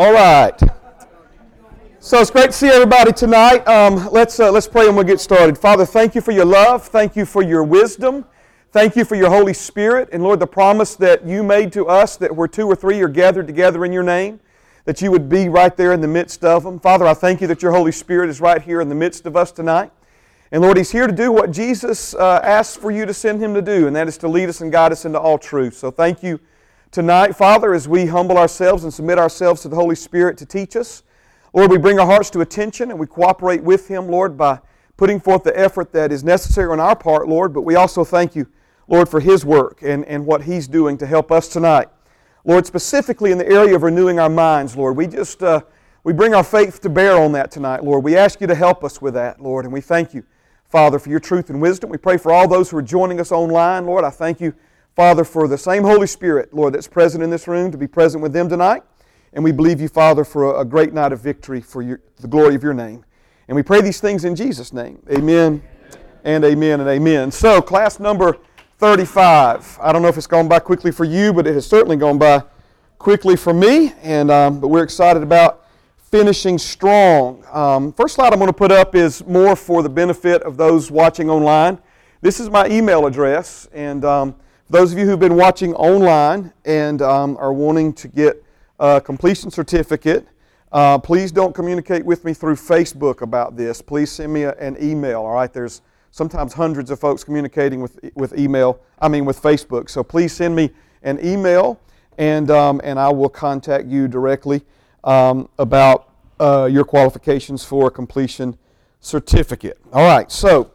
[0.00, 0.58] All right.
[1.98, 3.68] So it's great to see everybody tonight.
[3.68, 5.58] Um, let's, uh, let's pray and we'll get started.
[5.58, 6.88] Father, thank you for your love.
[6.88, 8.24] Thank you for your wisdom.
[8.72, 10.08] Thank you for your Holy Spirit.
[10.10, 13.10] And Lord, the promise that you made to us that where two or three are
[13.10, 14.40] gathered together in your name,
[14.86, 16.80] that you would be right there in the midst of them.
[16.80, 19.36] Father, I thank you that your Holy Spirit is right here in the midst of
[19.36, 19.92] us tonight.
[20.50, 23.52] And Lord, He's here to do what Jesus uh, asked for you to send Him
[23.52, 25.74] to do, and that is to lead us and guide us into all truth.
[25.74, 26.40] So thank you
[26.90, 30.74] tonight, Father, as we humble ourselves and submit ourselves to the Holy Spirit to teach
[30.74, 31.04] us.
[31.52, 34.60] Lord, we bring our hearts to attention and we cooperate with Him, Lord, by
[34.96, 38.34] putting forth the effort that is necessary on our part, Lord, but we also thank
[38.34, 38.46] you,
[38.88, 41.88] Lord, for His work and, and what He's doing to help us tonight.
[42.44, 45.60] Lord, specifically in the area of renewing our minds, Lord, we just uh,
[46.02, 48.02] we bring our faith to bear on that tonight, Lord.
[48.02, 50.24] We ask you to help us with that, Lord, and we thank you,
[50.68, 51.90] Father, for your truth and wisdom.
[51.90, 54.04] We pray for all those who are joining us online, Lord.
[54.04, 54.54] I thank you
[54.96, 58.22] Father, for the same Holy Spirit, Lord, that's present in this room to be present
[58.22, 58.82] with them tonight.
[59.32, 62.56] And we believe you, Father, for a, great night of victory for your, the glory
[62.56, 63.04] of your name.
[63.46, 65.00] And we pray these things in Jesus' name.
[65.10, 65.62] Amen,
[66.24, 67.30] and amen and amen.
[67.30, 68.38] So, class number
[68.78, 69.78] 35.
[69.80, 72.18] I don't know if it's gone by quickly for you, but it has certainly gone
[72.18, 72.42] by
[72.98, 73.92] quickly for me.
[74.02, 75.66] And um, but we're excited about
[75.98, 77.44] finishing strong.
[77.52, 80.90] Um, first slide I'm going to put up is more for the benefit of those
[80.90, 81.78] watching online.
[82.20, 84.34] This is my email address, and um,
[84.70, 88.42] those of you who've been watching online and um, are wanting to get
[88.78, 90.26] a completion certificate,
[90.70, 93.82] uh, please don't communicate with me through Facebook about this.
[93.82, 95.22] Please send me a, an email.
[95.22, 98.80] All right, there's sometimes hundreds of folks communicating with with email.
[99.00, 99.90] I mean with Facebook.
[99.90, 100.70] So please send me
[101.02, 101.80] an email,
[102.18, 104.62] and um, and I will contact you directly
[105.02, 108.56] um, about uh, your qualifications for a completion
[109.00, 109.78] certificate.
[109.92, 110.30] All right.
[110.30, 110.70] So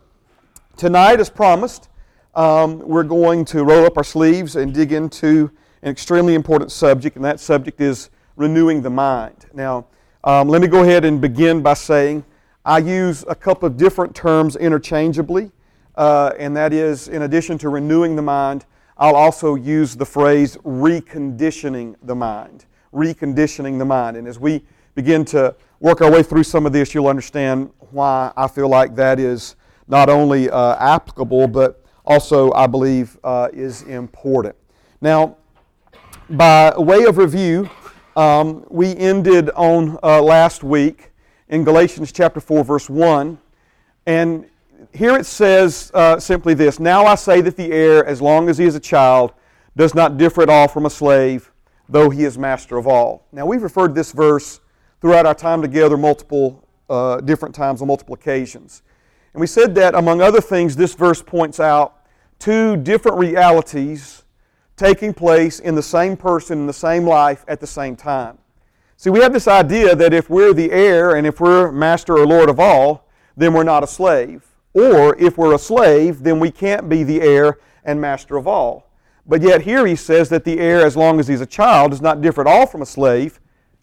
[0.76, 1.88] tonight, as promised
[2.36, 5.50] um, we're going to roll up our sleeves and dig into
[5.82, 9.46] an extremely important subject, and that subject is renewing the mind.
[9.54, 9.86] Now,
[10.24, 12.26] um, let me go ahead and begin by saying
[12.66, 15.52] I use a couple of different terms interchangeably,
[15.96, 18.66] uh, and that is, in addition to renewing the mind,
[18.98, 22.66] I'll also use the phrase reconditioning the mind.
[22.94, 24.18] Reconditioning the mind.
[24.18, 24.64] And as we
[24.96, 28.96] begin to work our way through some of this, you'll understand why I feel like
[28.96, 29.56] that is
[29.88, 34.56] not only uh, applicable, but also, I believe, uh, is important.
[35.02, 35.38] Now,
[36.30, 37.70] by way of review,
[38.16, 41.12] um, we ended on uh, last week
[41.50, 43.38] in Galatians chapter 4, verse 1.
[44.06, 44.46] And
[44.94, 48.58] here it says uh, simply this Now I say that the heir, as long as
[48.58, 49.34] he is a child,
[49.76, 51.52] does not differ at all from a slave,
[51.90, 53.28] though he is master of all.
[53.32, 54.62] Now, we've referred to this verse
[55.02, 58.84] throughout our time together multiple uh, different times on multiple occasions.
[59.36, 62.06] And we said that, among other things, this verse points out
[62.40, 64.24] two different realities
[64.78, 68.38] taking place in the same person, in the same life, at the same time.
[68.96, 72.26] See, we have this idea that if we're the heir and if we're master or
[72.26, 74.46] lord of all, then we're not a slave.
[74.74, 78.90] Or if we're a slave, then we can't be the heir and master of all.
[79.28, 82.02] But yet here he says that the heir, as long as he's a child, does
[82.02, 83.42] not differ at all from a slave,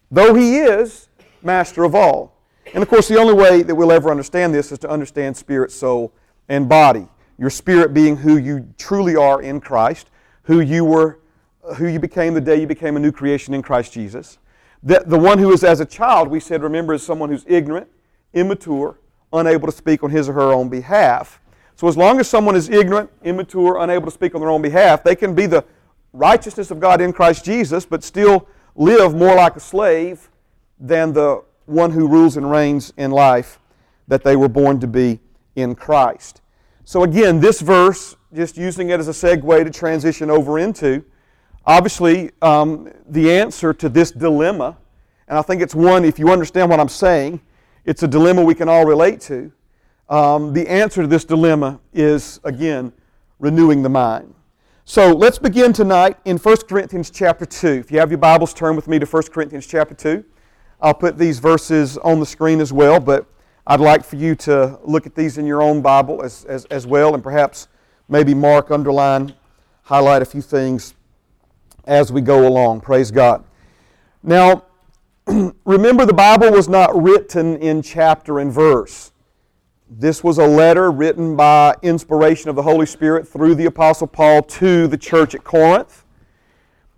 [0.09, 1.09] though he is
[1.43, 2.32] master of all.
[2.73, 5.71] And of course, the only way that we'll ever understand this is to understand spirit,
[5.71, 6.13] soul,
[6.49, 7.07] and body.
[7.37, 10.09] Your spirit being who you truly are in Christ,
[10.43, 11.19] who you were,
[11.63, 14.37] uh, who you became the day you became a new creation in Christ Jesus.
[14.83, 17.87] The, the one who is as a child, we said, remember, is someone who's ignorant,
[18.33, 18.99] immature,
[19.31, 21.39] unable to speak on his or her own behalf.
[21.75, 25.03] So as long as someone is ignorant, immature, unable to speak on their own behalf,
[25.03, 25.65] they can be the
[26.11, 30.29] righteousness of God in Christ Jesus, but still live more like a slave
[30.79, 33.59] than the one who rules and reigns in life
[34.07, 35.19] that they were born to be
[35.55, 36.41] in Christ.
[36.83, 41.03] So, again, this verse, just using it as a segue to transition over into,
[41.65, 44.77] obviously, um, the answer to this dilemma,
[45.27, 47.39] and I think it's one, if you understand what I'm saying,
[47.85, 49.51] it's a dilemma we can all relate to.
[50.09, 52.91] Um, the answer to this dilemma is, again,
[53.39, 54.33] renewing the mind.
[54.85, 57.67] So let's begin tonight in 1 Corinthians chapter 2.
[57.67, 60.25] If you have your Bibles, turn with me to 1 Corinthians chapter 2.
[60.83, 63.25] I'll put these verses on the screen as well, but
[63.65, 66.85] I'd like for you to look at these in your own Bible as, as, as
[66.85, 67.69] well and perhaps
[68.09, 69.33] maybe mark, underline,
[69.83, 70.93] highlight a few things
[71.85, 72.81] as we go along.
[72.81, 73.45] Praise God.
[74.21, 74.65] Now,
[75.65, 79.13] remember the Bible was not written in chapter and verse.
[79.89, 84.43] This was a letter written by inspiration of the Holy Spirit through the Apostle Paul
[84.43, 86.02] to the church at Corinth.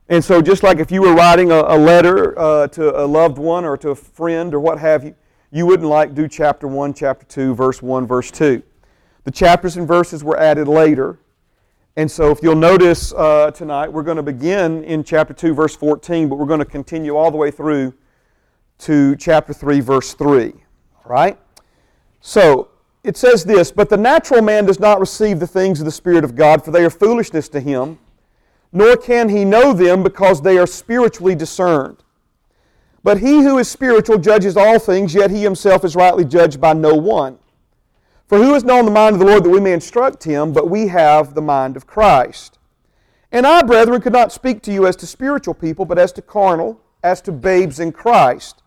[0.07, 3.40] And so, just like if you were writing a, a letter uh, to a loved
[3.40, 5.16] one or to a friend or what have you,
[5.52, 8.62] you wouldn't like do chapter 1, chapter 2, verse 1, verse 2.
[9.24, 11.18] The chapters and verses were added later.
[11.96, 15.75] And so, if you'll notice uh, tonight, we're going to begin in chapter 2, verse
[15.75, 17.94] 14, but we're going to continue all the way through
[18.80, 20.52] to chapter 3, verse 3.
[20.52, 21.40] All right?
[22.22, 22.68] So,
[23.04, 26.24] it says this But the natural man does not receive the things of the Spirit
[26.24, 27.98] of God, for they are foolishness to him,
[28.75, 32.04] nor can he know them because they are spiritually discerned.
[33.04, 36.74] But he who is spiritual judges all things, yet he himself is rightly judged by
[36.74, 37.39] no one.
[38.27, 40.51] For who has known the mind of the Lord that we may instruct him?
[40.51, 42.60] But we have the mind of Christ.
[43.31, 46.21] And I, brethren, could not speak to you as to spiritual people, but as to
[46.21, 48.62] carnal, as to babes in Christ.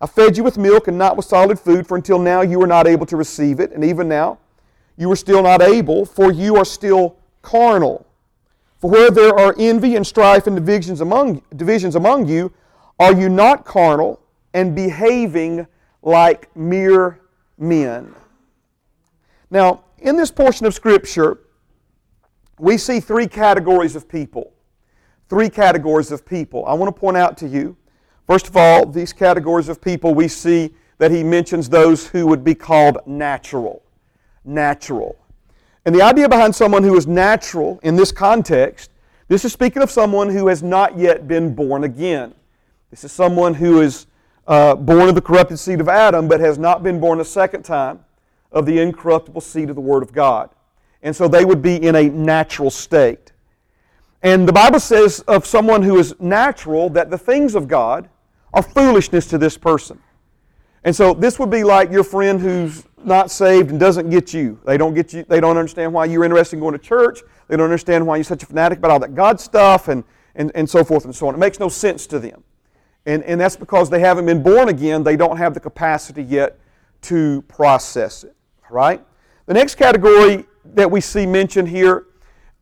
[0.00, 2.66] I fed you with milk and not with solid food, for until now you were
[2.66, 4.38] not able to receive it, and even now
[4.96, 8.06] you are still not able, for you are still carnal.
[8.82, 12.52] For where there are envy and strife and divisions among, divisions among you,
[12.98, 14.20] are you not carnal
[14.52, 15.66] and behaving
[16.02, 17.20] like mere
[17.56, 18.14] men?
[19.50, 21.38] Now, in this portion of Scripture,
[22.58, 24.52] we see three categories of people.
[25.30, 26.66] Three categories of people.
[26.66, 27.76] I want to point out to you
[28.26, 32.44] First of all, these categories of people, we see that he mentions those who would
[32.44, 33.82] be called natural.
[34.44, 35.16] Natural.
[35.84, 38.90] And the idea behind someone who is natural in this context,
[39.28, 42.34] this is speaking of someone who has not yet been born again.
[42.90, 44.06] This is someone who is
[44.46, 47.62] uh, born of the corrupted seed of Adam, but has not been born a second
[47.62, 48.04] time
[48.52, 50.50] of the incorruptible seed of the Word of God.
[51.02, 53.32] And so they would be in a natural state.
[54.22, 58.08] And the Bible says of someone who is natural that the things of God
[58.54, 59.98] are foolishness to this person.
[60.84, 64.58] And so this would be like your friend who's not saved and doesn't get you.
[64.64, 67.20] They don't get you, they don't understand why you're interested in going to church.
[67.48, 70.50] They don't understand why you're such a fanatic about all that God stuff and, and,
[70.54, 71.34] and so forth and so on.
[71.34, 72.42] It makes no sense to them.
[73.06, 75.02] And, and that's because they haven't been born again.
[75.02, 76.58] They don't have the capacity yet
[77.02, 78.34] to process it.
[78.70, 79.04] Right?
[79.46, 82.06] The next category that we see mentioned here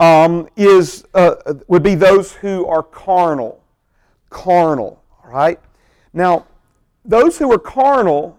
[0.01, 1.37] um, is, uh,
[1.69, 3.63] would be those who are carnal.
[4.31, 5.03] Carnal.
[5.23, 5.61] All right?
[6.13, 6.47] Now,
[7.05, 8.39] those who are carnal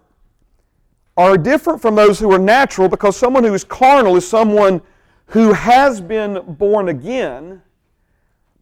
[1.16, 4.80] are different from those who are natural because someone who is carnal is someone
[5.26, 7.62] who has been born again,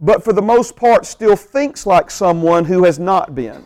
[0.01, 3.65] but for the most part still thinks like someone who has not been.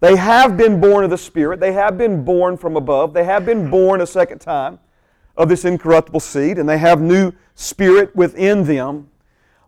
[0.00, 3.44] They have been born of the Spirit, they have been born from above, they have
[3.44, 4.78] been born a second time
[5.36, 9.08] of this incorruptible seed, and they have new spirit within them.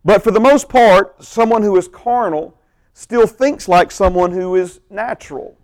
[0.04, 2.56] But for the most part, someone who is carnal
[2.94, 5.56] still thinks like someone who is natural.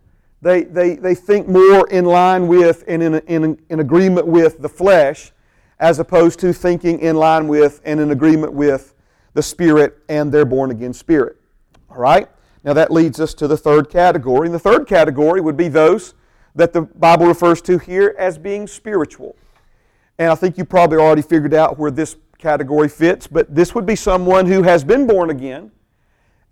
[0.42, 4.68] They, they, they think more in line with and in, in, in agreement with the
[4.68, 5.32] flesh
[5.78, 8.94] as opposed to thinking in line with and in agreement with
[9.34, 11.36] the Spirit and their born again spirit.
[11.90, 12.28] All right?
[12.64, 14.46] Now that leads us to the third category.
[14.46, 16.14] And the third category would be those
[16.54, 19.36] that the Bible refers to here as being spiritual.
[20.18, 23.84] And I think you probably already figured out where this category fits, but this would
[23.84, 25.70] be someone who has been born again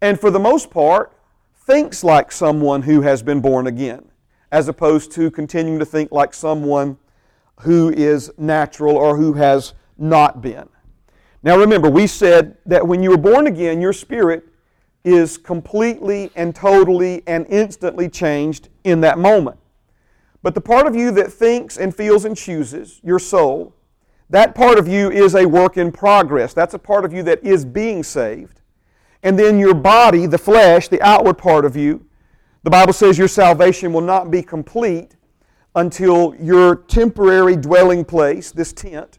[0.05, 1.17] and for the most part,
[1.56, 4.05] thinks like someone who has been born again,
[4.53, 6.99] as opposed to continuing to think like someone
[7.61, 10.69] who is natural or who has not been.
[11.43, 14.47] Now remember, we said that when you were born again, your spirit
[15.05, 19.59] is completely and totally and instantly changed in that moment.
[20.43, 23.75] But the part of you that thinks and feels and chooses, your soul,
[24.29, 26.53] that part of you is a work in progress.
[26.53, 28.61] That's a part of you that is being saved.
[29.25, 32.05] And then your body, the flesh, the outward part of you,
[32.62, 35.17] the Bible says your salvation will not be complete
[35.75, 39.19] until your temporary dwelling place, this tent,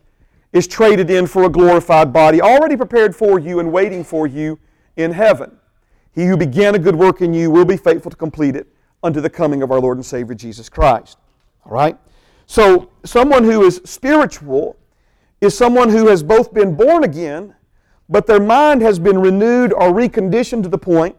[0.54, 4.58] is traded in for a glorified body, already prepared for you and waiting for you
[4.96, 5.58] in heaven.
[6.14, 8.68] He who began a good work in you will be faithful to complete it
[9.04, 11.18] unto the coming of our Lord and Savior Jesus Christ.
[11.66, 11.98] All right?
[12.46, 14.78] So, someone who is spiritual
[15.42, 17.56] is someone who has both been born again
[18.10, 21.16] but their mind has been renewed or reconditioned to the point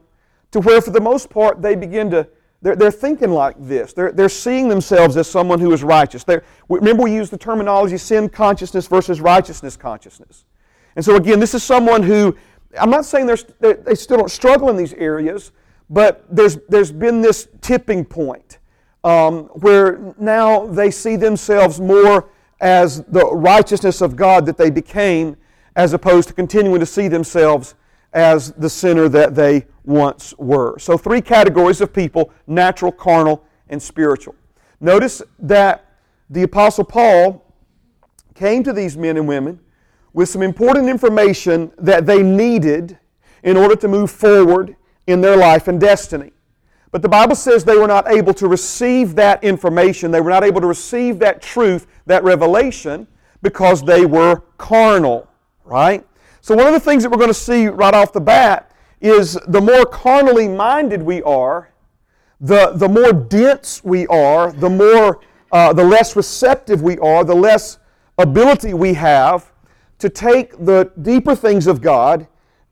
[0.52, 2.28] to where, for the most part, they begin to,
[2.62, 3.92] they're, they're thinking like this.
[3.92, 6.24] They're, they're seeing themselves as someone who is righteous.
[6.24, 10.44] They're, remember, we use the terminology sin consciousness versus righteousness consciousness.
[10.94, 12.36] And so, again, this is someone who,
[12.78, 15.52] I'm not saying they're, they still don't struggle in these areas,
[15.90, 18.58] but there's, there's been this tipping point
[19.04, 22.28] um, where now they see themselves more
[22.60, 25.36] as the righteousness of God that they became
[25.76, 27.74] as opposed to continuing to see themselves
[28.12, 30.78] as the sinner that they once were.
[30.78, 34.34] So, three categories of people natural, carnal, and spiritual.
[34.80, 35.84] Notice that
[36.30, 37.44] the Apostle Paul
[38.34, 39.60] came to these men and women
[40.12, 42.98] with some important information that they needed
[43.42, 46.32] in order to move forward in their life and destiny.
[46.90, 50.42] But the Bible says they were not able to receive that information, they were not
[50.42, 53.06] able to receive that truth, that revelation,
[53.42, 55.28] because they were carnal
[55.66, 56.06] right?
[56.40, 58.70] So, one of the things that we're going to see right off the bat
[59.00, 61.70] is the more carnally minded we are,
[62.40, 65.20] the, the more dense we are, the more
[65.52, 67.78] uh, the less receptive we are, the less
[68.18, 69.52] ability we have
[69.98, 72.26] to take the deeper things of God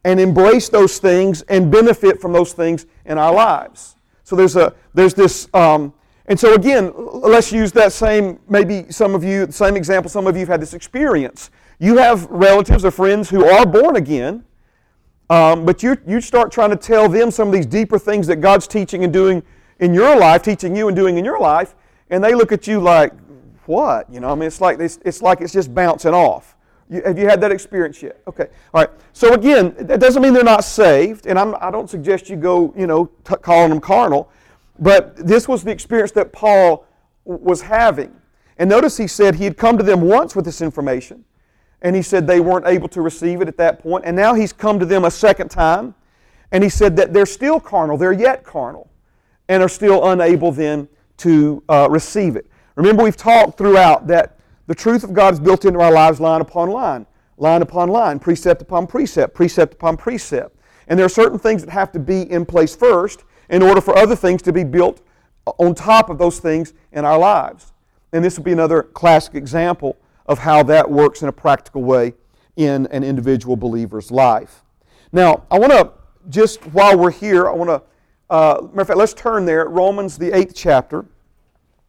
[0.05, 3.97] and embrace those things and benefit from those things in our lives.
[4.23, 5.93] So there's a there's this um,
[6.27, 10.11] and so again, let's use that same maybe some of you same example.
[10.11, 11.51] Some of you have had this experience.
[11.85, 14.43] You have relatives or friends who are born again,
[15.29, 18.37] um, but you you start trying to tell them some of these deeper things that
[18.37, 19.43] God's teaching and doing
[19.81, 21.75] in your life, teaching you and doing in your life,
[22.09, 23.13] and they look at you like,
[23.67, 24.11] what?
[24.11, 26.57] You know, I mean, it's like it's, it's like it's just bouncing off.
[26.89, 28.19] You, have you had that experience yet?
[28.27, 28.47] Okay.
[28.73, 28.91] All right.
[29.13, 32.37] So again, that doesn't mean they're not saved, and I'm, I do not suggest you
[32.37, 34.31] go, you know, t- calling them carnal,
[34.79, 36.87] but this was the experience that Paul
[37.27, 38.19] was having.
[38.57, 41.27] And notice he said he had come to them once with this information,
[41.85, 44.05] and he said they weren't able to receive it at that point.
[44.07, 45.95] and now he's come to them a second time,
[46.51, 48.91] and he said that they're still carnal, they're yet carnal,
[49.49, 50.89] and are still unable then
[51.19, 52.47] to uh, receive it.
[52.75, 56.41] Remember, we've talked throughout that the truth of God is built into our lives line
[56.41, 60.59] upon line, line upon line, precept upon precept, precept upon precept.
[60.89, 63.97] And there are certain things that have to be in place first in order for
[63.97, 65.03] other things to be built
[65.59, 67.73] on top of those things in our lives.
[68.13, 72.15] And this would be another classic example of how that works in a practical way
[72.57, 74.63] in an individual believer's life.
[75.13, 75.93] Now, I want to
[76.29, 77.83] just while we're here, I want to,
[78.31, 81.05] uh, matter of fact, let's turn there, Romans, the eighth chapter.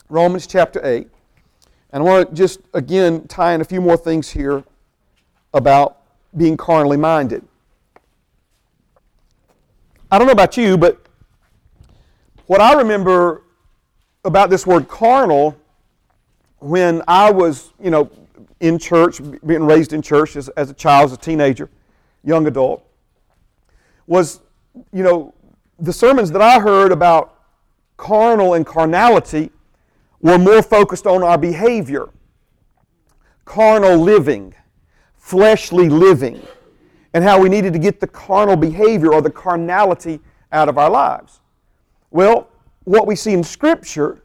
[0.09, 1.07] Romans chapter 8.
[1.91, 4.63] And I want to just, again, tie in a few more things here
[5.53, 5.97] about
[6.35, 7.43] being carnally minded.
[10.11, 11.07] I don't know about you, but
[12.45, 13.43] what I remember
[14.23, 15.57] about this word carnal
[16.59, 18.09] when I was, you know,
[18.65, 21.69] in church, being raised in church as, as a child, as a teenager,
[22.23, 22.83] young adult,
[24.07, 24.41] was,
[24.91, 25.33] you know,
[25.79, 27.39] the sermons that I heard about
[27.97, 29.51] carnal and carnality
[30.21, 32.09] were more focused on our behavior,
[33.45, 34.55] carnal living,
[35.17, 36.41] fleshly living,
[37.13, 40.19] and how we needed to get the carnal behavior or the carnality
[40.51, 41.39] out of our lives.
[42.09, 42.49] Well,
[42.83, 44.23] what we see in Scripture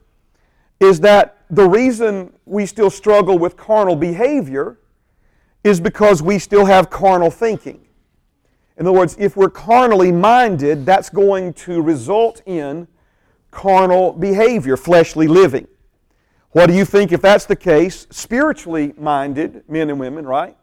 [0.79, 4.79] is that the reason we still struggle with carnal behavior
[5.65, 7.87] is because we still have carnal thinking.
[8.77, 12.89] In other words, if we're carnally minded, that's going to result in
[13.51, 15.67] carnal behavior, fleshly living.
[16.53, 18.07] What do you think if that's the case?
[18.11, 20.57] Spiritually minded men and women, right?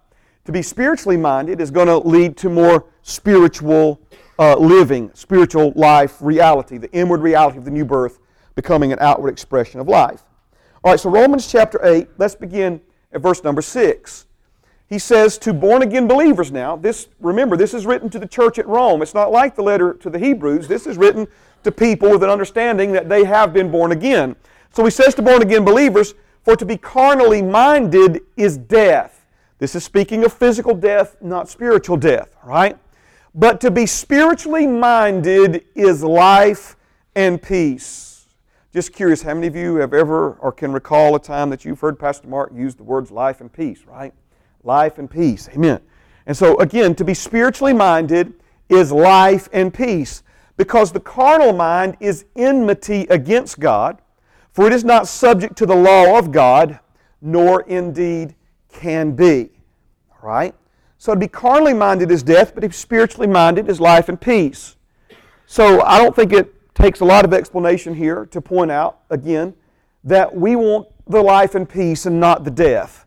[0.46, 4.02] To be spiritually minded is going to lead to more spiritual
[4.40, 8.20] uh, living, spiritual life reality, the inward reality of the new birth
[8.56, 10.24] becoming an outward expression of life.
[10.84, 12.82] All right, so Romans chapter 8, let's begin
[13.12, 14.28] at verse number 6.
[14.88, 18.58] He says to born again believers now, this remember, this is written to the church
[18.58, 19.02] at Rome.
[19.02, 20.68] It's not like the letter to the Hebrews.
[20.68, 21.28] This is written
[21.64, 24.36] to people with an understanding that they have been born again.
[24.72, 29.26] So he says to born again believers, For to be carnally minded is death.
[29.60, 32.78] This is speaking of physical death, not spiritual death, right?
[33.34, 36.78] But to be spiritually minded is life
[37.16, 38.17] and peace.
[38.74, 41.80] Just curious, how many of you have ever or can recall a time that you've
[41.80, 44.14] heard Pastor Mark use the words life and peace, right?
[44.64, 45.50] Life and peace.
[45.54, 45.80] Amen.
[46.26, 48.34] And so, again, to be spiritually minded
[48.70, 50.24] is life and peace
[50.58, 54.02] because the carnal mind is enmity against God
[54.58, 56.80] for it is not subject to the law of God,
[57.22, 58.34] nor indeed
[58.74, 59.52] can be.
[60.12, 60.56] All right?
[60.98, 64.20] So to be carnally minded is death, but to be spiritually minded is life and
[64.20, 64.76] peace.
[65.46, 69.56] So I don't think it takes a lot of explanation here to point out, again,
[70.04, 73.06] that we want the life and peace and not the death.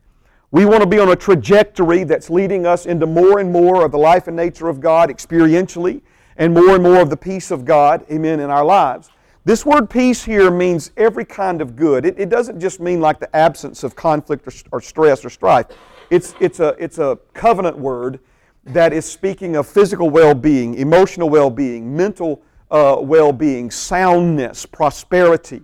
[0.50, 3.93] We want to be on a trajectory that's leading us into more and more of
[3.93, 6.03] the life and nature of God experientially
[6.37, 9.11] and more and more of the peace of God, amen, in our lives.
[9.45, 12.05] This word peace here means every kind of good.
[12.05, 15.67] It, it doesn't just mean like the absence of conflict or, or stress or strife.
[16.11, 18.19] It's, it's, a, it's a covenant word
[18.65, 24.67] that is speaking of physical well being, emotional well being, mental uh, well being, soundness,
[24.67, 25.62] prosperity.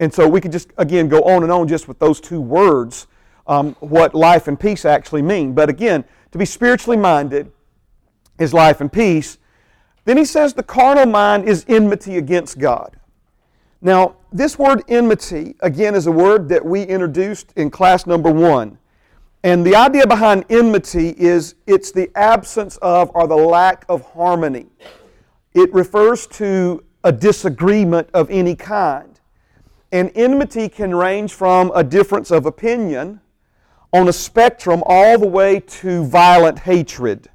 [0.00, 3.06] And so we could just, again, go on and on just with those two words,
[3.46, 5.54] um, what life and peace actually mean.
[5.54, 7.50] But again, to be spiritually minded
[8.38, 9.38] is life and peace.
[10.04, 12.96] Then he says the carnal mind is enmity against God.
[13.80, 18.78] Now, this word enmity, again, is a word that we introduced in class number one.
[19.42, 24.66] And the idea behind enmity is it's the absence of or the lack of harmony.
[25.56, 29.18] It refers to a disagreement of any kind.
[29.90, 33.22] And enmity can range from a difference of opinion
[33.90, 37.30] on a spectrum all the way to violent hatred,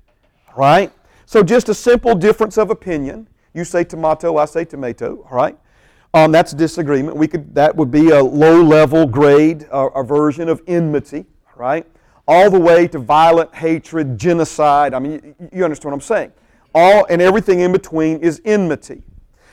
[0.56, 0.92] right?
[1.26, 3.28] So just a simple difference of opinion.
[3.56, 5.58] You say tomato, I say tomato, right?
[6.14, 7.18] Um, that's disagreement.
[7.18, 11.26] We could that would be a low level grade, uh, a version of enmity,
[11.56, 11.88] right?
[12.28, 14.94] All the way to violent hatred, genocide.
[14.94, 16.34] I mean, you, you understand what I'm saying.
[16.74, 19.04] All and everything in between is enmity.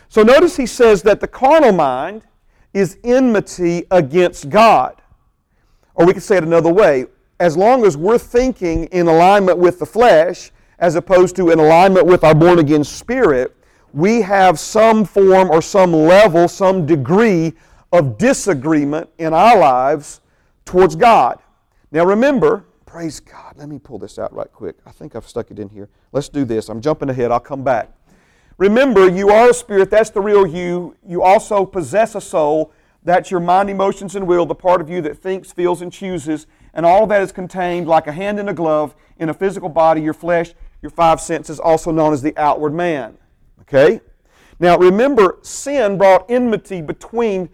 [0.09, 2.23] So notice he says that the carnal mind
[2.73, 5.03] is enmity against God.
[5.95, 7.07] Or we could say it another way.
[7.41, 12.07] As long as we're thinking in alignment with the flesh, as opposed to in alignment
[12.07, 13.55] with our born again spirit,
[13.93, 17.53] we have some form or some level, some degree
[17.93, 20.21] of disagreement in our lives
[20.65, 21.39] towards God.
[21.91, 24.77] Now remember, praise God, let me pull this out right quick.
[24.87, 25.91] I think I've stuck it in here.
[26.11, 26.71] Let's do this.
[26.71, 27.91] I'm jumping ahead, I'll come back.
[28.57, 30.97] Remember, you are a spirit, that's the real you.
[31.07, 32.73] You also possess a soul,
[33.05, 36.47] that's your mind, emotions, and will, the part of you that thinks, feels, and chooses.
[36.73, 40.01] And all that is contained like a hand in a glove in a physical body,
[40.01, 43.19] your flesh, your five senses, also known as the outward man.
[43.61, 44.01] Okay?
[44.59, 47.51] Now remember, sin brought enmity between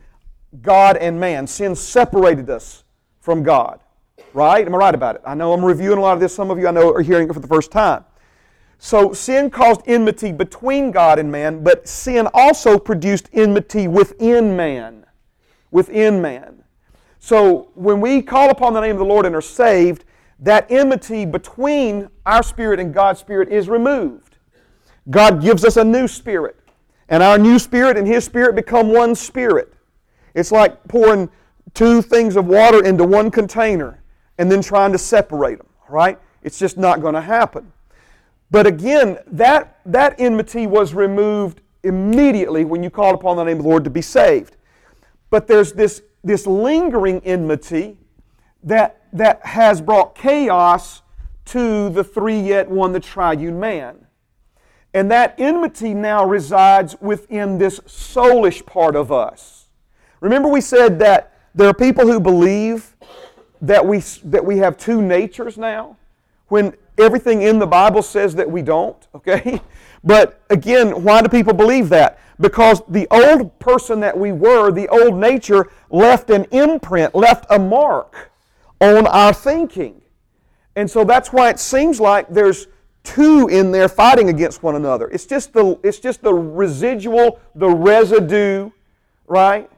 [0.62, 1.48] God and man.
[1.48, 2.84] Sin separated us
[3.20, 3.80] from God.
[4.34, 4.66] Right?
[4.66, 5.22] Am I right about it?
[5.24, 6.34] I know I'm reviewing a lot of this.
[6.34, 8.04] Some of you I know are hearing it for the first time.
[8.78, 15.06] So sin caused enmity between God and man, but sin also produced enmity within man.
[15.70, 16.64] Within man.
[17.20, 20.04] So when we call upon the name of the Lord and are saved,
[20.40, 24.36] that enmity between our spirit and God's spirit is removed.
[25.10, 26.58] God gives us a new spirit,
[27.08, 29.72] and our new spirit and His spirit become one spirit.
[30.34, 31.30] It's like pouring
[31.72, 34.00] two things of water into one container
[34.38, 36.18] and then trying to separate them, right?
[36.42, 37.72] It's just not going to happen.
[38.50, 43.62] But again, that, that enmity was removed immediately when you called upon the name of
[43.64, 44.56] the Lord to be saved.
[45.30, 47.98] But there's this, this lingering enmity
[48.62, 51.02] that, that has brought chaos
[51.46, 54.06] to the three yet one, the triune man.
[54.94, 59.68] And that enmity now resides within this soulish part of us.
[60.20, 62.96] Remember, we said that there are people who believe
[63.66, 65.96] that we, that we have two natures now,
[66.48, 69.60] when everything in the Bible says that we don't, okay?
[70.02, 72.18] But again, why do people believe that?
[72.38, 77.58] Because the old person that we were, the old nature, left an imprint, left a
[77.58, 78.32] mark
[78.80, 80.02] on our thinking.
[80.76, 82.66] And so that's why it seems like there's
[83.04, 85.08] two in there fighting against one another.
[85.08, 88.70] It's just the, it's just the residual, the residue,
[89.26, 89.70] right?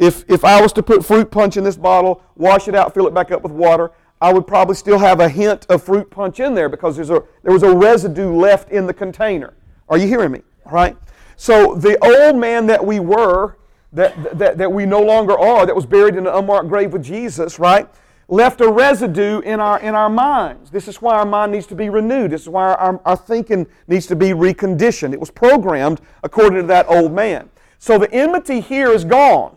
[0.00, 3.06] If, if I was to put fruit punch in this bottle, wash it out, fill
[3.06, 6.40] it back up with water, I would probably still have a hint of fruit punch
[6.40, 9.54] in there because there's a, there was a residue left in the container.
[9.88, 10.42] Are you hearing me?
[10.66, 10.96] All right?
[11.36, 13.58] So the old man that we were,
[13.92, 17.04] that, that, that we no longer are, that was buried in an unmarked grave with
[17.04, 17.88] Jesus, right?
[18.30, 20.70] left a residue in our, in our minds.
[20.70, 22.30] This is why our mind needs to be renewed.
[22.30, 25.12] This is why our, our thinking needs to be reconditioned.
[25.12, 27.50] It was programmed according to that old man.
[27.78, 29.56] So the enmity here is gone,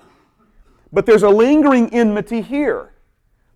[0.93, 2.93] but there's a lingering enmity here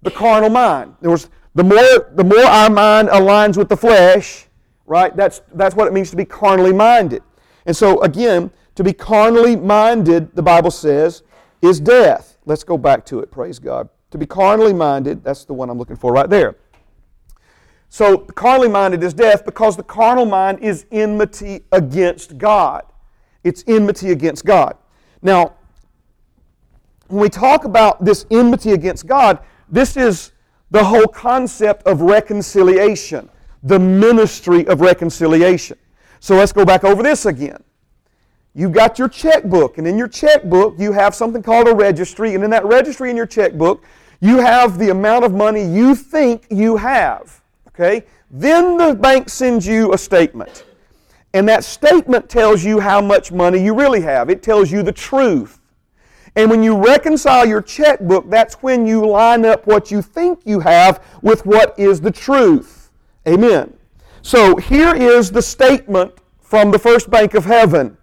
[0.02, 0.96] the carnal mind.
[1.02, 4.48] There was, the, more, the more our mind aligns with the flesh,
[4.86, 7.24] right, that's, that's what it means to be carnally minded.
[7.66, 11.24] And so, again, to be carnally minded, the Bible says,
[11.62, 12.38] is death.
[12.46, 13.90] Let's go back to it, praise God.
[14.12, 16.56] To be carnally minded, that's the one I'm looking for right there.
[17.90, 22.84] So, carnally minded is death because the carnal mind is enmity against God.
[23.44, 24.78] It's enmity against God.
[25.22, 25.57] Now,
[27.08, 29.40] when we talk about this enmity against God,
[29.70, 30.32] this is
[30.72, 33.30] the whole concept of reconciliation,
[33.64, 35.78] the ministry of reconciliation.
[36.20, 37.64] So let's go back over this again.
[38.54, 42.44] You've got your checkbook, and in your checkbook, you have something called a registry, and
[42.44, 43.84] in that registry in your checkbook,
[44.20, 47.42] you have the amount of money you think you have.
[47.68, 48.04] Okay?
[48.32, 50.66] Then the bank sends you a statement.
[51.34, 54.30] And that statement tells you how much money you really have.
[54.30, 55.57] It tells you the truth.
[56.38, 60.60] And when you reconcile your checkbook, that's when you line up what you think you
[60.60, 62.92] have with what is the truth.
[63.28, 63.74] Amen.
[64.22, 67.98] So here is the statement from the first bank of heaven.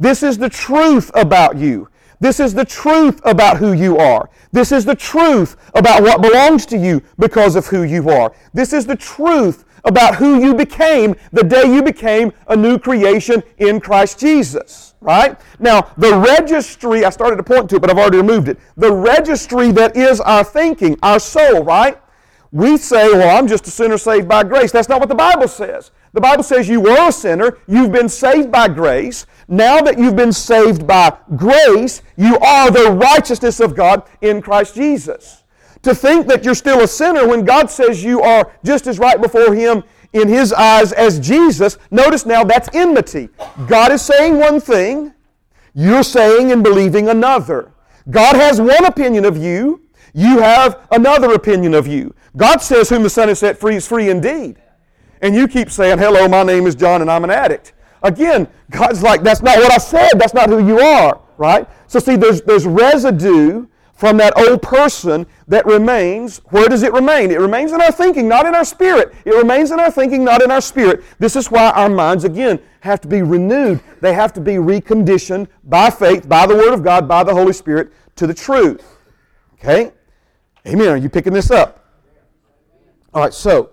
[0.00, 1.88] This is the truth about you.
[2.18, 4.30] This is the truth about who you are.
[4.50, 8.34] This is the truth about what belongs to you because of who you are.
[8.52, 13.44] This is the truth about who you became the day you became a new creation
[13.58, 14.95] in Christ Jesus.
[15.06, 15.38] Right?
[15.60, 18.58] Now, the registry, I started to point to it, but I've already removed it.
[18.76, 21.96] The registry that is our thinking, our soul, right?
[22.50, 24.72] We say, well, I'm just a sinner saved by grace.
[24.72, 25.92] That's not what the Bible says.
[26.12, 29.26] The Bible says you were a sinner, you've been saved by grace.
[29.46, 34.74] Now that you've been saved by grace, you are the righteousness of God in Christ
[34.74, 35.44] Jesus.
[35.82, 39.20] To think that you're still a sinner when God says you are just as right
[39.20, 43.28] before Him in His eyes as Jesus, notice now that's enmity.
[43.66, 45.12] God is saying one thing,
[45.74, 47.72] You're saying and believing another.
[48.10, 49.82] God has one opinion of you.
[50.14, 52.14] You have another opinion of you.
[52.36, 54.56] God says, Whom the Son has set free is free indeed.
[55.22, 57.72] And you keep saying, Hello, my name is John and I'm an addict.
[58.02, 60.12] Again, God's like, That's not what I said.
[60.18, 61.68] That's not who you are, right?
[61.86, 66.38] So, see, there's, there's residue from that old person that remains.
[66.50, 67.30] Where does it remain?
[67.30, 69.14] It remains in our thinking, not in our spirit.
[69.24, 71.02] It remains in our thinking, not in our spirit.
[71.18, 73.80] This is why our minds, again, have to be renewed.
[74.00, 77.54] They have to be reconditioned by faith, by the Word of God, by the Holy
[77.54, 78.98] Spirit to the truth.
[79.54, 79.92] Okay?
[80.66, 80.88] Amen.
[80.88, 81.84] Are you picking this up?
[83.14, 83.70] All right, so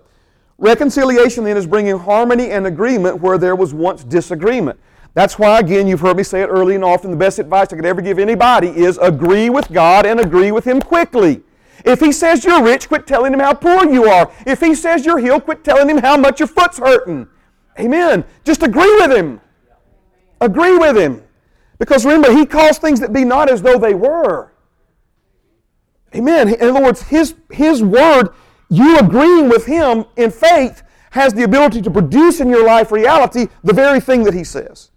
[0.56, 4.80] reconciliation then is bringing harmony and agreement where there was once disagreement.
[5.14, 7.76] That's why, again, you've heard me say it early and often the best advice I
[7.76, 11.42] could ever give anybody is agree with God and agree with Him quickly.
[11.84, 14.30] If He says you're rich, quit telling Him how poor you are.
[14.44, 17.28] If He says you're healed, quit telling Him how much your foot's hurting.
[17.78, 18.24] Amen.
[18.42, 19.40] Just agree with Him.
[20.40, 21.22] Agree with Him.
[21.78, 24.52] Because remember, He calls things that be not as though they were.
[26.12, 26.48] Amen.
[26.54, 28.30] In other words, His, his Word,
[28.68, 33.46] you agreeing with Him in faith, has the ability to produce in your life reality
[33.62, 34.90] the very thing that He says.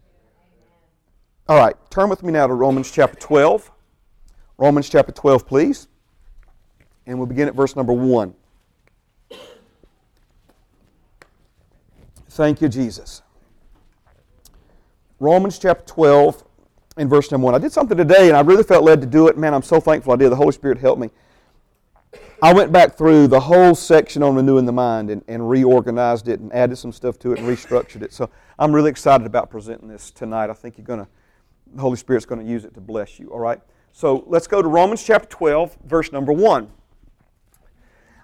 [1.49, 3.71] All right, turn with me now to Romans chapter 12.
[4.57, 5.87] Romans chapter 12, please.
[7.05, 8.33] And we'll begin at verse number 1.
[12.31, 13.21] Thank you, Jesus.
[15.21, 16.43] Romans chapter 12
[16.97, 17.55] and verse number 1.
[17.55, 19.37] I did something today and I really felt led to do it.
[19.37, 20.29] Man, I'm so thankful I did.
[20.29, 21.09] The Holy Spirit helped me.
[22.43, 26.41] I went back through the whole section on renewing the mind and, and reorganized it
[26.41, 28.11] and added some stuff to it and restructured it.
[28.11, 28.29] So
[28.59, 30.49] I'm really excited about presenting this tonight.
[30.49, 31.07] I think you're going to
[31.73, 33.59] the Holy Spirit's going to use it to bless you, all right?
[33.91, 36.69] So let's go to Romans chapter 12, verse number 1.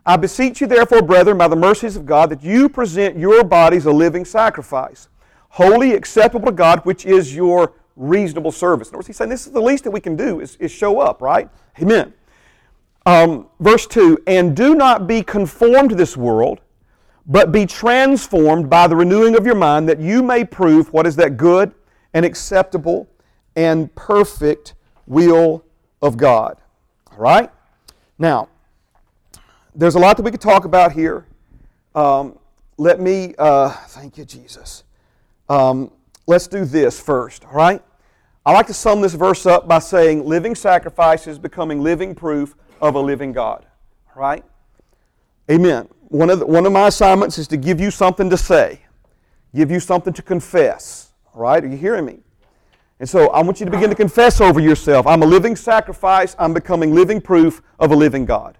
[0.06, 3.86] I beseech you, therefore, brethren, by the mercies of God, that you present your bodies
[3.86, 5.08] a living sacrifice,
[5.50, 8.90] holy, acceptable to God, which is your reasonable service.
[8.90, 10.72] In other words, he's saying this is the least that we can do is, is
[10.72, 11.50] show up, right?
[11.82, 12.14] Amen.
[13.06, 16.60] Um, verse 2 And do not be conformed to this world,
[17.26, 21.16] but be transformed by the renewing of your mind, that you may prove what is
[21.16, 21.74] that good
[22.14, 23.08] and acceptable
[23.56, 24.74] and perfect
[25.08, 25.64] will
[26.02, 26.58] of God.
[27.12, 27.50] All right?
[28.18, 28.50] Now,
[29.76, 31.26] there's a lot that we could talk about here.
[31.96, 32.38] Um,
[32.78, 34.84] let me, uh, thank you, Jesus.
[35.50, 35.92] Um,
[36.26, 37.82] let's do this first, all right?
[38.46, 42.56] I like to sum this verse up by saying living sacrifice is becoming living proof
[42.82, 43.66] of a living God,
[44.14, 44.44] all right?
[45.50, 45.88] Amen.
[46.10, 48.82] One of, the, one of my assignments is to give you something to say,
[49.56, 51.64] give you something to confess, all right?
[51.64, 52.20] Are you hearing me?
[53.04, 56.38] And so I want you to begin to confess over yourself I'm a living sacrifice,
[56.40, 58.58] I'm becoming living proof of a living God.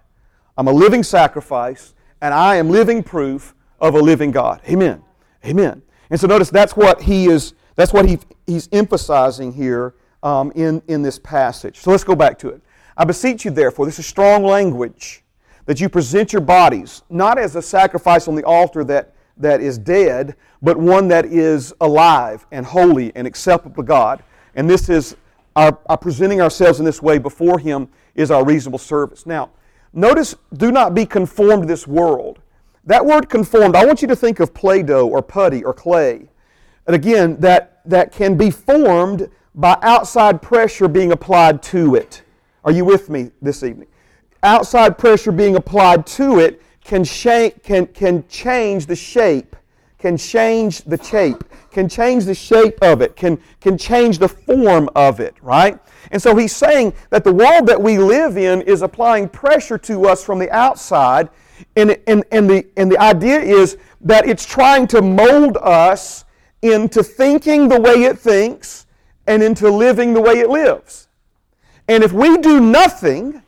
[0.58, 4.60] I'm a living sacrifice, and I am living proof of a living God.
[4.68, 5.02] Amen.
[5.46, 5.80] Amen.
[6.10, 10.82] And so notice that's what he is, that's what he, he's emphasizing here um, in,
[10.88, 11.78] in this passage.
[11.78, 12.60] So let's go back to it.
[12.98, 15.24] I beseech you, therefore, this is strong language,
[15.64, 19.78] that you present your bodies not as a sacrifice on the altar that, that is
[19.78, 24.22] dead, but one that is alive and holy and acceptable to God.
[24.54, 25.16] And this is
[25.56, 29.26] our, our presenting ourselves in this way before Him is our reasonable service.
[29.26, 29.50] Now,
[29.92, 32.40] notice, do not be conformed to this world.
[32.84, 36.28] That word conformed, I want you to think of Play Doh or putty or clay.
[36.86, 42.22] And again, that, that can be formed by outside pressure being applied to it.
[42.64, 43.88] Are you with me this evening?
[44.42, 49.56] Outside pressure being applied to it can, can, can change the shape
[50.04, 54.86] can change the shape, can change the shape of it, can, can change the form
[54.94, 55.78] of it, right?
[56.10, 60.06] And so he's saying that the world that we live in is applying pressure to
[60.06, 61.30] us from the outside,
[61.74, 66.26] and, and, and, the, and the idea is that it's trying to mold us
[66.60, 68.84] into thinking the way it thinks
[69.26, 71.08] and into living the way it lives.
[71.88, 73.42] And if we do nothing,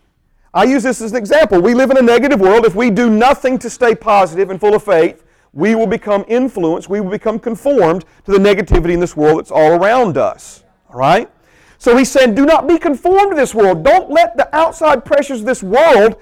[0.55, 1.61] I use this as an example.
[1.61, 2.65] We live in a negative world.
[2.65, 5.23] If we do nothing to stay positive and full of faith,
[5.57, 9.51] we will become influenced, we will become conformed to the negativity in this world that's
[9.51, 10.63] all around us.
[10.91, 11.31] All right?
[11.79, 13.83] So he said, Do not be conformed to this world.
[13.83, 16.17] Don't let the outside pressures of this world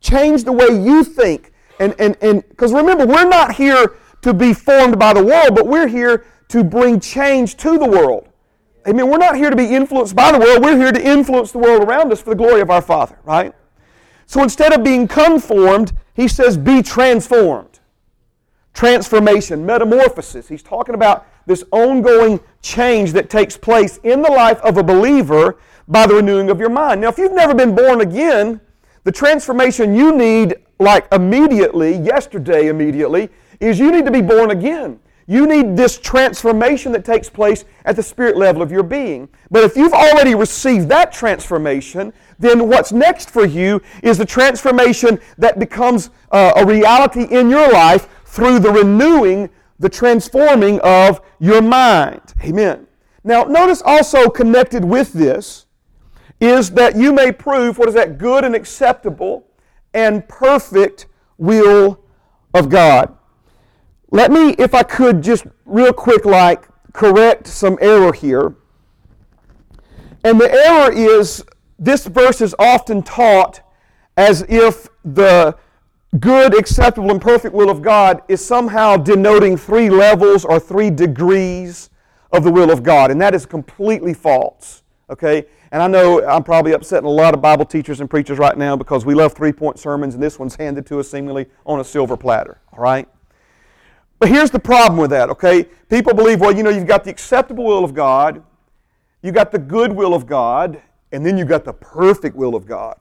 [0.00, 1.52] change the way you think.
[1.80, 5.66] And and and because remember, we're not here to be formed by the world, but
[5.66, 8.28] we're here to bring change to the world.
[8.86, 9.10] Amen.
[9.10, 10.62] We're not here to be influenced by the world.
[10.62, 13.52] We're here to influence the world around us for the glory of our Father, right?
[14.26, 17.67] So instead of being conformed, he says, be transformed
[18.78, 20.46] transformation, metamorphosis.
[20.46, 25.58] He's talking about this ongoing change that takes place in the life of a believer
[25.88, 27.00] by the renewing of your mind.
[27.00, 28.60] Now, if you've never been born again,
[29.02, 35.00] the transformation you need, like immediately, yesterday immediately, is you need to be born again.
[35.26, 39.28] You need this transformation that takes place at the spirit level of your being.
[39.50, 45.18] But if you've already received that transformation, then what's next for you is the transformation
[45.36, 48.06] that becomes uh, a reality in your life
[48.38, 52.22] through the renewing, the transforming of your mind.
[52.44, 52.86] Amen.
[53.24, 55.66] Now, notice also connected with this
[56.40, 59.48] is that you may prove what is that good and acceptable
[59.92, 61.98] and perfect will
[62.54, 63.12] of God.
[64.12, 68.54] Let me, if I could, just real quick, like, correct some error here.
[70.22, 71.44] And the error is
[71.76, 73.62] this verse is often taught
[74.16, 75.56] as if the
[76.20, 81.90] good, acceptable, and perfect will of God is somehow denoting three levels or three degrees
[82.32, 83.10] of the will of God.
[83.10, 84.82] And that is completely false.
[85.10, 85.46] Okay?
[85.70, 88.74] And I know I'm probably upsetting a lot of Bible teachers and preachers right now
[88.76, 91.84] because we love three point sermons and this one's handed to us seemingly on a
[91.84, 92.60] silver platter.
[92.72, 93.08] All right?
[94.18, 95.64] But here's the problem with that, okay?
[95.88, 98.42] People believe, well, you know, you've got the acceptable will of God,
[99.22, 102.66] you've got the good will of God, and then you've got the perfect will of
[102.66, 103.00] God.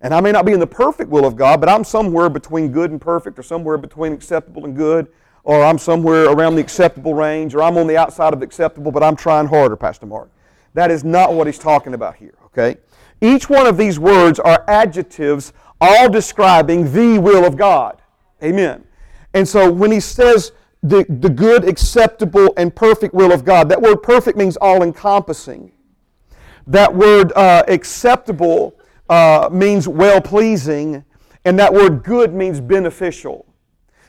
[0.00, 2.72] And I may not be in the perfect will of God, but I'm somewhere between
[2.72, 5.08] good and perfect, or somewhere between acceptable and good,
[5.44, 9.02] or I'm somewhere around the acceptable range, or I'm on the outside of acceptable, but
[9.02, 10.30] I'm trying harder, Pastor Mark.
[10.74, 12.78] That is not what he's talking about here, okay?
[13.20, 18.00] Each one of these words are adjectives all describing the will of God.
[18.42, 18.84] Amen.
[19.34, 23.80] And so when he says the, the good, acceptable, and perfect will of God, that
[23.80, 25.72] word perfect means all encompassing.
[26.66, 28.74] That word uh, acceptable
[29.10, 31.04] uh, means well pleasing,
[31.44, 33.44] and that word good means beneficial.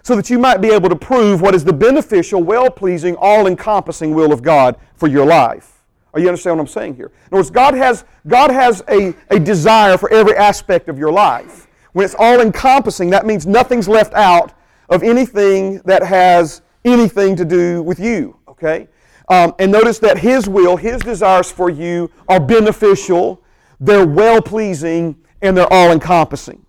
[0.04, 3.48] So that you might be able to prove what is the beneficial, well pleasing, all
[3.48, 5.84] encompassing will of God for your life.
[6.14, 7.08] Are you understand what I'm saying here?
[7.08, 11.12] In other words, God has, God has a, a desire for every aspect of your
[11.12, 11.68] life.
[11.94, 14.54] When it's all encompassing, that means nothing's left out
[14.90, 18.38] of anything that has anything to do with you.
[18.48, 18.88] Okay?
[19.30, 23.41] Um, and notice that His will, His desires for you are beneficial,
[23.82, 26.64] they're well pleasing, and they're all encompassing.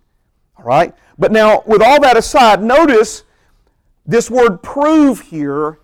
[0.57, 0.93] All right?
[1.17, 3.23] But now, with all that aside, notice
[4.05, 5.79] this word prove here,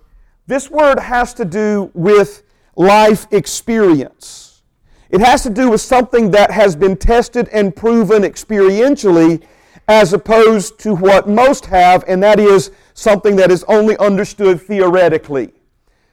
[0.48, 2.44] this word has to do with
[2.76, 4.64] life experience.
[5.12, 9.44] It has to do with something that has been tested and proven experientially
[9.88, 15.52] as opposed to what most have, and that is something that is only understood theoretically.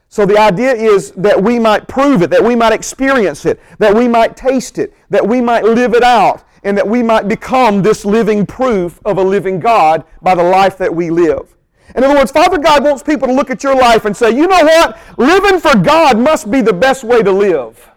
[0.08, 3.94] So the idea is that we might prove it, that we might experience it, that
[3.94, 7.82] we might taste it, that we might live it out, and that we might become
[7.82, 11.56] this living proof of a living God by the life that we live.
[11.94, 14.46] In other words, Father God wants people to look at your life and say, you
[14.46, 14.98] know what?
[15.18, 17.88] Living for God must be the best way to live.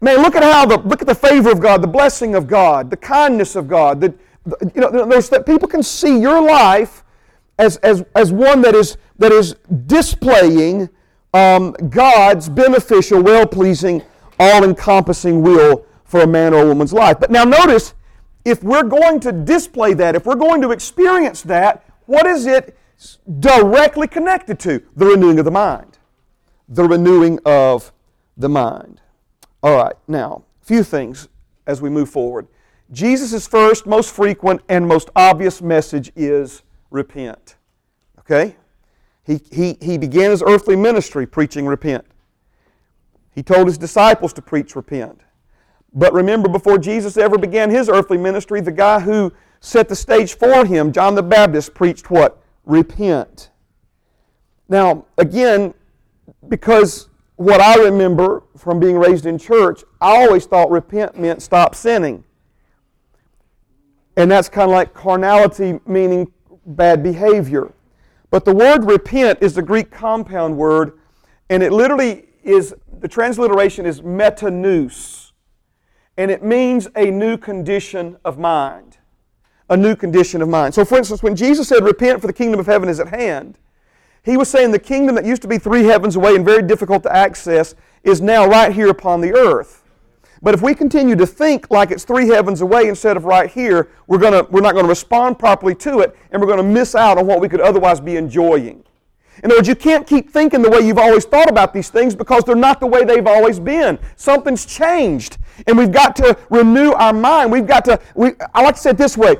[0.00, 2.90] Man, look at how the look at the favor of God, the blessing of God,
[2.90, 4.00] the kindness of God.
[4.02, 4.14] The,
[4.44, 7.03] the you know, that people can see your life
[7.58, 9.54] as, as, as one that is, that is
[9.86, 10.88] displaying
[11.32, 14.02] um, God's beneficial, well pleasing,
[14.38, 17.18] all encompassing will for a man or a woman's life.
[17.20, 17.94] But now notice,
[18.44, 22.76] if we're going to display that, if we're going to experience that, what is it
[23.40, 24.82] directly connected to?
[24.96, 25.98] The renewing of the mind.
[26.68, 27.92] The renewing of
[28.36, 29.00] the mind.
[29.62, 31.28] All right, now, a few things
[31.66, 32.46] as we move forward.
[32.92, 36.62] Jesus' first, most frequent, and most obvious message is
[36.94, 37.56] repent.
[38.20, 38.56] Okay?
[39.24, 42.04] He, he, he began his earthly ministry preaching repent.
[43.34, 45.20] He told his disciples to preach repent.
[45.92, 50.34] But remember, before Jesus ever began his earthly ministry, the guy who set the stage
[50.34, 52.42] for him, John the Baptist, preached what?
[52.64, 53.50] Repent.
[54.68, 55.74] Now, again,
[56.48, 61.74] because what I remember from being raised in church, I always thought repent meant stop
[61.74, 62.24] sinning.
[64.16, 66.32] And that's kind of like carnality, meaning
[66.66, 67.72] bad behavior.
[68.30, 70.98] But the word repent is the Greek compound word,
[71.48, 75.32] and it literally is, the transliteration is metanous.
[76.16, 78.98] And it means a new condition of mind.
[79.68, 80.74] A new condition of mind.
[80.74, 83.58] So, for instance, when Jesus said, Repent, for the kingdom of heaven is at hand,
[84.24, 87.02] he was saying the kingdom that used to be three heavens away and very difficult
[87.04, 89.83] to access is now right here upon the earth.
[90.44, 93.88] But if we continue to think like it's three heavens away instead of right here,
[94.06, 96.94] we're, gonna, we're not going to respond properly to it, and we're going to miss
[96.94, 98.84] out on what we could otherwise be enjoying.
[99.42, 102.14] In other words, you can't keep thinking the way you've always thought about these things
[102.14, 103.98] because they're not the way they've always been.
[104.16, 107.50] Something's changed, and we've got to renew our mind.
[107.50, 109.36] We've got to, we, I like to say it this way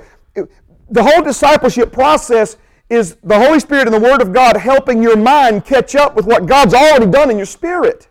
[0.90, 2.56] the whole discipleship process
[2.88, 6.26] is the Holy Spirit and the Word of God helping your mind catch up with
[6.26, 8.08] what God's already done in your spirit.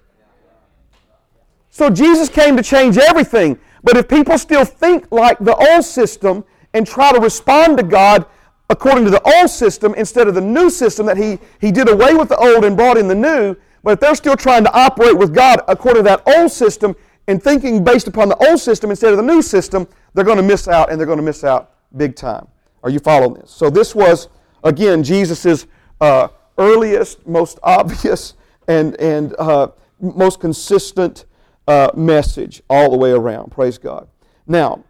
[1.73, 3.57] So Jesus came to change everything.
[3.81, 8.27] But if people still think like the old system and try to respond to God
[8.69, 12.13] according to the old system instead of the new system that he, he did away
[12.13, 13.55] with the old and brought in the new.
[13.81, 16.95] But if they're still trying to operate with God according to that old system
[17.27, 20.43] and thinking based upon the old system instead of the new system, they're going to
[20.43, 22.47] miss out and they're going to miss out big time.
[22.83, 23.49] Are you following this?
[23.49, 24.27] So this was,
[24.63, 25.65] again, Jesus'
[25.99, 26.27] uh,
[26.59, 28.35] earliest, most obvious,
[28.67, 31.25] and, and uh, most consistent
[31.67, 33.51] uh, message all the way around.
[33.51, 34.07] Praise God.
[34.47, 34.83] Now,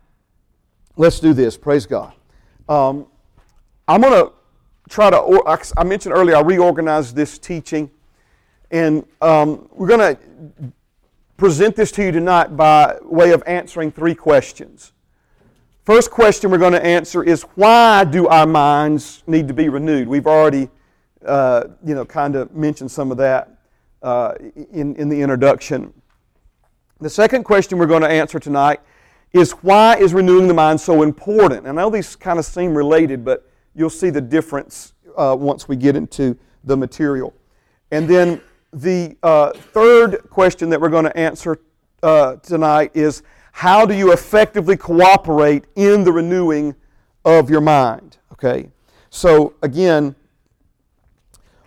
[0.95, 1.57] let's do this.
[1.57, 2.13] Praise God.
[2.67, 3.07] Um,
[3.87, 4.33] I'm going to
[4.89, 7.91] try to, I mentioned earlier, I reorganized this teaching,
[8.71, 10.21] and um, we're going to
[11.37, 14.93] present this to you tonight by way of answering three questions.
[15.83, 20.07] First question we're going to answer is why do our minds need to be renewed?
[20.07, 20.69] We've already,
[21.25, 23.57] uh, you know, kind of mentioned some of that
[24.01, 24.35] uh,
[24.71, 25.93] in, in the introduction.
[27.03, 28.79] The second question we're going to answer tonight
[29.33, 31.67] is why is renewing the mind so important?
[31.67, 35.67] And I know these kind of seem related, but you'll see the difference uh, once
[35.67, 37.33] we get into the material.
[37.91, 38.39] And then
[38.71, 41.59] the uh, third question that we're going to answer
[42.03, 46.73] uh, tonight is how do you effectively cooperate in the renewing
[47.25, 48.15] of your mind?
[48.31, 48.71] Okay,
[49.09, 50.15] so again,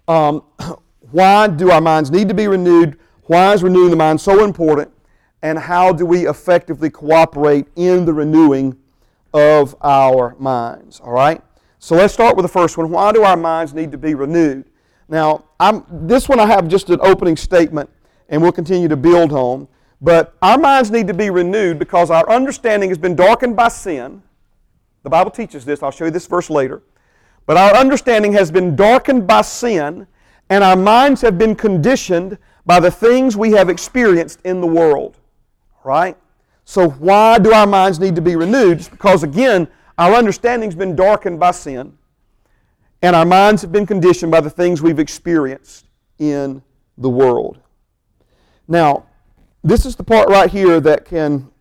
[0.09, 0.45] um,
[1.11, 2.99] why do our minds need to be renewed?
[3.25, 4.93] Why is renewing the mind so important?
[5.43, 8.77] And how do we effectively cooperate in the renewing
[9.35, 11.01] of our minds?
[11.01, 11.43] All right,
[11.79, 12.91] so let's start with the first one.
[12.91, 14.65] Why do our minds need to be renewed?
[15.09, 17.91] Now, I'm, this one I have just an opening statement,
[18.29, 19.69] and we'll continue to build on.
[20.01, 24.23] But our minds need to be renewed because our understanding has been darkened by sin.
[25.05, 25.83] The Bible teaches this.
[25.83, 26.83] I'll show you this verse later.
[27.47, 30.07] But our understanding has been darkened by sin,
[30.51, 35.19] and our minds have been conditioned by the things we have experienced in the world.
[35.87, 36.17] Right?
[36.65, 38.79] So, why do our minds need to be renewed?
[38.79, 41.97] It's because, again, our understanding's been darkened by sin,
[43.03, 45.87] and our minds have been conditioned by the things we've experienced
[46.19, 46.61] in
[46.99, 47.61] the world.
[48.67, 49.07] Now,
[49.63, 51.53] this is the part right here that can,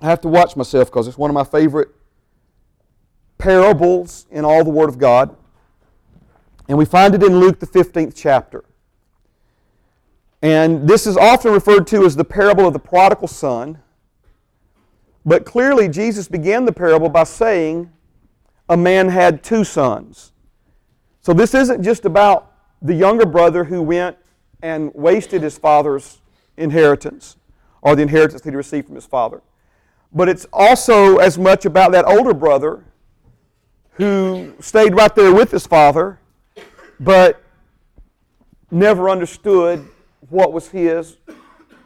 [0.00, 1.88] I have to watch myself because it's one of my favorite
[3.38, 5.36] parables in all the Word of God.
[6.68, 8.64] And we find it in Luke, the 15th chapter.
[10.46, 13.82] And this is often referred to as the parable of the prodigal son.
[15.24, 17.90] But clearly, Jesus began the parable by saying
[18.68, 20.30] a man had two sons.
[21.20, 24.18] So this isn't just about the younger brother who went
[24.62, 26.22] and wasted his father's
[26.56, 27.36] inheritance
[27.82, 29.42] or the inheritance that he received from his father.
[30.12, 32.84] But it's also as much about that older brother
[33.94, 36.20] who stayed right there with his father,
[37.00, 37.42] but
[38.70, 39.88] never understood
[40.28, 41.16] what was his,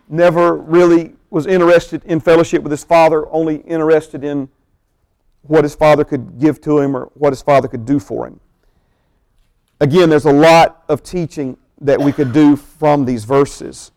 [0.09, 4.49] never really was interested in fellowship with his father, only interested in
[5.43, 8.41] what his father could give to him or what his father could do for him.
[9.81, 13.93] Again, there's a lot of teaching that we could do from these verses.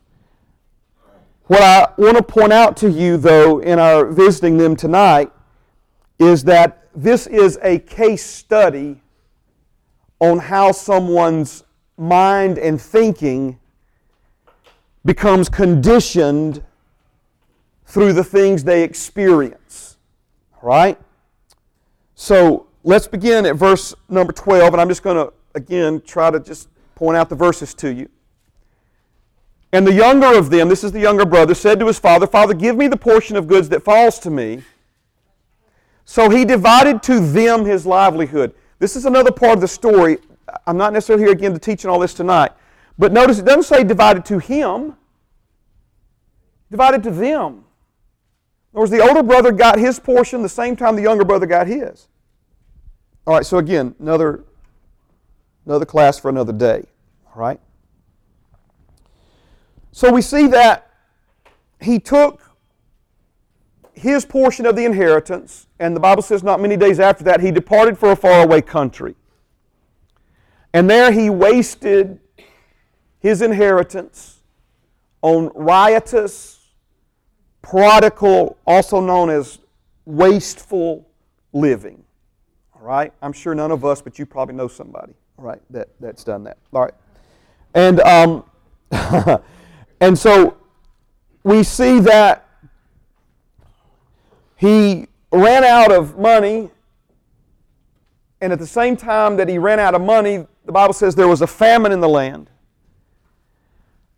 [1.47, 5.31] What I want to point out to you, though, in our visiting them tonight,
[6.17, 9.01] is that this is a case study
[10.19, 11.65] on how someone's
[11.97, 13.59] mind and thinking
[15.05, 16.63] becomes conditioned
[17.85, 19.97] through the things they experience.
[20.61, 20.99] Right?
[22.15, 26.39] So let's begin at verse number 12, and I'm just going to, again, try to
[26.39, 28.09] just point out the verses to you.
[29.73, 32.53] And the younger of them, this is the younger brother, said to his father, Father,
[32.53, 34.61] give me the portion of goods that falls to me.
[36.05, 38.53] So he divided to them his livelihood.
[38.79, 40.19] This is another part of the story.
[40.67, 42.51] I'm not necessarily here again to teach all this tonight.
[42.97, 44.95] But notice it doesn't say divided to him,
[46.69, 47.65] divided to them.
[48.73, 51.45] In other words, the older brother got his portion the same time the younger brother
[51.45, 52.07] got his.
[53.25, 54.43] All right, so again, another,
[55.65, 56.85] another class for another day.
[57.27, 57.59] All right?
[59.91, 60.91] So we see that
[61.79, 62.41] he took
[63.93, 67.51] his portion of the inheritance, and the Bible says not many days after that, he
[67.51, 69.15] departed for a faraway country.
[70.73, 72.19] And there he wasted
[73.23, 74.41] his inheritance
[75.23, 76.59] on riotous,
[77.63, 79.57] prodigal, also known as
[80.05, 81.09] wasteful
[81.53, 82.03] living.
[82.75, 83.11] All right?
[83.23, 86.43] I'm sure none of us, but you probably know somebody, all right, that, that's done
[86.43, 86.59] that.
[86.71, 86.93] All right.
[87.73, 88.43] And um,
[90.03, 90.57] And so
[91.45, 92.45] we see that
[94.57, 96.71] he ran out of money,
[98.41, 101.29] and at the same time that he ran out of money, the Bible says there
[101.29, 102.49] was a famine in the land.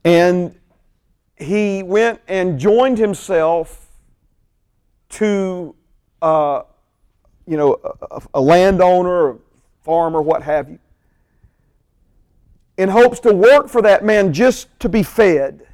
[0.06, 0.56] And
[1.36, 3.89] he went and joined himself
[5.10, 5.76] to,
[6.22, 6.62] uh,
[7.47, 7.80] you know,
[8.12, 9.36] a, a landowner, a
[9.84, 10.80] farmer, what have you,
[12.78, 15.66] in hopes to work for that man just to be fed.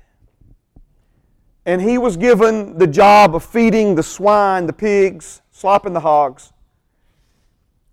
[1.65, 6.53] And he was given the job of feeding the swine, the pigs, slopping the hogs.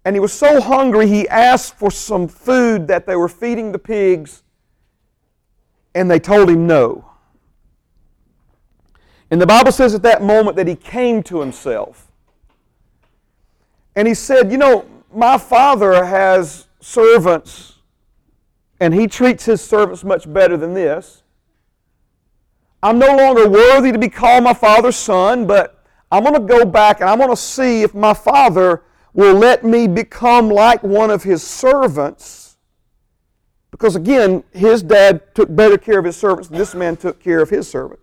[0.05, 3.79] And he was so hungry, he asked for some food that they were feeding the
[3.79, 4.45] pigs,
[5.95, 7.05] and they told him no.
[9.31, 12.11] And the Bible says at that moment that he came to himself.
[13.95, 17.75] And he said, You know, my father has servants,
[18.81, 21.23] and he treats his servants much better than this.
[22.83, 26.65] I'm no longer worthy to be called my father's son, but I'm going to go
[26.65, 31.11] back and I'm going to see if my father will let me become like one
[31.11, 32.48] of his servants.
[33.79, 37.41] Because again, his dad took better care of his servants than this man took care
[37.41, 38.03] of his servants.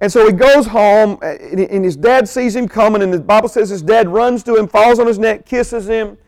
[0.00, 3.70] And so he goes home, and his dad sees him coming, and the Bible says
[3.70, 6.18] his dad runs to him, falls on his neck, kisses him,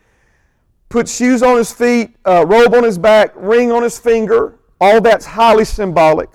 [0.87, 4.57] puts shoes on his feet, uh, robe on his back, ring on his finger.
[4.79, 6.29] All that's highly symbolic.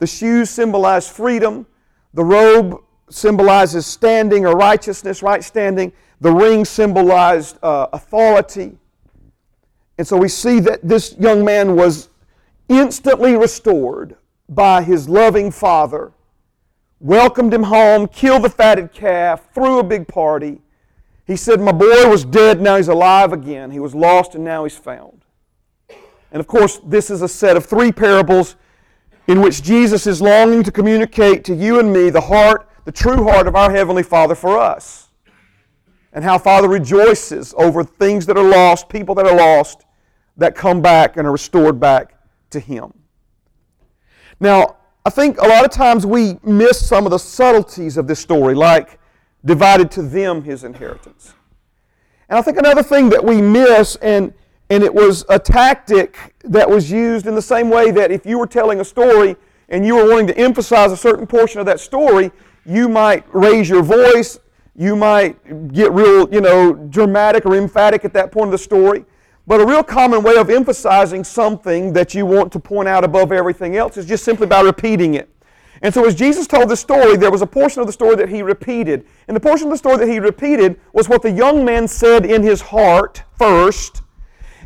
[0.00, 1.66] The shoes symbolize freedom,
[2.12, 8.76] the robe symbolizes standing or righteousness, right standing, the ring symbolized uh, authority.
[9.98, 12.08] And so we see that this young man was
[12.68, 14.16] instantly restored
[14.48, 16.12] by his loving father,
[17.00, 20.60] welcomed him home, killed the fatted calf, threw a big party.
[21.26, 23.70] He said, My boy was dead, now he's alive again.
[23.70, 25.24] He was lost, and now he's found.
[25.88, 28.56] And of course, this is a set of three parables
[29.28, 33.24] in which Jesus is longing to communicate to you and me the heart, the true
[33.24, 35.04] heart of our Heavenly Father for us
[36.14, 39.83] and how Father rejoices over things that are lost, people that are lost,
[40.36, 42.14] that come back and are restored back
[42.50, 42.92] to Him.
[44.40, 48.20] Now, I think a lot of times we miss some of the subtleties of this
[48.20, 48.98] story, like
[49.44, 51.34] divided to them his inheritance.
[52.28, 54.32] And I think another thing that we miss, and,
[54.70, 58.38] and it was a tactic that was used in the same way that if you
[58.38, 59.36] were telling a story
[59.68, 62.30] and you were wanting to emphasize a certain portion of that story,
[62.64, 64.38] you might raise your voice
[64.76, 69.04] you might get real, you know, dramatic or emphatic at that point of the story.
[69.46, 73.30] But a real common way of emphasizing something that you want to point out above
[73.30, 75.28] everything else is just simply by repeating it.
[75.82, 78.30] And so, as Jesus told the story, there was a portion of the story that
[78.30, 79.04] he repeated.
[79.28, 82.24] And the portion of the story that he repeated was what the young man said
[82.24, 84.00] in his heart first.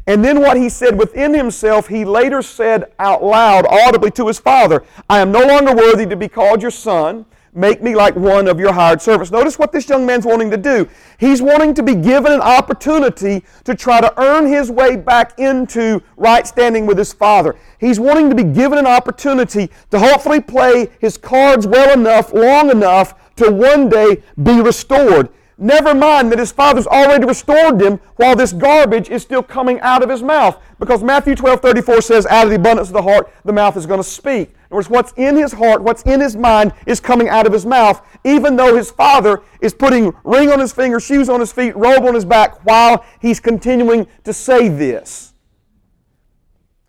[0.06, 4.38] And then what he said within himself, he later said out loud, audibly to his
[4.38, 7.26] father I am no longer worthy to be called your son.
[7.58, 9.32] Make me like one of your hired servants.
[9.32, 10.88] Notice what this young man's wanting to do.
[11.18, 16.00] He's wanting to be given an opportunity to try to earn his way back into
[16.16, 17.56] right standing with his father.
[17.80, 22.70] He's wanting to be given an opportunity to hopefully play his cards well enough, long
[22.70, 25.28] enough, to one day be restored.
[25.60, 30.04] Never mind that his father's already restored him while this garbage is still coming out
[30.04, 30.62] of his mouth.
[30.78, 33.84] Because Matthew 12 34 says, Out of the abundance of the heart, the mouth is
[33.84, 34.54] going to speak.
[34.70, 37.64] In words, what's in his heart, what's in his mind, is coming out of his
[37.64, 41.74] mouth, even though his father is putting ring on his finger, shoes on his feet,
[41.74, 45.32] robe on his back, while he's continuing to say this.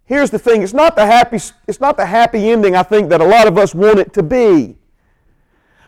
[0.03, 3.21] Here's the thing it's not the happy, it's not the happy ending I think that
[3.21, 4.75] a lot of us want it to be.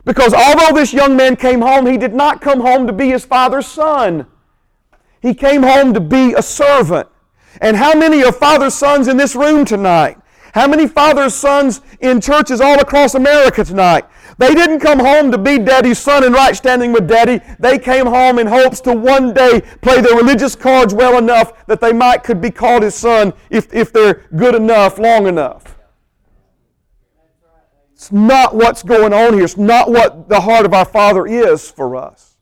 [0.04, 3.24] Because although this young man came home, he did not come home to be his
[3.24, 4.26] father's son.
[5.20, 7.08] He came home to be a servant.
[7.60, 10.18] And how many are father's sons in this room tonight?
[10.52, 14.04] How many fathers' sons in churches all across America tonight?
[14.36, 17.40] They didn't come home to be daddy's son and right standing with daddy.
[17.58, 21.80] They came home in hopes to one day play their religious cards well enough that
[21.80, 25.78] they might could be called his son if, if they're good enough, long enough.
[27.94, 29.44] It's not what's going on here.
[29.44, 32.36] It's not what the heart of our Father is for us.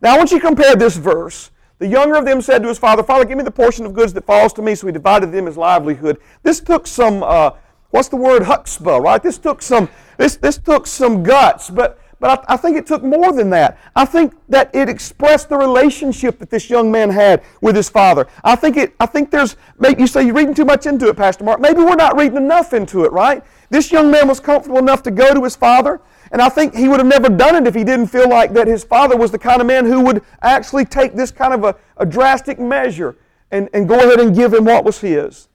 [0.00, 2.78] Now, I want you to compare this verse the younger of them said to his
[2.78, 4.74] father, Father, give me the portion of goods that falls to me.
[4.74, 6.18] So he divided them his livelihood.
[6.42, 7.50] This took some, uh,
[7.90, 9.22] what's the word, chutzpah, right?
[9.22, 13.02] This took some, this, this took some guts, but, but I, I think it took
[13.02, 13.78] more than that.
[13.96, 18.28] I think that it expressed the relationship that this young man had with his father.
[18.44, 21.16] I think it, I think there's, maybe you say you're reading too much into it,
[21.16, 21.60] Pastor Mark.
[21.60, 23.42] Maybe we're not reading enough into it, right?
[23.70, 26.00] This young man was comfortable enough to go to his father
[26.34, 28.66] and I think he would have never done it if he didn't feel like that
[28.66, 31.76] his father was the kind of man who would actually take this kind of a,
[31.96, 33.14] a drastic measure
[33.52, 35.46] and, and go ahead and give him what was his.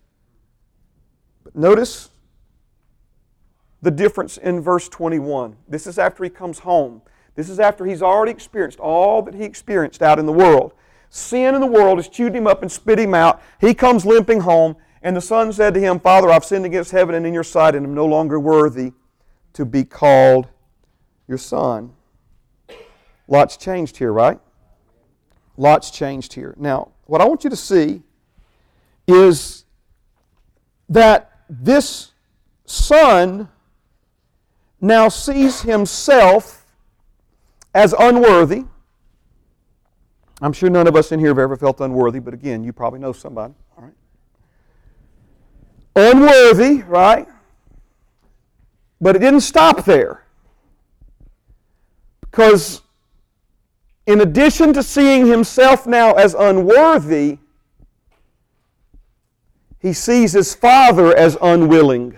[1.44, 2.12] But notice
[3.82, 5.58] the difference in verse 21.
[5.68, 7.02] This is after he comes home.
[7.36, 10.72] This is after he's already experienced all that he experienced out in the world.
[11.10, 13.42] Sin in the world has chewed him up and spit him out.
[13.60, 17.16] He comes limping home, and the son said to him, Father, I've sinned against heaven
[17.16, 18.94] and in your sight, and am no longer worthy
[19.52, 20.48] to be called
[21.30, 21.94] your son.
[23.28, 24.40] Lots changed here, right?
[25.56, 26.56] Lots changed here.
[26.58, 28.02] Now, what I want you to see
[29.08, 29.64] is
[30.90, 32.12] that this
[32.66, 33.48] son
[34.82, 36.66] now sees himself
[37.76, 38.66] as unworthy.
[40.42, 43.00] I'm sure none of us in here have ever felt unworthy, but again, you probably
[43.00, 43.54] know somebody.
[43.78, 43.94] All right.
[45.96, 47.28] Unworthy, right?
[49.00, 50.24] But it didn't stop there.
[52.30, 52.82] Because
[54.06, 57.38] in addition to seeing himself now as unworthy,
[59.80, 62.18] he sees his father as unwilling.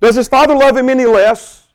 [0.00, 1.66] Does his father love him any less?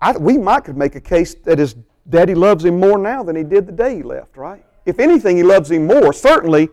[0.00, 1.74] I, we might could make a case that his
[2.08, 4.64] daddy loves him more now than he did the day he left, right?
[4.86, 6.12] If anything, he loves him more.
[6.12, 6.68] Certainly,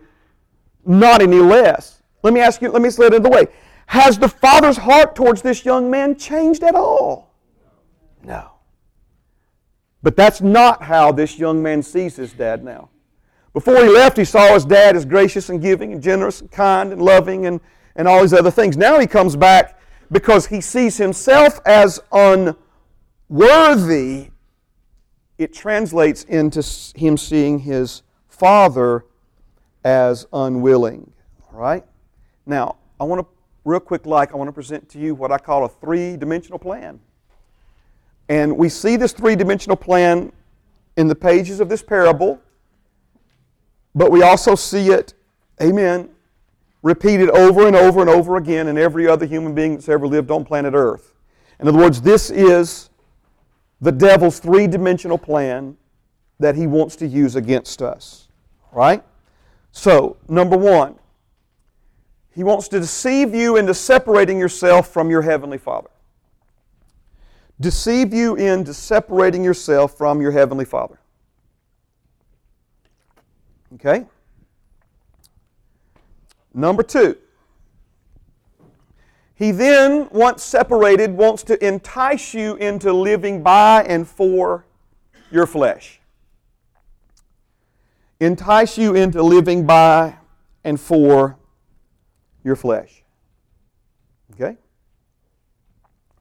[0.84, 2.02] not any less.
[2.22, 3.46] Let me ask you, let me slip it in the way.
[3.86, 7.34] Has the father's heart towards this young man changed at all?
[8.22, 8.52] No.
[10.02, 12.90] But that's not how this young man sees his dad now.
[13.52, 16.92] Before he left, he saw his dad as gracious and giving and generous and kind
[16.92, 17.60] and loving and,
[17.94, 18.76] and all these other things.
[18.76, 19.80] Now he comes back
[20.12, 21.98] because he sees himself as
[23.28, 24.30] unworthy.
[25.38, 26.62] It translates into
[26.94, 29.06] him seeing his father
[29.84, 31.12] as unwilling.
[31.52, 31.84] All right?
[32.44, 33.35] Now, I want to,
[33.66, 36.58] real quick, like, I want to present to you what I call a three dimensional
[36.58, 37.00] plan.
[38.28, 40.32] And we see this three dimensional plan
[40.96, 42.40] in the pages of this parable,
[43.94, 45.14] but we also see it,
[45.60, 46.08] amen,
[46.82, 50.30] repeated over and over and over again in every other human being that's ever lived
[50.30, 51.14] on planet Earth.
[51.58, 52.90] In other words, this is
[53.80, 55.76] the devil's three dimensional plan
[56.38, 58.28] that he wants to use against us.
[58.70, 59.02] Right?
[59.72, 60.98] So, number one,
[62.36, 65.88] he wants to deceive you into separating yourself from your Heavenly Father.
[67.58, 70.98] Deceive you into separating yourself from your Heavenly Father.
[73.76, 74.04] Okay?
[76.52, 77.16] Number two,
[79.34, 84.66] he then, once separated, wants to entice you into living by and for
[85.30, 86.00] your flesh.
[88.20, 90.16] Entice you into living by
[90.64, 91.38] and for
[92.46, 93.02] your flesh.
[94.32, 94.56] Okay?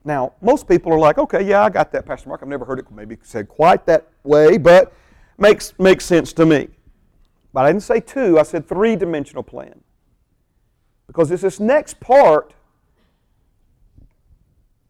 [0.04, 2.42] Now, most people are like, okay, yeah, I got that, Pastor Mark.
[2.42, 4.92] I've never heard it maybe said quite that way, but
[5.38, 6.68] makes, makes sense to me.
[7.54, 9.82] But I didn't say two, I said three dimensional plan.
[11.08, 12.54] Because it's this next part,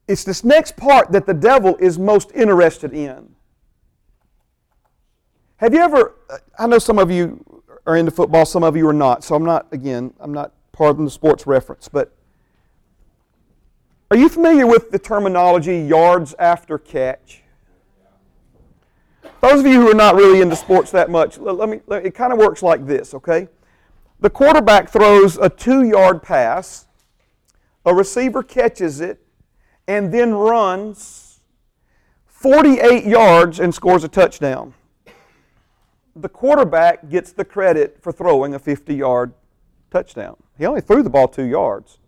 [0.07, 3.35] it's this next part that the devil is most interested in.
[5.57, 6.15] Have you ever,
[6.57, 7.43] I know some of you
[7.85, 11.05] are into football, some of you are not, so I'm not, again, I'm not pardon
[11.05, 12.13] the sports reference, but
[14.11, 17.43] are you familiar with the terminology yards after catch?
[19.39, 22.13] Those of you who are not really into sports that much, let me, let, it
[22.13, 23.47] kind of works like this, okay?
[24.19, 26.87] The quarterback throws a two yard pass,
[27.85, 29.25] a receiver catches it,
[29.87, 31.39] and then runs
[32.25, 34.73] 48 yards and scores a touchdown.
[36.17, 39.33] The quarterback gets the credit for throwing a 50 yard
[39.89, 40.35] touchdown.
[40.57, 41.99] He only threw the ball two yards.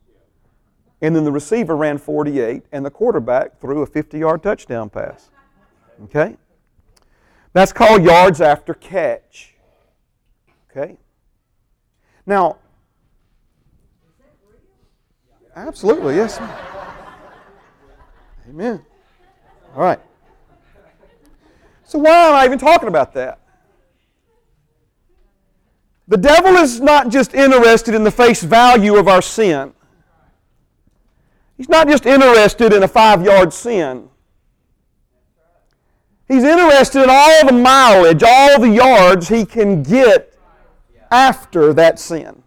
[1.02, 5.30] And then the receiver ran 48, and the quarterback threw a 50 yard touchdown pass.
[6.06, 6.38] Okay?
[7.54, 9.56] That's called yards after catch.
[10.72, 10.98] Okay?
[12.26, 12.58] Now,
[15.56, 16.40] absolutely, yes.
[18.50, 18.84] Amen.
[19.76, 20.00] All right.
[21.84, 23.40] So, why am I even talking about that?
[26.08, 29.74] The devil is not just interested in the face value of our sin.
[31.58, 34.10] He's not just interested in a five yard sin.
[36.28, 40.38] He's interested in all the mileage, all the yards he can get
[41.10, 42.44] after that sin.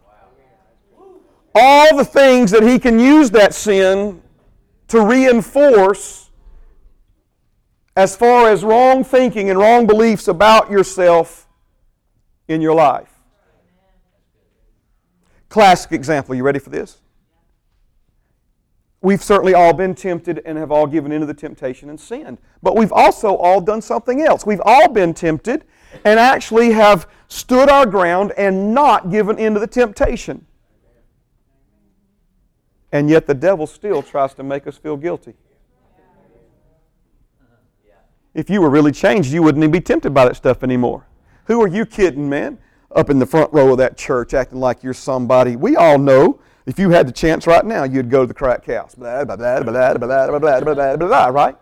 [1.53, 4.21] All the things that he can use that sin
[4.87, 6.29] to reinforce
[7.95, 11.47] as far as wrong thinking and wrong beliefs about yourself
[12.47, 13.10] in your life.
[15.51, 16.33] Classic example.
[16.33, 17.01] You ready for this?
[19.01, 22.37] We've certainly all been tempted and have all given into the temptation and sinned.
[22.63, 24.45] But we've also all done something else.
[24.45, 25.65] We've all been tempted
[26.05, 30.45] and actually have stood our ground and not given into the temptation.
[32.93, 35.33] And yet the devil still tries to make us feel guilty.
[38.33, 41.07] If you were really changed, you wouldn't even be tempted by that stuff anymore.
[41.47, 42.57] Who are you kidding, man?
[42.95, 45.55] Up in the front row of that church acting like you're somebody.
[45.55, 48.65] We all know if you had the chance right now, you'd go to the crack
[48.65, 48.95] house.
[48.95, 51.55] Blah, blah, blah, blah, blah, blah, blah, blah, blah, blah, right?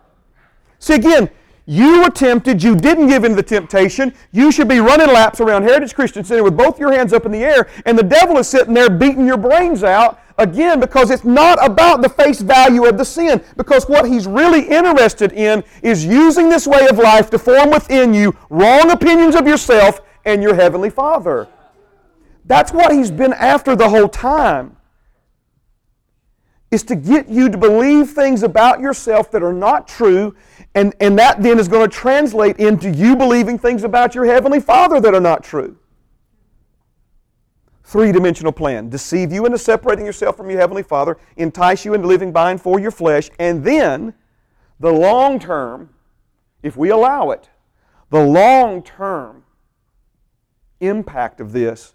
[0.78, 1.30] See, again,
[1.66, 4.12] you were tempted, you didn't give in to the temptation.
[4.32, 7.32] You should be running laps around Heritage Christian Center with both your hands up in
[7.32, 11.22] the air, and the devil is sitting there beating your brains out again because it's
[11.22, 13.40] not about the face value of the sin.
[13.56, 18.14] Because what he's really interested in is using this way of life to form within
[18.14, 21.48] you wrong opinions of yourself and your Heavenly Father.
[22.44, 24.76] That's what he's been after the whole time
[26.70, 30.34] is to get you to believe things about yourself that are not true,
[30.74, 34.60] and, and that then is going to translate into you believing things about your Heavenly
[34.60, 35.76] Father that are not true.
[37.82, 42.06] Three dimensional plan deceive you into separating yourself from your Heavenly Father, entice you into
[42.06, 44.14] living by and for your flesh, and then
[44.78, 45.90] the long term,
[46.62, 47.48] if we allow it,
[48.10, 49.39] the long term
[50.80, 51.94] impact of this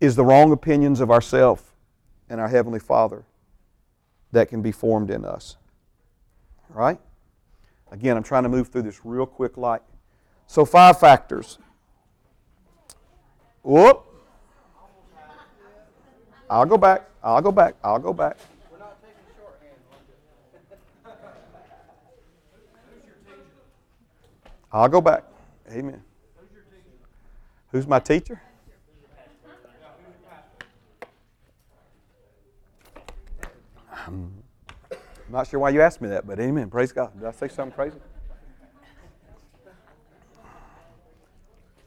[0.00, 1.62] is the wrong opinions of ourselves
[2.28, 3.24] and our Heavenly Father
[4.32, 5.56] that can be formed in us.
[6.70, 6.98] All right?
[7.90, 9.82] Again, I'm trying to move through this real quick like.
[10.46, 11.58] So, five factors.
[13.62, 14.04] Whoop.
[16.48, 17.08] I'll go back.
[17.22, 17.74] I'll go back.
[17.82, 18.36] I'll go back.
[24.72, 25.24] I'll go back.
[25.70, 26.02] Amen.
[27.72, 28.40] Who's my teacher?
[34.06, 34.32] I'm
[35.28, 36.70] not sure why you asked me that, but amen.
[36.70, 37.12] Praise God.
[37.18, 37.98] Did I say something crazy?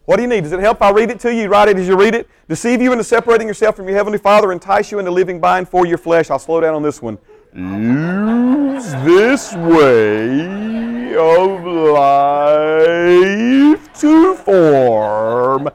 [0.05, 0.41] What do you need?
[0.41, 1.47] Does it help if I read it to you?
[1.47, 2.27] Write it as you read it.
[2.47, 5.69] Deceive you into separating yourself from your heavenly Father, entice you into living by and
[5.69, 6.31] for your flesh.
[6.31, 7.19] I'll slow down on this one.
[7.53, 11.63] Use this way of
[11.93, 15.69] life to form,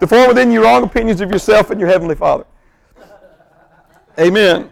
[0.00, 2.44] to form within you wrong opinions of yourself and your heavenly Father.
[4.18, 4.70] Amen.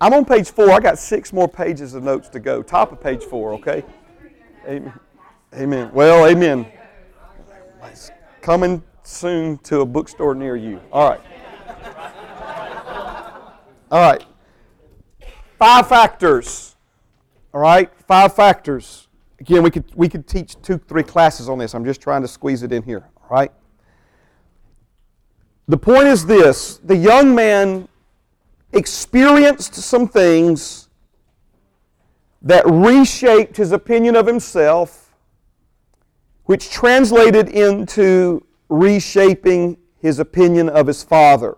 [0.00, 0.70] I'm on page four.
[0.70, 2.62] I got six more pages of notes to go.
[2.62, 3.84] Top of page four, okay?
[4.66, 4.92] Amen.
[5.54, 5.90] Amen.
[5.92, 6.66] Well, amen.
[7.84, 8.10] It's
[8.40, 10.80] coming soon to a bookstore near you.
[10.92, 11.20] All right.
[13.90, 14.24] All right.
[15.58, 16.76] Five factors.
[17.52, 17.90] All right?
[18.06, 19.08] Five factors.
[19.40, 21.74] Again, we could, we could teach two, three classes on this.
[21.74, 23.08] I'm just trying to squeeze it in here.
[23.16, 23.50] All right?
[25.66, 27.88] The point is this the young man
[28.72, 30.88] experienced some things
[32.42, 35.14] that reshaped his opinion of himself,
[36.44, 41.56] which translated into reshaping his opinion of his father.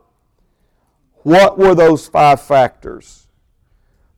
[1.22, 3.22] What were those five factors?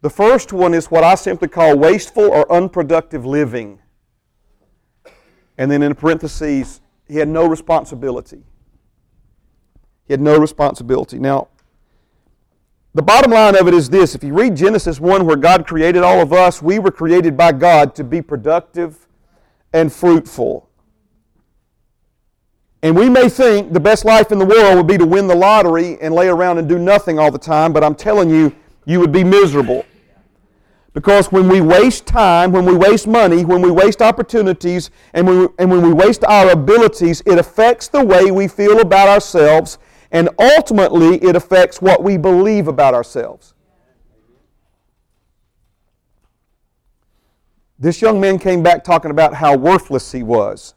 [0.05, 3.80] The first one is what I simply call wasteful or unproductive living.
[5.57, 8.42] And then in parentheses, he had no responsibility.
[10.05, 11.18] He had no responsibility.
[11.18, 11.48] Now,
[12.92, 16.02] the bottom line of it is this if you read Genesis 1, where God created
[16.02, 19.09] all of us, we were created by God to be productive
[19.72, 20.68] and fruitful.
[22.82, 25.34] And we may think the best life in the world would be to win the
[25.34, 29.00] lottery and lay around and do nothing all the time, but I'm telling you, you
[29.00, 29.86] would be miserable.
[30.95, 35.40] Because when we waste time, when we waste money, when we waste opportunities, and when
[35.40, 39.78] we, and when we waste our abilities, it affects the way we feel about ourselves
[40.14, 43.53] and ultimately it affects what we believe about ourselves.
[47.80, 50.74] This young man came back talking about how worthless he was.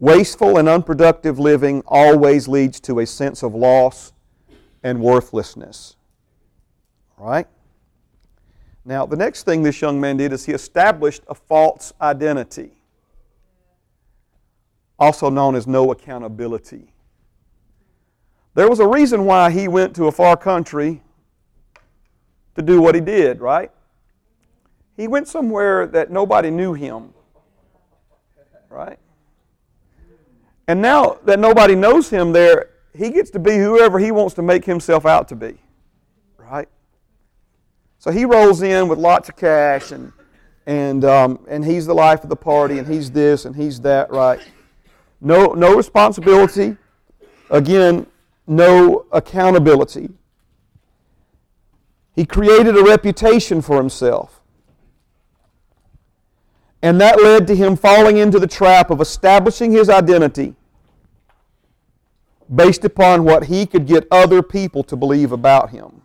[0.00, 4.12] Wasteful and unproductive living always leads to a sense of loss
[4.82, 5.94] and worthlessness.
[7.16, 7.46] Right?
[8.88, 12.70] Now, the next thing this young man did is he established a false identity,
[14.98, 16.90] also known as no accountability.
[18.54, 21.02] There was a reason why he went to a far country
[22.54, 23.70] to do what he did, right?
[24.96, 27.12] He went somewhere that nobody knew him,
[28.70, 28.98] right?
[30.66, 34.42] And now that nobody knows him there, he gets to be whoever he wants to
[34.42, 35.58] make himself out to be,
[36.38, 36.70] right?
[38.08, 40.14] So he rolls in with lots of cash and
[40.64, 44.10] and um, and he's the life of the party and he's this and he's that,
[44.10, 44.40] right?
[45.20, 46.78] No no responsibility.
[47.50, 48.06] Again,
[48.46, 50.08] no accountability.
[52.16, 54.40] He created a reputation for himself.
[56.80, 60.54] And that led to him falling into the trap of establishing his identity
[62.56, 66.00] based upon what he could get other people to believe about him.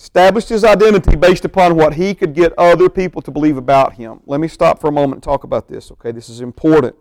[0.00, 4.20] Established his identity based upon what he could get other people to believe about him.
[4.24, 6.10] Let me stop for a moment and talk about this, okay?
[6.10, 6.96] This is important.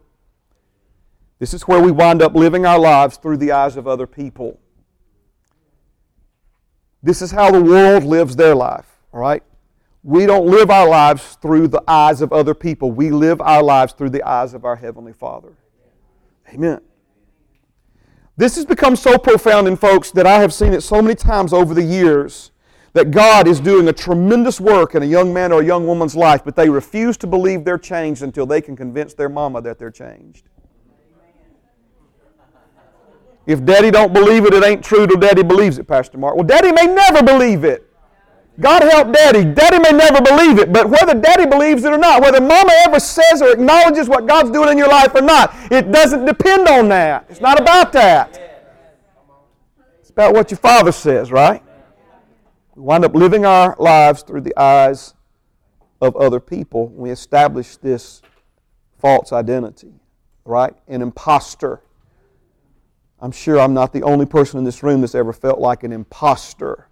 [1.40, 4.60] This is where we wind up living our lives through the eyes of other people.
[7.02, 9.44] This is how the world lives their life, all right?
[10.04, 12.92] We don't live our lives through the eyes of other people.
[12.92, 15.54] We live our lives through the eyes of our Heavenly Father.
[16.54, 16.82] Amen.
[18.36, 21.54] This has become so profound in folks that I have seen it so many times
[21.54, 22.52] over the years
[22.94, 26.16] that God is doing a tremendous work in a young man or a young woman's
[26.16, 29.78] life, but they refuse to believe they're changed until they can convince their mama that
[29.78, 30.50] they're changed.
[33.46, 36.36] If daddy don't believe it, it ain't true till daddy believes it, Pastor Mark.
[36.36, 37.86] Well, daddy may never believe it.
[38.60, 39.46] God help daddy.
[39.46, 43.00] Daddy may never believe it, but whether daddy believes it or not, whether mama ever
[43.00, 46.90] says or acknowledges what God's doing in your life or not, it doesn't depend on
[46.90, 47.26] that.
[47.30, 48.68] It's not about that.
[50.02, 51.64] It's about what your father says, right?
[52.80, 55.14] We wind up living our lives through the eyes
[56.00, 56.88] of other people.
[56.88, 58.22] We establish this
[59.00, 59.92] false identity,
[60.46, 60.74] right?
[60.88, 61.82] An impostor.
[63.20, 65.92] I'm sure I'm not the only person in this room that's ever felt like an
[65.92, 66.88] impostor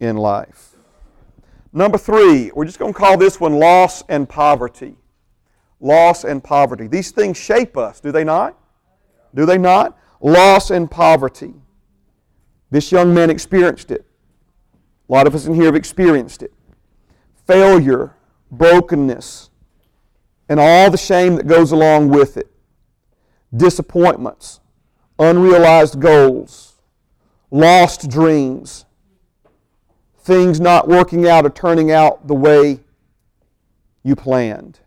[0.00, 0.76] in life.
[1.72, 4.96] Number three, we're just going to call this one loss and poverty.
[5.80, 6.88] Loss and poverty.
[6.88, 8.58] These things shape us, do they not?
[9.34, 9.98] Do they not?
[10.20, 11.54] Loss and poverty.
[12.70, 14.04] This young man experienced it.
[15.08, 16.52] A lot of us in here have experienced it.
[17.46, 18.14] Failure,
[18.50, 19.50] brokenness,
[20.48, 22.50] and all the shame that goes along with it.
[23.54, 24.60] Disappointments,
[25.18, 26.74] unrealized goals,
[27.50, 28.86] lost dreams,
[30.18, 32.80] things not working out or turning out the way
[34.02, 34.80] you planned.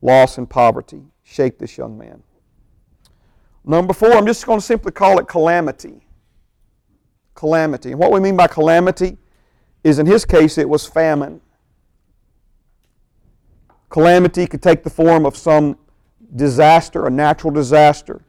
[0.00, 2.22] Loss and poverty shaped this young man.
[3.64, 6.01] Number four, I'm just going to simply call it calamity
[7.34, 7.90] calamity.
[7.90, 9.18] And what we mean by calamity
[9.84, 11.40] is in his case it was famine.
[13.88, 15.76] Calamity could take the form of some
[16.34, 18.22] disaster, a natural disaster,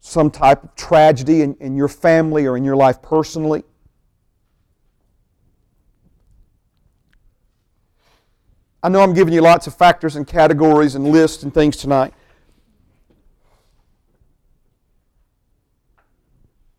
[0.00, 3.64] some type of tragedy in, in your family or in your life personally.
[8.82, 12.14] I know I'm giving you lots of factors and categories and lists and things tonight.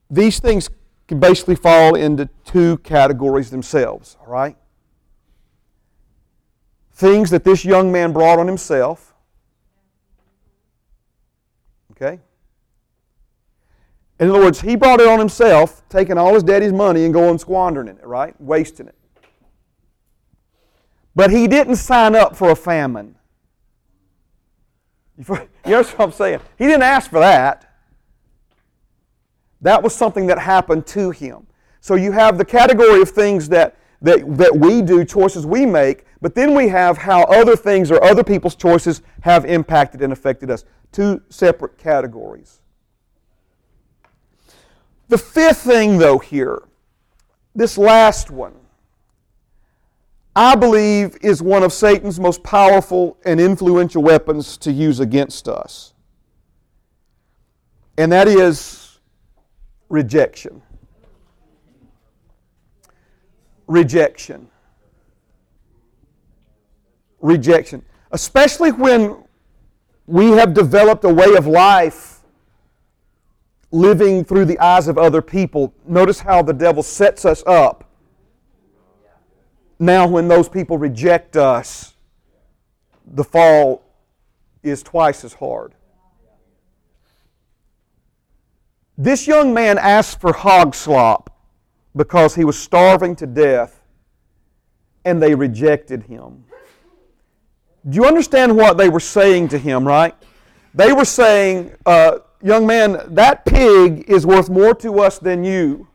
[0.09, 0.69] These things
[1.09, 4.55] can basically fall into two categories themselves, all right?
[6.93, 9.15] Things that this young man brought on himself.
[11.91, 12.19] Okay?
[14.19, 17.39] In other words, he brought it on himself, taking all his daddy's money and going
[17.39, 18.39] squandering it, right?
[18.39, 18.95] Wasting it.
[21.15, 23.15] But he didn't sign up for a famine.
[25.17, 25.25] You
[25.65, 26.41] know what I'm saying?
[26.59, 27.68] He didn't ask for that.
[29.61, 31.45] That was something that happened to him.
[31.81, 36.05] So you have the category of things that, that, that we do, choices we make,
[36.21, 40.51] but then we have how other things or other people's choices have impacted and affected
[40.51, 40.65] us.
[40.91, 42.61] Two separate categories.
[45.07, 46.63] The fifth thing, though, here,
[47.55, 48.53] this last one,
[50.35, 55.93] I believe is one of Satan's most powerful and influential weapons to use against us.
[57.97, 58.78] And that is
[59.89, 60.61] rejection.
[63.67, 64.47] Rejection.
[67.19, 67.83] Rejection.
[68.11, 69.23] Especially when
[70.07, 72.21] we have developed a way of life
[73.71, 75.73] living through the eyes of other people.
[75.85, 77.85] Notice how the devil sets us up.
[79.77, 81.93] Now, when those people reject us,
[83.05, 83.83] the fall
[84.63, 85.73] is twice as hard.
[89.01, 91.29] This young man asked for hog slop
[91.95, 93.81] because he was starving to death,
[95.05, 96.43] and they rejected him.
[97.89, 100.13] Do you understand what they were saying to him, right?
[100.75, 105.87] They were saying, uh, Young man, that pig is worth more to us than you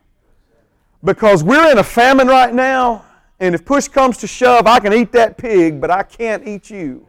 [1.03, 3.05] because we're in a famine right now,
[3.41, 6.69] and if push comes to shove, I can eat that pig, but I can't eat
[6.69, 7.07] you.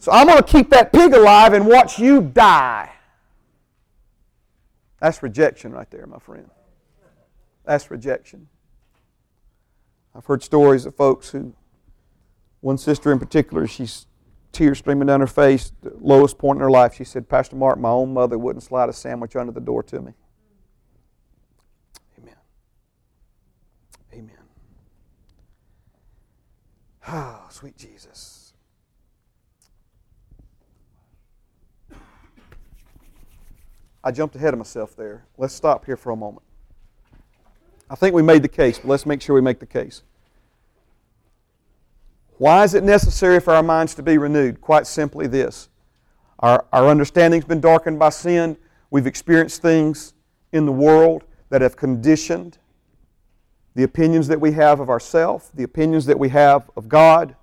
[0.00, 2.90] So I'm going to keep that pig alive and watch you die.
[5.04, 6.48] That's rejection right there, my friend.
[7.66, 8.48] That's rejection.
[10.14, 11.52] I've heard stories of folks who,
[12.62, 14.06] one sister in particular, she's
[14.52, 16.94] tears streaming down her face, the lowest point in her life.
[16.94, 20.00] She said, Pastor Mark, my own mother wouldn't slide a sandwich under the door to
[20.00, 20.12] me.
[22.18, 22.36] Amen.
[24.14, 24.38] Amen.
[27.06, 28.33] Ah, oh, sweet Jesus.
[34.06, 35.24] I jumped ahead of myself there.
[35.38, 36.44] Let's stop here for a moment.
[37.88, 40.02] I think we made the case, but let's make sure we make the case.
[42.36, 44.60] Why is it necessary for our minds to be renewed?
[44.60, 45.70] Quite simply this
[46.38, 48.58] our, our understanding's been darkened by sin.
[48.90, 50.12] We've experienced things
[50.52, 52.58] in the world that have conditioned
[53.74, 57.34] the opinions that we have of ourselves, the opinions that we have of God,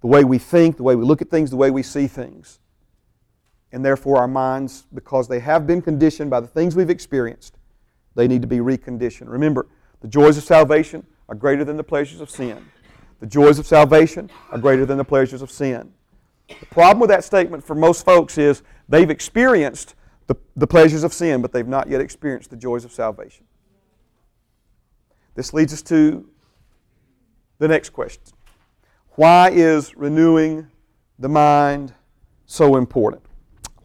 [0.00, 2.60] the way we think, the way we look at things, the way we see things.
[3.72, 7.56] And therefore, our minds, because they have been conditioned by the things we've experienced,
[8.14, 9.28] they need to be reconditioned.
[9.28, 9.66] Remember,
[10.00, 12.64] the joys of salvation are greater than the pleasures of sin.
[13.20, 15.92] The joys of salvation are greater than the pleasures of sin.
[16.48, 19.94] The problem with that statement for most folks is they've experienced
[20.26, 23.46] the, the pleasures of sin, but they've not yet experienced the joys of salvation.
[25.34, 26.28] This leads us to
[27.58, 28.34] the next question
[29.12, 30.68] Why is renewing
[31.18, 31.94] the mind
[32.44, 33.22] so important?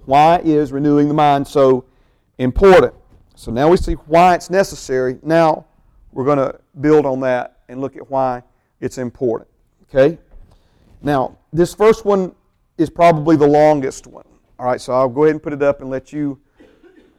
[0.07, 1.83] Why is renewing the mind so
[2.37, 2.93] important?
[3.35, 5.19] So now we see why it's necessary.
[5.21, 5.65] Now
[6.13, 8.41] we're going to build on that and look at why
[8.79, 9.49] it's important.
[9.83, 10.17] Okay?
[11.01, 12.33] Now, this first one
[12.77, 14.23] is probably the longest one.
[14.57, 16.39] All right, so I'll go ahead and put it up and let you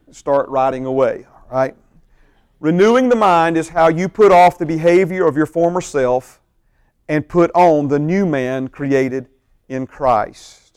[0.09, 1.27] start writing away.
[1.31, 1.75] All right?
[2.59, 6.41] Renewing the mind is how you put off the behavior of your former self
[7.07, 9.29] and put on the new man created
[9.67, 10.68] in Christ.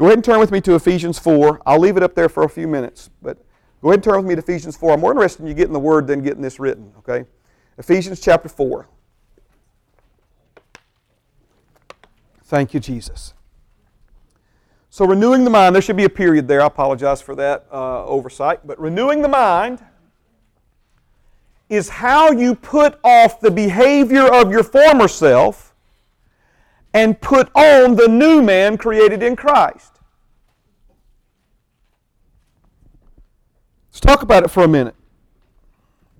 [0.00, 1.60] Go ahead and turn with me to Ephesians 4.
[1.66, 3.36] I'll leave it up there for a few minutes, but
[3.82, 4.94] go ahead and turn with me to Ephesians 4.
[4.94, 7.26] I'm more interested in you getting the word than getting this written, okay?
[7.76, 8.88] Ephesians chapter 4.
[12.44, 13.34] Thank you, Jesus.
[14.88, 16.62] So, renewing the mind, there should be a period there.
[16.62, 18.66] I apologize for that uh, oversight.
[18.66, 19.84] But renewing the mind
[21.68, 25.69] is how you put off the behavior of your former self
[26.92, 29.98] and put on the new man created in Christ.
[33.90, 34.94] Let's talk about it for a minute.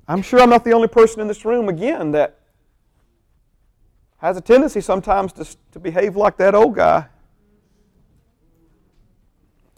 [0.07, 2.39] I'm sure I'm not the only person in this room, again, that
[4.19, 7.07] has a tendency sometimes to, to behave like that old guy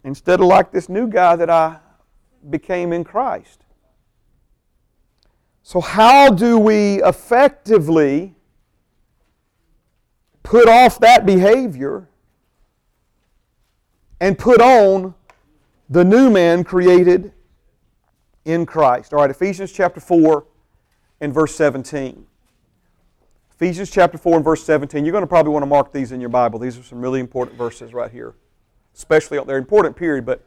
[0.04, 1.78] instead of like this new guy that I
[2.50, 3.60] became in Christ.
[5.62, 8.34] So, how do we effectively
[10.52, 12.06] put off that behavior
[14.20, 15.14] and put on
[15.88, 17.32] the new man created
[18.44, 19.14] in Christ?
[19.14, 20.44] All right, Ephesians chapter 4
[21.22, 22.26] and verse 17.
[23.50, 25.06] Ephesians chapter 4 and verse 17.
[25.06, 26.58] You're going to probably want to mark these in your Bible.
[26.58, 28.34] These are some really important verses right here,
[28.94, 30.44] especially they're important period, but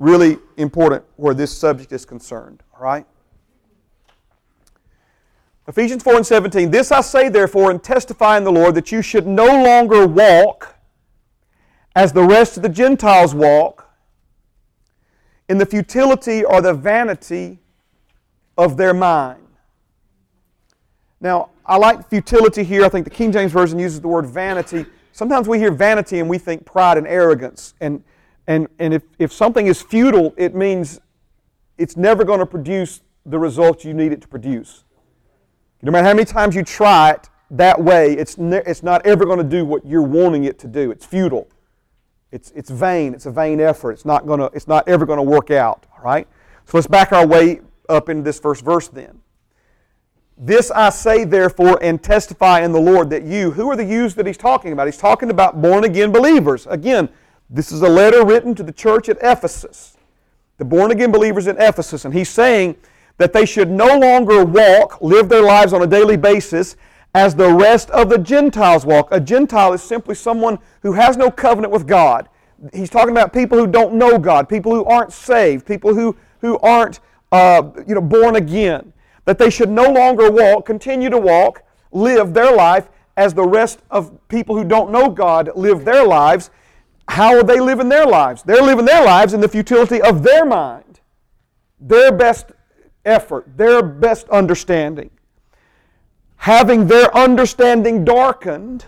[0.00, 2.64] really important where this subject is concerned.
[2.74, 3.06] All right?
[5.70, 6.72] Ephesians 4 and 17.
[6.72, 10.74] This I say, therefore, and testify in the Lord that you should no longer walk
[11.94, 13.88] as the rest of the Gentiles walk
[15.48, 17.60] in the futility or the vanity
[18.58, 19.46] of their mind.
[21.20, 22.84] Now, I like futility here.
[22.84, 24.86] I think the King James Version uses the word vanity.
[25.12, 27.74] Sometimes we hear vanity and we think pride and arrogance.
[27.80, 28.02] And,
[28.48, 31.00] and, and if, if something is futile, it means
[31.78, 34.82] it's never going to produce the result you need it to produce.
[35.82, 39.24] No matter how many times you try it that way, it's, ne- it's not ever
[39.24, 40.90] going to do what you're wanting it to do.
[40.90, 41.48] It's futile.
[42.30, 43.14] It's, it's vain.
[43.14, 43.92] It's a vain effort.
[43.92, 45.86] It's not, gonna, it's not ever going to work out.
[45.96, 46.28] All right?
[46.66, 49.20] So let's back our way up into this first verse then.
[50.42, 54.14] This I say, therefore, and testify in the Lord that you, who are the yous
[54.14, 54.86] that he's talking about?
[54.86, 56.66] He's talking about born again believers.
[56.66, 57.10] Again,
[57.50, 59.96] this is a letter written to the church at Ephesus,
[60.56, 62.04] the born again believers in Ephesus.
[62.04, 62.76] And he's saying
[63.20, 66.76] that they should no longer walk, live their lives on a daily basis
[67.14, 69.08] as the rest of the Gentiles walk.
[69.10, 72.30] A Gentile is simply someone who has no covenant with God.
[72.72, 76.58] He's talking about people who don't know God, people who aren't saved, people who, who
[76.60, 77.00] aren't
[77.30, 78.90] uh, you know, born again.
[79.26, 81.62] That they should no longer walk, continue to walk,
[81.92, 86.48] live their life as the rest of people who don't know God live their lives.
[87.06, 88.42] How are they living their lives?
[88.42, 91.00] They're living their lives in the futility of their mind,
[91.78, 92.52] their best
[93.04, 95.10] effort, their best understanding.
[96.36, 98.86] Having their understanding darkened,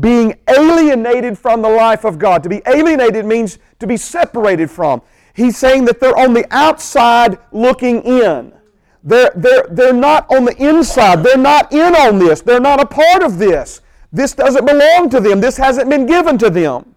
[0.00, 2.42] being alienated from the life of God.
[2.42, 5.02] To be alienated means to be separated from.
[5.34, 8.52] He's saying that they're on the outside looking in.
[9.04, 11.22] They're, they're, they're not on the inside.
[11.22, 12.40] They're not in on this.
[12.40, 13.80] They're not a part of this.
[14.12, 15.40] This doesn't belong to them.
[15.40, 16.94] This hasn't been given to them.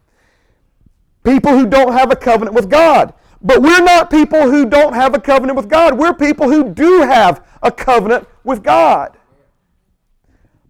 [1.23, 3.13] People who don't have a covenant with God.
[3.43, 5.97] But we're not people who don't have a covenant with God.
[5.97, 9.17] We're people who do have a covenant with God.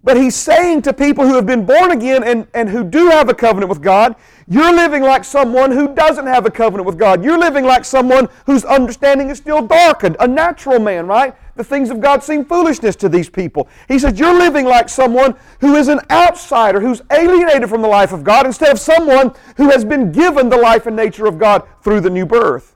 [0.04, 3.30] But he's saying to people who have been born again and, and who do have
[3.30, 4.16] a covenant with God,
[4.48, 7.24] you're living like someone who doesn't have a covenant with God.
[7.24, 11.36] You're living like someone whose understanding is still darkened, a natural man, right?
[11.62, 13.70] The things of God seem foolishness to these people.
[13.88, 18.12] He says, You're living like someone who is an outsider, who's alienated from the life
[18.14, 21.68] of God, instead of someone who has been given the life and nature of God
[21.84, 22.76] through the new birth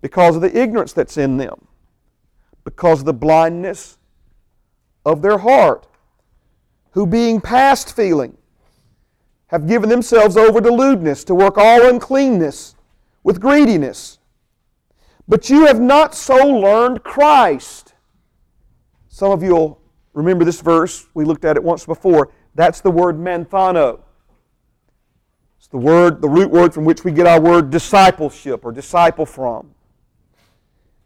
[0.00, 1.68] because of the ignorance that's in them.
[2.64, 3.98] because of the blindness
[5.06, 5.86] of their heart,
[6.92, 8.36] who being past feeling,
[9.48, 12.74] have given themselves over to lewdness, to work all uncleanness
[13.22, 14.19] with greediness.
[15.30, 17.94] But you have not so learned Christ.
[19.06, 19.80] Some of you will
[20.12, 21.06] remember this verse.
[21.14, 22.32] We looked at it once before.
[22.56, 24.00] That's the word manthano.
[25.56, 29.24] It's the word, the root word from which we get our word discipleship or disciple
[29.24, 29.70] from.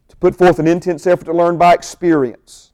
[0.08, 2.72] To put forth an intense effort to learn by experience.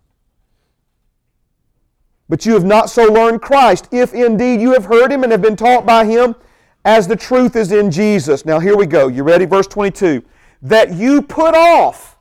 [2.29, 5.43] But you have not so learned Christ, if indeed you have heard him and have
[5.43, 6.37] been taught by him,
[6.85, 8.45] as the truth is in Jesus.
[8.45, 9.09] Now here we go.
[9.09, 9.47] You ready?
[9.47, 10.23] Verse 22.
[10.63, 12.19] That you put off,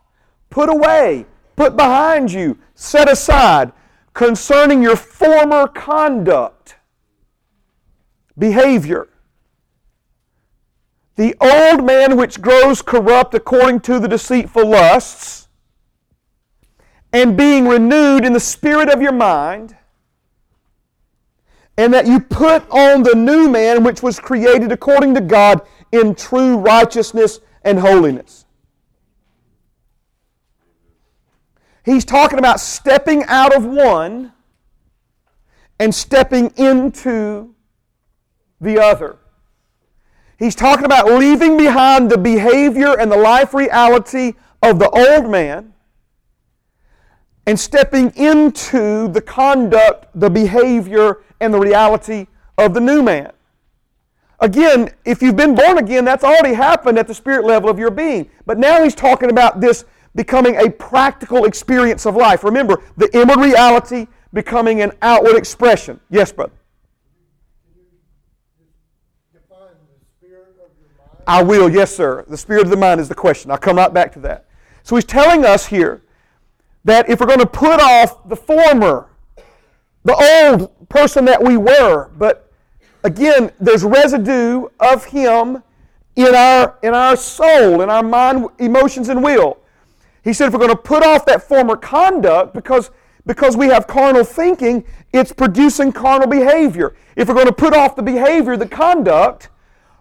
[0.50, 1.26] put away,
[1.56, 3.74] put behind you, set aside
[4.14, 6.76] concerning your former conduct,
[8.38, 9.08] behavior.
[11.16, 15.50] The old man which grows corrupt according to the deceitful lusts,
[17.12, 19.76] and being renewed in the spirit of your mind,
[21.78, 25.62] and that you put on the new man which was created according to God
[25.92, 28.45] in true righteousness and holiness.
[31.84, 34.34] He's talking about stepping out of one
[35.80, 37.55] and stepping into
[38.62, 39.18] the other.
[40.38, 45.74] He's talking about leaving behind the behavior and the life reality of the old man
[47.45, 53.32] and stepping into the conduct, the behavior, and the reality of the new man.
[54.42, 57.92] Again, if you've been born again, that's already happened at the spirit level of your
[57.92, 58.30] being.
[58.46, 59.86] But now he's talking about this
[60.16, 62.44] becoming a practical experience of life.
[62.44, 66.00] Remember, the inward reality becoming an outward expression.
[66.10, 66.54] Yes, brother.
[71.28, 72.26] I will, yes, sir.
[72.28, 73.52] The spirit of the mind is the question.
[73.52, 74.48] I'll come right back to that.
[74.82, 76.02] So he's telling us here
[76.86, 79.10] that if we're going to put off the former,
[80.06, 82.49] the old person that we were, but
[83.04, 85.64] again, there's residue of Him
[86.16, 89.58] in our, in our soul, in our mind, emotions, and will.
[90.24, 92.91] He said if we're going to put off that former conduct, because,
[93.26, 96.95] because we have carnal thinking, it's producing carnal behavior.
[97.16, 99.50] If we're going to put off the behavior, the conduct,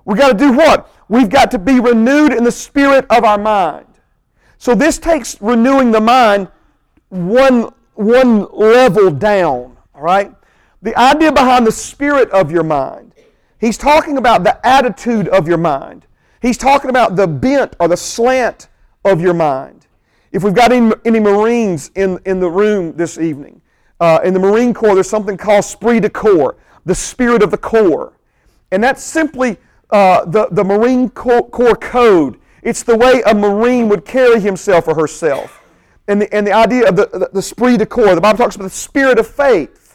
[0.04, 0.90] we've got to do what?
[1.08, 3.86] We've got to be renewed in the spirit of our mind.
[4.58, 6.48] So this takes renewing the mind
[7.10, 9.76] one, one level down.
[9.94, 10.34] All right?
[10.82, 13.14] The idea behind the spirit of your mind,
[13.60, 16.06] he's talking about the attitude of your mind.
[16.40, 18.68] He's talking about the bent or the slant
[19.04, 19.86] of your mind.
[20.30, 23.60] If we've got any, any Marines in, in the room this evening,
[23.98, 27.58] uh, in the Marine Corps, there's something called esprit de corps, the spirit of the
[27.58, 28.12] Corps.
[28.70, 29.56] And that's simply
[29.90, 32.38] uh, the, the Marine Corps code.
[32.62, 35.64] It's the way a Marine would carry himself or herself.
[36.06, 38.56] And the, and the idea of the, the, the esprit de corps, the Bible talks
[38.56, 39.87] about the spirit of faith.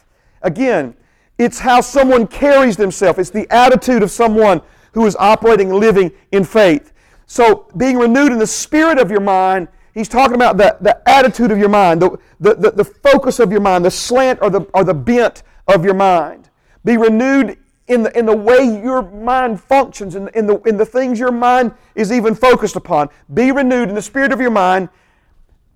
[0.44, 0.94] Again,
[1.38, 3.18] it's how someone carries themselves.
[3.18, 6.92] It's the attitude of someone who is operating and living in faith.
[7.26, 11.50] So, being renewed in the spirit of your mind, he's talking about the, the attitude
[11.50, 14.60] of your mind, the, the, the, the focus of your mind, the slant or the,
[14.74, 16.50] or the bent of your mind.
[16.84, 17.56] Be renewed
[17.88, 21.32] in the, in the way your mind functions, in, in, the, in the things your
[21.32, 23.08] mind is even focused upon.
[23.32, 24.90] Be renewed in the spirit of your mind,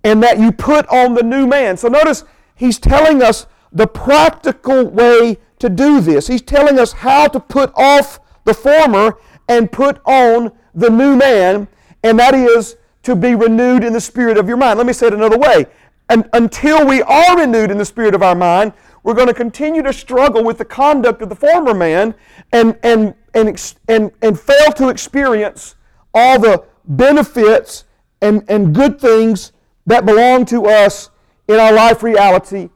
[0.03, 1.75] and that you put on the new man.
[1.75, 2.23] So, notice
[2.55, 6.27] he's telling us the practical way to do this.
[6.27, 9.17] He's telling us how to put off the former
[9.47, 11.67] and put on the new man,
[12.03, 14.77] and that is to be renewed in the spirit of your mind.
[14.77, 15.65] Let me say it another way.
[16.09, 19.81] And until we are renewed in the spirit of our mind, we're going to continue
[19.83, 22.15] to struggle with the conduct of the former man
[22.51, 25.75] and, and, and, and, and fail to experience
[26.13, 27.85] all the benefits
[28.21, 29.51] and, and good things
[29.85, 31.09] that belong to us
[31.47, 32.69] in our life reality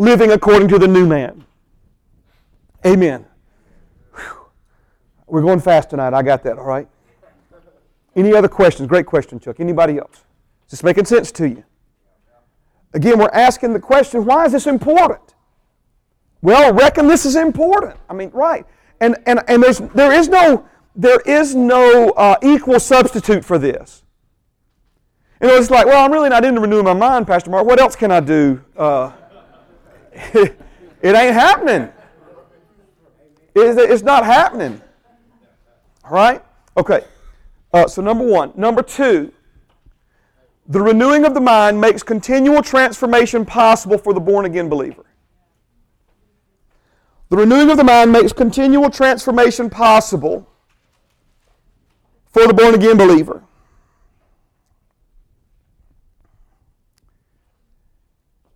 [0.00, 1.44] living according to the new man.
[2.86, 3.26] Amen.
[4.14, 4.46] Whew.
[5.26, 6.14] We're going fast tonight.
[6.14, 6.88] I got that, all right?
[8.16, 8.88] Any other questions?
[8.88, 9.60] Great question, Chuck.
[9.60, 10.24] Anybody else?
[10.64, 11.64] Is this making sense to you?
[12.94, 15.34] Again, we're asking the question why is this important?
[16.40, 18.00] Well, reckon this is important.
[18.08, 18.64] I mean, right.
[19.00, 24.02] And, and, and there's, there is no, there is no uh, equal substitute for this.
[25.42, 27.66] You know, it's like, well, I'm really not into renewing my mind, Pastor Mark.
[27.66, 28.62] What else can I do?
[28.74, 29.12] Uh,
[30.34, 30.56] it
[31.02, 31.88] ain't happening.
[33.54, 34.80] It's not happening.
[36.04, 36.42] All right?
[36.76, 37.04] Okay.
[37.72, 38.52] Uh, so, number one.
[38.56, 39.32] Number two,
[40.68, 45.04] the renewing of the mind makes continual transformation possible for the born again believer.
[47.28, 50.48] The renewing of the mind makes continual transformation possible
[52.32, 53.42] for the born again believer.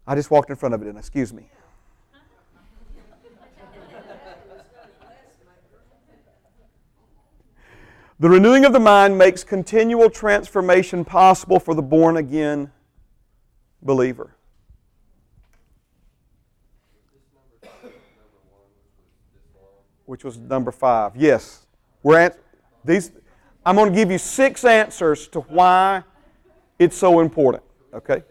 [0.06, 1.44] I just walked in front of it, and excuse me.
[8.20, 12.70] The renewing of the mind makes continual transformation possible for the born again
[13.82, 14.36] believer.
[20.06, 21.16] Which was number five.
[21.16, 21.66] Yes.
[22.02, 22.38] We're at
[22.84, 23.10] these
[23.66, 26.02] I'm going to give you six answers to why
[26.78, 27.62] it's so important.
[27.92, 28.22] Okay?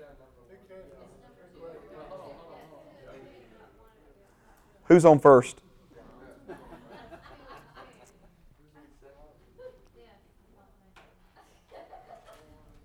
[4.85, 5.59] Who's on first?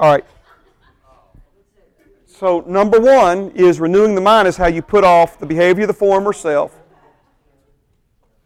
[0.00, 0.24] All right.
[2.26, 5.88] So, number one is renewing the mind is how you put off the behavior of
[5.88, 6.72] the former self,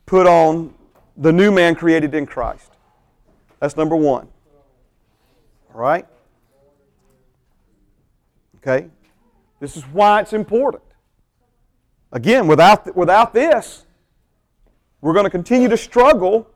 [0.07, 0.72] put on
[1.18, 2.72] the new man created in Christ.
[3.61, 4.28] That's number one.
[5.74, 6.07] All right?
[8.57, 8.88] Okay?
[9.61, 10.82] This is why it's important.
[12.13, 13.87] Again, without, without this,
[15.01, 16.47] we're going to continue to struggle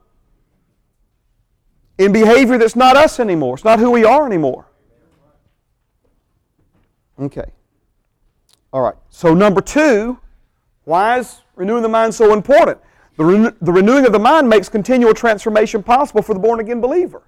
[1.97, 3.55] in behavior that's not us anymore.
[3.55, 4.67] It's not who we are anymore.
[7.19, 7.51] Okay.
[8.71, 8.93] All right.
[9.09, 10.19] So, number two,
[10.83, 12.77] why is renewing the mind so important?
[13.17, 17.23] The, the renewing of the mind makes continual transformation possible for the born again believer.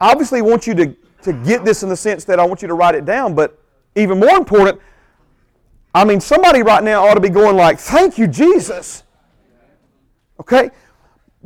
[0.00, 2.68] Obviously, I want you to, to get this in the sense that I want you
[2.68, 3.61] to write it down, but
[3.94, 4.80] even more important,
[5.94, 9.02] I mean, somebody right now ought to be going like, thank you, Jesus.
[10.40, 10.70] Okay?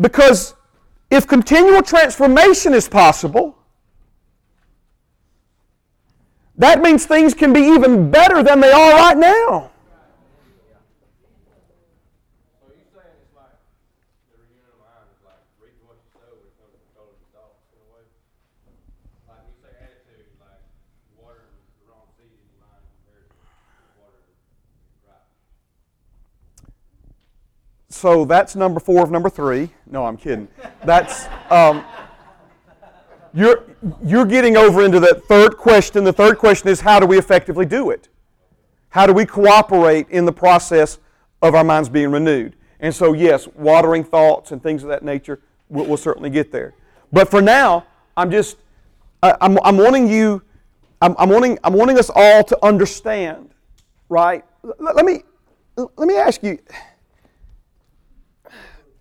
[0.00, 0.54] Because
[1.10, 3.58] if continual transformation is possible,
[6.56, 9.70] that means things can be even better than they are right now.
[27.88, 29.70] So that's number four of number three.
[29.86, 30.48] No, I'm kidding.
[30.84, 31.84] That's um,
[33.32, 33.64] you're
[34.04, 36.04] you're getting over into that third question.
[36.04, 38.08] The third question is how do we effectively do it?
[38.88, 40.98] How do we cooperate in the process
[41.42, 42.56] of our minds being renewed?
[42.80, 46.74] And so, yes, watering thoughts and things of that nature, we'll, we'll certainly get there.
[47.12, 48.56] But for now, I'm just
[49.22, 50.42] I'm, I'm wanting you,
[51.00, 53.50] I'm, I'm wanting I'm wanting us all to understand,
[54.08, 54.44] right?
[54.62, 55.22] Let, let me
[55.76, 56.58] let me ask you.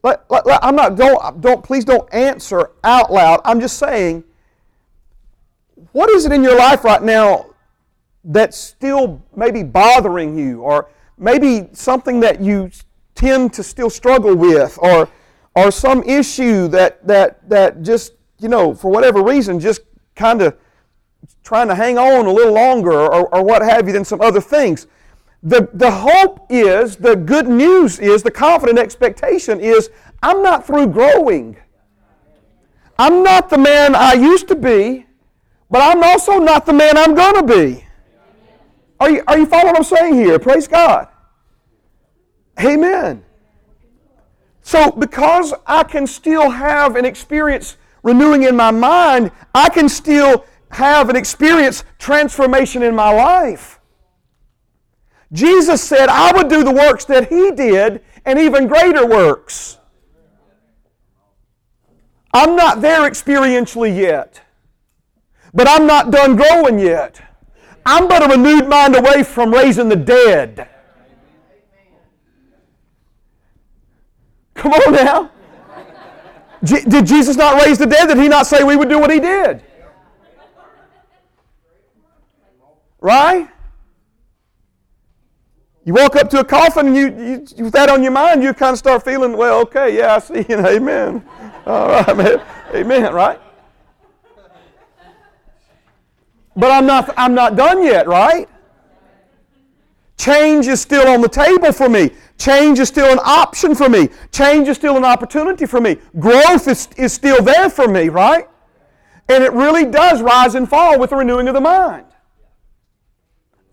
[0.05, 3.41] Let, let, let, I'm not, don't, don't, please don't answer out loud.
[3.43, 4.23] I'm just saying,
[5.93, 7.47] what is it in your life right now
[8.23, 12.69] that's still maybe bothering you, or maybe something that you
[13.15, 15.09] tend to still struggle with, or,
[15.55, 19.81] or some issue that, that, that just, you know, for whatever reason, just
[20.15, 20.55] kind of
[21.43, 24.39] trying to hang on a little longer, or, or what have you, than some other
[24.39, 24.85] things.
[25.43, 29.89] The, the hope is, the good news is, the confident expectation is,
[30.23, 31.57] I'm not through growing.
[32.97, 35.05] I'm not the man I used to be,
[35.69, 37.85] but I'm also not the man I'm going to be.
[38.99, 40.39] Are you, are you following what I'm saying here?
[40.39, 41.09] Praise God.
[42.59, 43.23] Amen.
[44.61, 50.45] So, because I can still have an experience renewing in my mind, I can still
[50.69, 53.79] have an experience transformation in my life.
[55.31, 59.77] Jesus said, I would do the works that He did and even greater works.
[62.33, 64.41] I'm not there experientially yet,
[65.53, 67.21] but I'm not done growing yet.
[67.85, 70.67] I'm but a renewed mind away from raising the dead.
[74.55, 75.31] Come on now.
[76.63, 78.07] did Jesus not raise the dead?
[78.07, 79.61] Did he not say we would do what he did?
[82.99, 83.47] Right?
[85.85, 88.53] You walk up to a coffin and you, you, with that on your mind, you
[88.55, 91.23] kind of start feeling, well, okay, yeah, I see, you amen.
[91.65, 92.41] All right, man.
[92.73, 93.39] Amen, right?
[96.55, 98.49] But I'm not, I'm not done yet, right?
[100.17, 102.09] Change is still on the table for me.
[102.39, 104.09] Change is still an option for me.
[104.31, 105.97] Change is still an opportunity for me.
[106.17, 108.47] Growth is, is still there for me, right?
[109.29, 112.05] And it really does rise and fall with the renewing of the mind.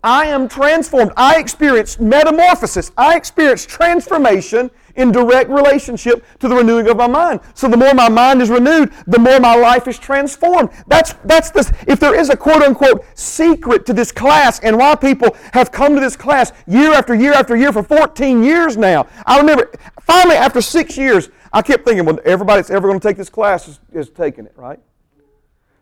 [0.03, 1.11] I am transformed.
[1.15, 2.91] I experience metamorphosis.
[2.97, 7.39] I experience transformation in direct relationship to the renewing of my mind.
[7.55, 10.69] So the more my mind is renewed, the more my life is transformed.
[10.87, 14.95] That's that's the if there is a quote unquote secret to this class and why
[14.95, 19.07] people have come to this class year after year after year for 14 years now.
[19.25, 19.71] I remember
[20.01, 23.29] finally after six years, I kept thinking, well, everybody that's ever going to take this
[23.29, 24.79] class is, is taking it, right?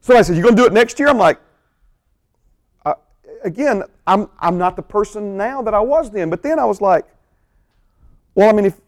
[0.02, 1.10] Somebody said, You're going to do it next year?
[1.10, 1.40] I'm like,
[3.44, 6.30] again, I'm, I'm not the person now that I was then.
[6.30, 7.06] But then I was like,
[8.36, 8.80] well, I mean, if,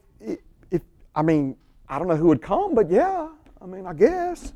[0.71, 0.81] if
[1.15, 1.55] I mean,
[1.87, 3.29] I don't know who would come, but yeah,
[3.61, 4.53] I mean, I guess.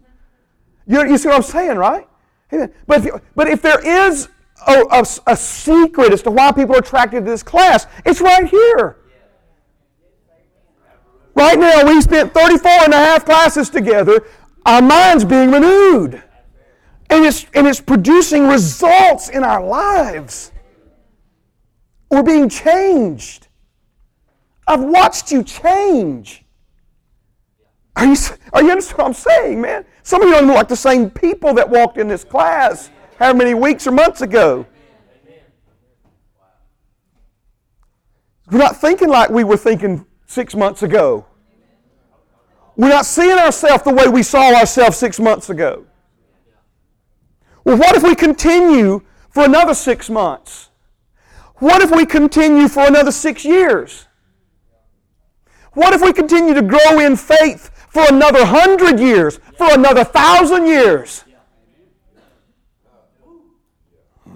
[0.86, 2.07] You, you see what I'm saying, right?
[2.49, 4.30] But if, but if there is
[4.65, 8.48] a, a, a secret as to why people are attracted to this class, it's right
[8.48, 8.98] here.
[11.36, 14.26] Right now, we spent 34 and a half classes together.
[14.65, 16.24] Our minds being renewed.
[17.09, 20.51] And it's, and it's producing results in our lives.
[22.09, 23.47] We're being changed.
[24.67, 26.45] I've watched you change.
[27.95, 28.15] Are you,
[28.53, 29.85] are you understand what I'm saying, man?
[30.03, 33.34] Some of you don't look like the same people that walked in this class how
[33.34, 34.65] many weeks or months ago.
[38.51, 41.25] We're not thinking like we were thinking six months ago.
[42.75, 45.85] We're not seeing ourselves the way we saw ourselves six months ago.
[47.68, 50.69] Well, what if we continue for another six months?
[51.57, 54.07] What if we continue for another six years?
[55.73, 60.65] What if we continue to grow in faith for another hundred years, for another thousand
[60.65, 61.26] years?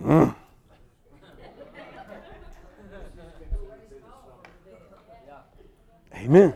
[0.01, 0.35] Mm.
[6.15, 6.53] Amen.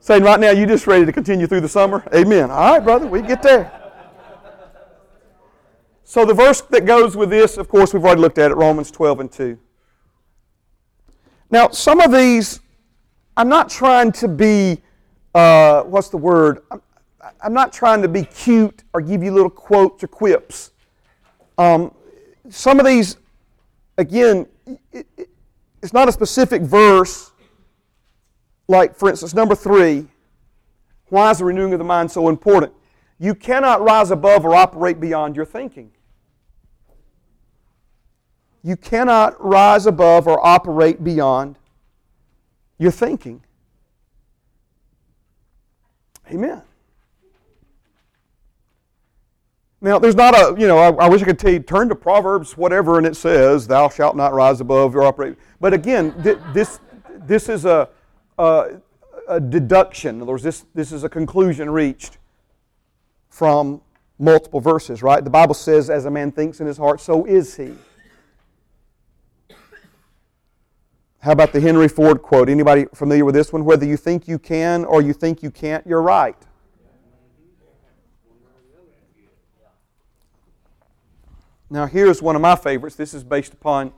[0.00, 2.02] Saying right now, you just ready to continue through the summer?
[2.14, 2.50] Amen.
[2.50, 3.85] All right, brother, we get there.
[6.08, 8.92] So the verse that goes with this, of course, we've already looked at it, Romans
[8.92, 9.58] 12 and 2.
[11.50, 12.60] Now, some of these,
[13.36, 14.80] I'm not trying to be,
[15.34, 16.60] uh, what's the word?
[16.70, 16.80] I'm,
[17.42, 20.70] I'm, not trying to be cute or give you little quotes or quips.
[21.58, 21.92] Um,
[22.50, 23.16] some of these,
[23.98, 24.46] again,
[24.92, 25.28] it, it,
[25.82, 27.32] it's not a specific verse
[28.68, 30.06] like, for instance, number three,
[31.08, 32.72] why is the renewing of the mind so important?
[33.18, 35.90] You cannot rise above or operate beyond your thinking.
[38.66, 41.56] You cannot rise above or operate beyond
[42.78, 43.40] your thinking.
[46.32, 46.62] Amen.
[49.80, 51.94] Now, there's not a, you know, I, I, wish I could tell you, turn to
[51.94, 55.36] Proverbs, whatever, and it says, thou shalt not rise above or operate.
[55.60, 56.80] But again, th- this,
[57.18, 57.88] this is a,
[58.36, 58.70] uh,
[59.28, 60.16] a deduction.
[60.16, 62.18] In other words, this, this is a conclusion reached
[63.28, 63.80] from
[64.18, 65.22] multiple verses, right?
[65.22, 67.72] The Bible says, as a man thinks in his heart, so is he.
[71.26, 72.48] How about the Henry Ford quote?
[72.48, 73.64] Anybody familiar with this one?
[73.64, 76.36] Whether you think you can or you think you can't, you're right.
[81.68, 82.94] Now, here's one of my favorites.
[82.94, 83.92] This is based upon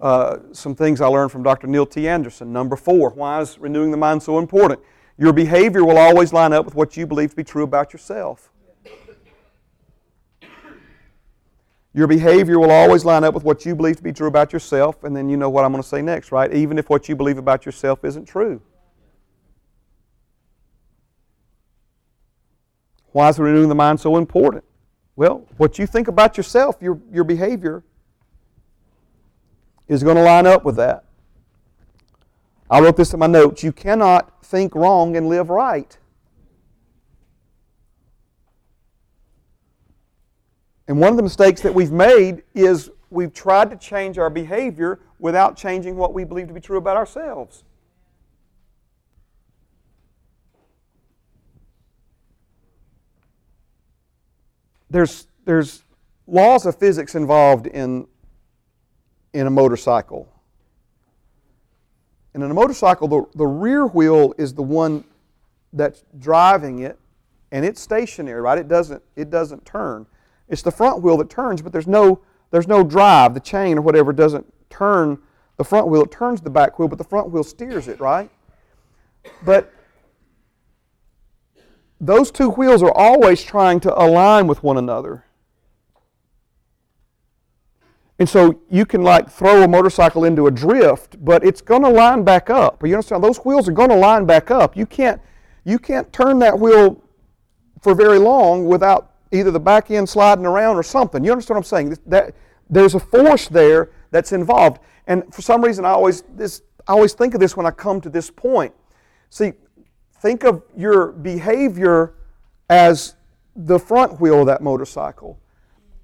[0.00, 1.66] uh, some things I learned from Dr.
[1.66, 2.08] Neil T.
[2.08, 2.50] Anderson.
[2.50, 4.80] Number four, why is renewing the mind so important?
[5.18, 8.50] Your behavior will always line up with what you believe to be true about yourself.
[11.98, 15.02] Your behavior will always line up with what you believe to be true about yourself,
[15.02, 16.54] and then you know what I'm going to say next, right?
[16.54, 18.62] Even if what you believe about yourself isn't true.
[23.10, 24.62] Why is renewing the mind so important?
[25.16, 27.82] Well, what you think about yourself, your, your behavior,
[29.88, 31.04] is going to line up with that.
[32.70, 33.64] I wrote this in my notes.
[33.64, 35.98] You cannot think wrong and live right.
[40.88, 45.00] And one of the mistakes that we've made is we've tried to change our behavior
[45.18, 47.62] without changing what we believe to be true about ourselves.
[54.90, 55.84] There's, there's
[56.26, 58.06] laws of physics involved in
[59.32, 60.28] in a motorcycle.
[62.34, 65.04] And in a motorcycle, the, the rear wheel is the one
[65.72, 66.98] that's driving it,
[67.52, 68.58] and it's stationary, right?
[68.58, 70.06] It doesn't, it doesn't turn.
[70.48, 72.20] It's the front wheel that turns, but there's no,
[72.50, 73.34] there's no drive.
[73.34, 75.18] The chain or whatever doesn't turn
[75.56, 76.02] the front wheel.
[76.02, 78.30] It turns the back wheel, but the front wheel steers it, right?
[79.44, 79.72] But
[82.00, 85.24] those two wheels are always trying to align with one another.
[88.20, 91.88] And so you can like throw a motorcycle into a drift, but it's going to
[91.88, 92.84] line back up.
[92.84, 93.22] You understand?
[93.22, 94.76] Those wheels are going to line back up.
[94.76, 95.20] You can't,
[95.64, 97.02] you can't turn that wheel
[97.80, 101.24] for very long without either the back end sliding around or something.
[101.24, 101.98] You understand what I'm saying?
[102.06, 102.34] That,
[102.70, 104.80] there's a force there that's involved.
[105.06, 108.00] And for some reason, I always, this, I always think of this when I come
[108.02, 108.74] to this point.
[109.30, 109.52] See,
[110.20, 112.14] think of your behavior
[112.68, 113.14] as
[113.56, 115.38] the front wheel of that motorcycle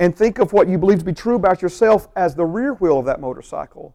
[0.00, 2.98] and think of what you believe to be true about yourself as the rear wheel
[2.98, 3.94] of that motorcycle.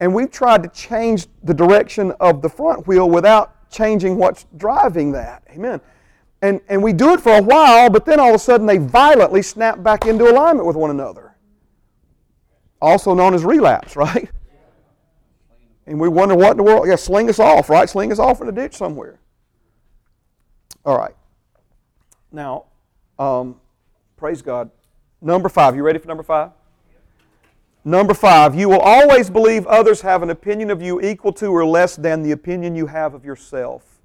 [0.00, 5.12] And we've tried to change the direction of the front wheel without changing what's driving
[5.12, 5.42] that.
[5.50, 5.80] Amen.
[6.42, 8.78] And, and we do it for a while, but then all of a sudden they
[8.78, 11.34] violently snap back into alignment with one another.
[12.80, 14.30] also known as relapse, right?
[15.86, 17.88] And we wonder what in the world, yeah, sling us off, right?
[17.88, 19.20] Sling us off in a ditch somewhere.
[20.84, 21.14] All right.
[22.32, 22.64] Now,
[23.18, 23.60] um,
[24.16, 24.70] praise God.
[25.20, 25.74] Number five.
[25.74, 26.50] You ready for number five?
[27.84, 31.64] Number five, you will always believe others have an opinion of you equal to or
[31.64, 33.95] less than the opinion you have of yourself.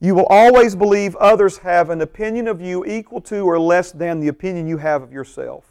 [0.00, 4.20] You will always believe others have an opinion of you equal to or less than
[4.20, 5.64] the opinion you have of yourself.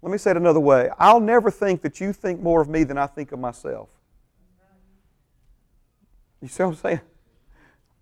[0.00, 0.90] Let me say it another way.
[0.98, 3.88] I'll never think that you think more of me than I think of myself.
[6.40, 7.00] You see what I'm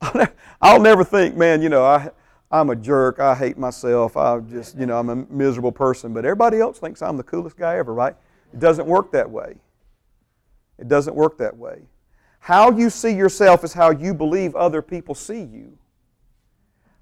[0.03, 0.29] saying?
[0.61, 2.11] I'll never think, man, you know, I,
[2.51, 3.19] I'm a jerk.
[3.19, 4.17] I hate myself.
[4.17, 6.13] I just, you know, I'm a miserable person.
[6.13, 8.15] But everybody else thinks I'm the coolest guy ever, right?
[8.53, 9.57] It doesn't work that way.
[10.79, 11.83] It doesn't work that way.
[12.47, 15.77] How you see yourself is how you believe other people see you.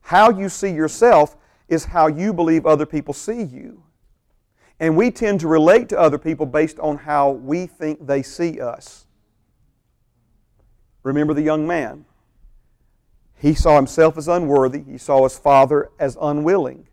[0.00, 1.36] How you see yourself
[1.68, 3.82] is how you believe other people see you.
[4.80, 8.58] And we tend to relate to other people based on how we think they see
[8.58, 9.04] us.
[11.02, 12.06] Remember the young man.
[13.36, 16.88] He saw himself as unworthy, he saw his father as unwilling.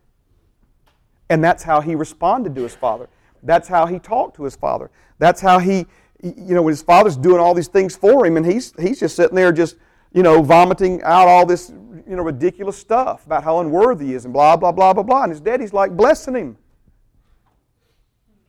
[1.29, 3.07] And that's how he responded to his father.
[3.43, 4.91] That's how he talked to his father.
[5.19, 5.85] That's how he,
[6.23, 9.15] you know, when his father's doing all these things for him, and he's, he's just
[9.15, 9.75] sitting there just,
[10.13, 14.25] you know, vomiting out all this, you know, ridiculous stuff about how unworthy he is
[14.25, 15.23] and blah, blah, blah, blah, blah.
[15.23, 16.57] And his daddy's like blessing him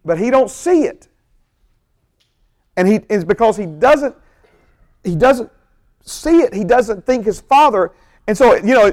[0.05, 1.09] but he don't see it.
[2.77, 4.15] And he it's because he doesn't
[5.05, 5.51] he doesn't
[6.05, 6.55] see it.
[6.55, 7.93] He doesn't think his father.
[8.27, 8.87] And so, you know,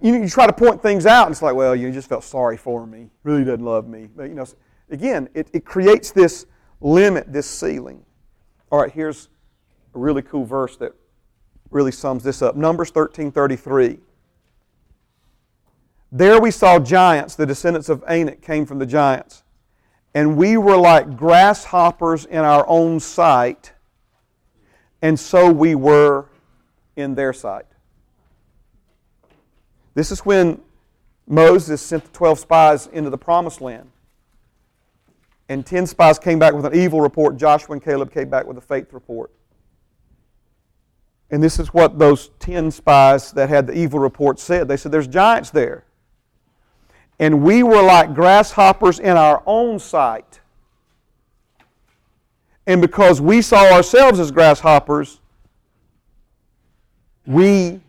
[0.00, 2.56] you, you try to point things out, and it's like, well, you just felt sorry
[2.56, 3.10] for me.
[3.24, 4.08] Really doesn't love me.
[4.14, 4.46] But, you know,
[4.90, 6.46] again, it, it creates this
[6.80, 8.04] limit, this ceiling.
[8.70, 9.28] All right, here's
[9.94, 10.92] a really cool verse that
[11.70, 12.56] really sums this up.
[12.56, 14.00] Numbers 13:33.
[16.12, 17.34] There we saw giants.
[17.34, 19.42] The descendants of Anak came from the giants
[20.16, 23.74] and we were like grasshoppers in our own sight,
[25.02, 26.24] and so we were
[26.96, 27.66] in their sight.
[29.92, 30.62] This is when
[31.26, 33.90] Moses sent the 12 spies into the promised land.
[35.48, 37.36] And 10 spies came back with an evil report.
[37.36, 39.30] Joshua and Caleb came back with a faith report.
[41.30, 44.68] And this is what those 10 spies that had the evil report said.
[44.68, 45.86] They said, There's giants there
[47.18, 50.40] and we were like grasshoppers in our own sight.
[52.66, 55.20] And because we saw ourselves as grasshoppers,
[57.26, 57.80] we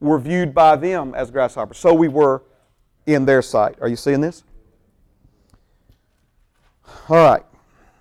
[0.00, 1.78] were viewed by them as grasshoppers.
[1.78, 2.42] So we were
[3.06, 3.76] in their sight.
[3.80, 4.44] Are you seeing this?
[7.08, 7.42] All right.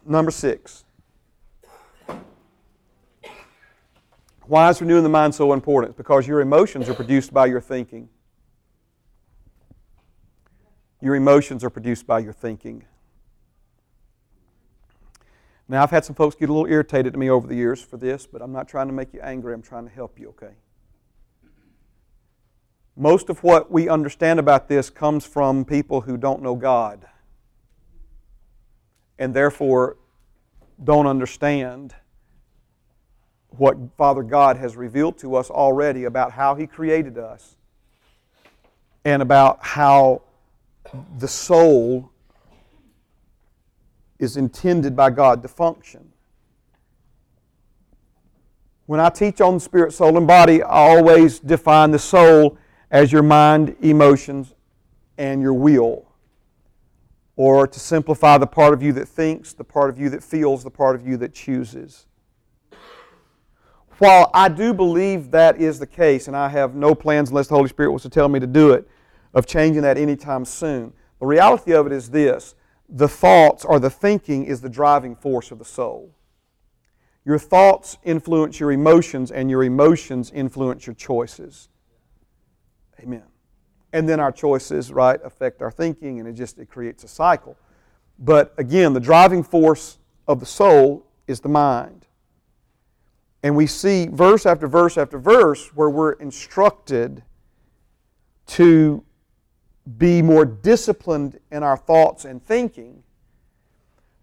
[0.06, 0.86] Number six.
[4.46, 5.96] Why is renewing the mind so important?
[5.96, 8.10] Because your emotions are produced by your thinking.
[11.02, 12.84] Your emotions are produced by your thinking.
[15.68, 17.98] Now, I've had some folks get a little irritated at me over the years for
[17.98, 19.54] this, but I'm not trying to make you angry.
[19.54, 20.54] I'm trying to help you, okay?
[22.98, 27.08] Most of what we understand about this comes from people who don't know God
[29.20, 29.98] and therefore
[30.84, 31.94] don't understand
[33.50, 37.58] what Father God has revealed to us already about how He created us
[39.04, 40.22] and about how
[41.18, 42.10] the soul
[44.18, 46.12] is intended by God to function.
[48.86, 52.58] When I teach on spirit, soul, and body, I always define the soul
[52.90, 54.56] as your mind, emotions,
[55.18, 56.09] and your will.
[57.40, 60.62] Or to simplify, the part of you that thinks, the part of you that feels,
[60.62, 62.06] the part of you that chooses.
[64.00, 67.56] While I do believe that is the case, and I have no plans unless the
[67.56, 68.90] Holy Spirit was to tell me to do it,
[69.34, 70.92] of changing that anytime soon.
[71.22, 72.56] The reality of it is this
[72.90, 76.14] the thoughts or the thinking is the driving force of the soul.
[77.24, 81.70] Your thoughts influence your emotions, and your emotions influence your choices.
[83.00, 83.29] Amen.
[83.92, 87.58] And then our choices, right, affect our thinking, and it just it creates a cycle.
[88.20, 89.98] But again, the driving force
[90.28, 92.06] of the soul is the mind.
[93.42, 97.24] And we see verse after verse after verse where we're instructed
[98.48, 99.04] to
[99.98, 103.04] be more disciplined in our thoughts and thinking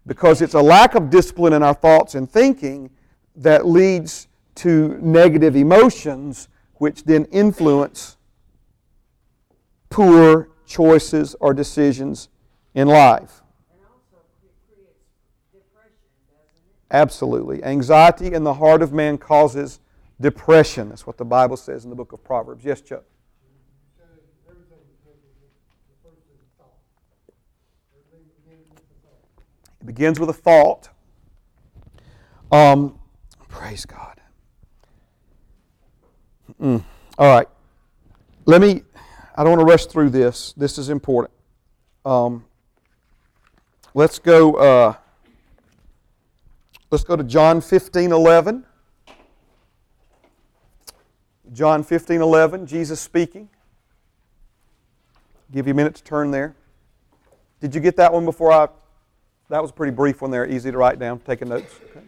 [0.05, 2.89] because it's a lack of discipline in our thoughts and thinking
[3.35, 8.16] that leads to negative emotions, which then influence
[9.89, 12.29] poor choices or decisions
[12.73, 13.41] in life.
[16.89, 17.63] Absolutely.
[17.63, 19.79] Anxiety in the heart of man causes
[20.21, 20.89] depression.
[20.89, 22.63] That's what the Bible says in the book of Proverbs.
[22.63, 23.03] Yes, Chuck?
[29.79, 30.89] It begins with a thought.
[32.51, 32.97] Um,
[33.47, 34.19] praise God.
[36.61, 36.83] Mm.
[37.17, 37.47] All right.
[38.45, 38.83] Let me,
[39.37, 40.53] I don't want to rush through this.
[40.57, 41.31] This is important.
[42.03, 42.43] Um,
[43.93, 44.95] let's go, uh,
[46.89, 48.65] let's go to John 15 11.
[51.53, 53.47] John 15 11, Jesus speaking.
[55.51, 56.55] Give you a minute to turn there.
[57.61, 58.67] Did you get that one before I?
[59.49, 61.73] That was a pretty brief one there, easy to write down, taking notes.
[61.91, 62.05] Okay.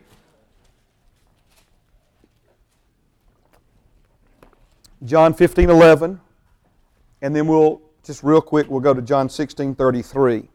[5.05, 6.19] John 15 11,
[7.21, 10.49] and then we'll just real quick, we'll go to John 16 33.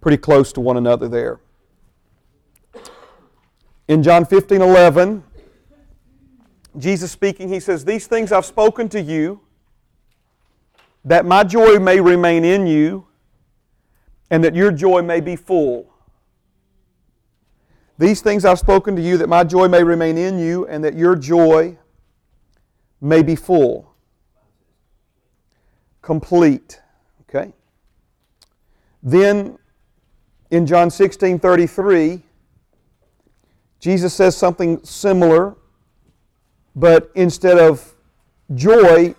[0.00, 1.40] Pretty close to one another there.
[3.88, 5.24] In John 15 11,
[6.78, 9.40] Jesus speaking, he says, These things I've spoken to you,
[11.04, 13.06] that my joy may remain in you,
[14.30, 15.92] and that your joy may be full.
[17.98, 20.94] These things I've spoken to you, that my joy may remain in you, and that
[20.94, 21.78] your joy
[23.00, 23.95] may be full.
[26.06, 26.80] Complete.
[27.28, 27.52] Okay?
[29.02, 29.58] Then
[30.52, 32.22] in John 16 33,
[33.80, 35.56] Jesus says something similar
[36.76, 37.94] but instead of
[38.54, 39.14] joy,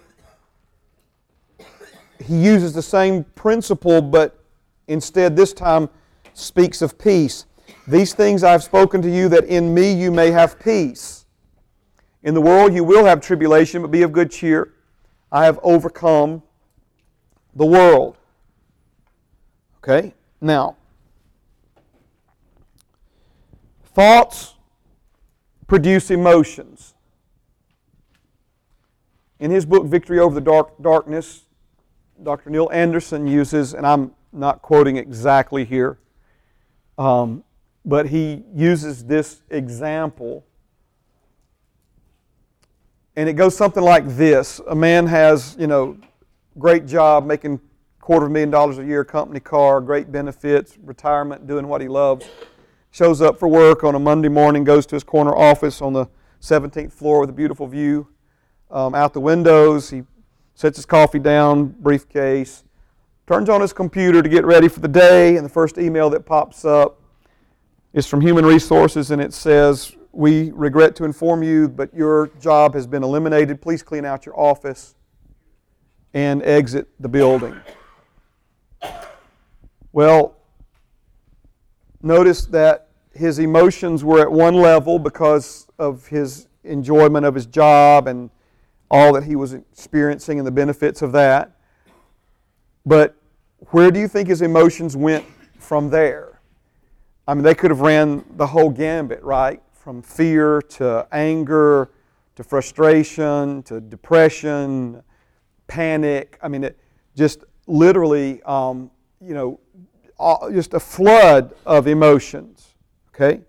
[2.23, 4.39] he uses the same principle, but
[4.87, 5.89] instead this time
[6.35, 7.47] speaks of peace.
[7.87, 11.25] These things I've spoken to you that in me you may have peace.
[12.21, 14.73] In the world you will have tribulation, but be of good cheer.
[15.31, 16.43] I have overcome
[17.57, 18.15] the world.
[19.77, 20.13] Okay?
[20.39, 20.77] Now,
[23.83, 24.53] thoughts
[25.65, 26.93] produce emotions.
[29.39, 31.45] In his book, Victory Over the Dark, Darkness,
[32.21, 32.51] Dr.
[32.51, 35.97] Neil Anderson uses, and I'm not quoting exactly here,
[36.97, 37.43] um,
[37.85, 40.45] but he uses this example.
[43.15, 45.97] And it goes something like this A man has, you know,
[46.57, 47.59] great job making
[47.99, 51.87] quarter of a million dollars a year, company car, great benefits, retirement, doing what he
[51.87, 52.25] loves.
[52.91, 56.07] Shows up for work on a Monday morning, goes to his corner office on the
[56.41, 58.07] 17th floor with a beautiful view
[58.71, 59.89] um, out the windows.
[59.89, 60.03] He
[60.55, 62.63] sets his coffee down, briefcase,
[63.27, 66.25] turns on his computer to get ready for the day, and the first email that
[66.25, 67.01] pops up
[67.93, 72.73] is from Human Resources, and it says, We regret to inform you, but your job
[72.73, 73.61] has been eliminated.
[73.61, 74.95] Please clean out your office
[76.13, 77.55] and exit the building.
[79.91, 80.35] Well,
[82.01, 88.07] notice that his emotions were at one level because of his enjoyment of his job
[88.07, 88.29] and
[88.89, 91.51] all that he was experiencing and the benefits of that.
[92.85, 93.15] But
[93.71, 95.25] where do you think his emotions went
[95.59, 96.39] from there?
[97.27, 99.61] I mean, they could have ran the whole gambit, right?
[99.73, 101.89] From fear to anger
[102.35, 105.01] to frustration to depression,
[105.67, 106.37] panic.
[106.41, 106.79] I mean, it
[107.15, 108.91] just literally, um,
[109.21, 109.59] you know,
[110.51, 112.73] just a flood of emotions.
[113.13, 113.41] Okay?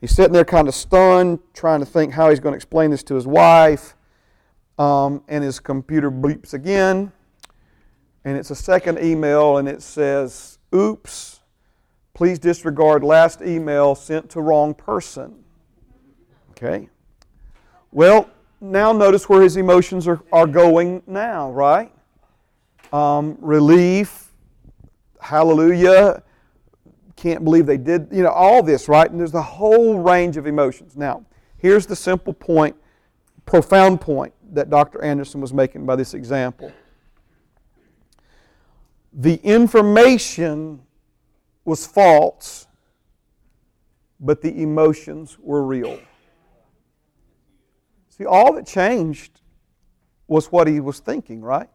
[0.00, 3.02] He's sitting there kind of stunned, trying to think how he's going to explain this
[3.04, 3.96] to his wife.
[4.78, 7.12] Um, and his computer bleeps again.
[8.24, 11.40] And it's a second email, and it says, Oops,
[12.14, 15.44] please disregard last email sent to wrong person.
[16.50, 16.88] Okay?
[17.90, 18.30] Well,
[18.62, 21.92] now notice where his emotions are, are going now, right?
[22.92, 24.32] Um, relief,
[25.20, 26.22] hallelujah,
[27.16, 29.10] can't believe they did, you know, all this, right?
[29.10, 30.96] And there's a whole range of emotions.
[30.96, 31.24] Now,
[31.58, 32.76] here's the simple point,
[33.46, 35.02] profound point that Dr.
[35.02, 36.72] Anderson was making by this example.
[39.12, 40.82] The information
[41.64, 42.68] was false,
[44.20, 45.98] but the emotions were real.
[48.16, 49.40] See, all that changed
[50.28, 51.68] was what he was thinking, right?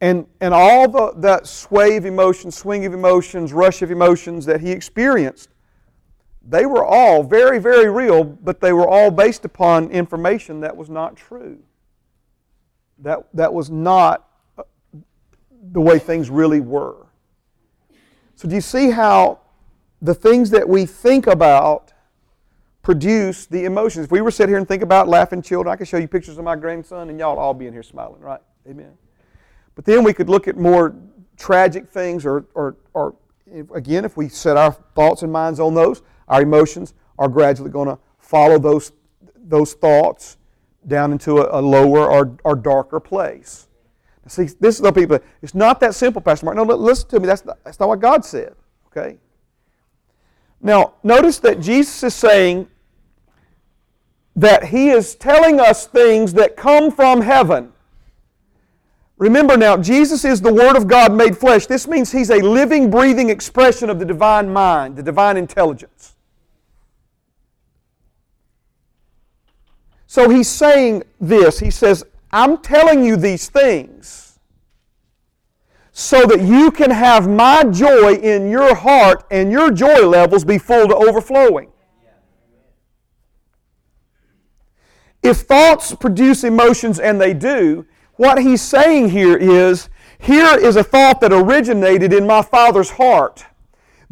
[0.00, 4.60] And, and all the, that sway of emotions, swing of emotions, rush of emotions that
[4.60, 5.50] he experienced
[6.46, 10.88] they were all very, very real, but they were all based upon information that was
[10.88, 11.58] not true.
[12.98, 14.26] That, that was not
[14.58, 14.62] uh,
[15.72, 17.06] the way things really were.
[18.36, 19.40] So, do you see how
[20.00, 21.92] the things that we think about
[22.82, 24.06] produce the emotions?
[24.06, 26.38] If we were sit here and think about laughing children, I could show you pictures
[26.38, 28.40] of my grandson, and y'all all be in here smiling, right?
[28.68, 28.92] Amen.
[29.74, 30.94] But then we could look at more
[31.36, 33.14] tragic things, or, or, or
[33.74, 37.88] again, if we set our thoughts and minds on those, our emotions are gradually going
[37.88, 38.92] to follow those,
[39.36, 40.36] those thoughts
[40.86, 43.68] down into a, a lower or, or darker place.
[44.26, 45.18] See, this is the people.
[45.42, 46.56] It's not that simple, Pastor Mark.
[46.56, 47.26] No, listen to me.
[47.26, 48.54] That's not, that's not what God said.
[48.86, 49.18] Okay?
[50.60, 52.68] Now, notice that Jesus is saying
[54.36, 57.72] that He is telling us things that come from heaven.
[59.16, 61.66] Remember now, Jesus is the Word of God made flesh.
[61.66, 66.14] This means He's a living, breathing expression of the divine mind, the divine intelligence.
[70.06, 74.29] So He's saying this He says, I'm telling you these things
[76.00, 80.56] so that you can have my joy in your heart and your joy levels be
[80.56, 81.70] full to overflowing.
[85.22, 87.84] If thoughts produce emotions, and they do,
[88.16, 93.44] what he's saying here is here is a thought that originated in my Father's heart.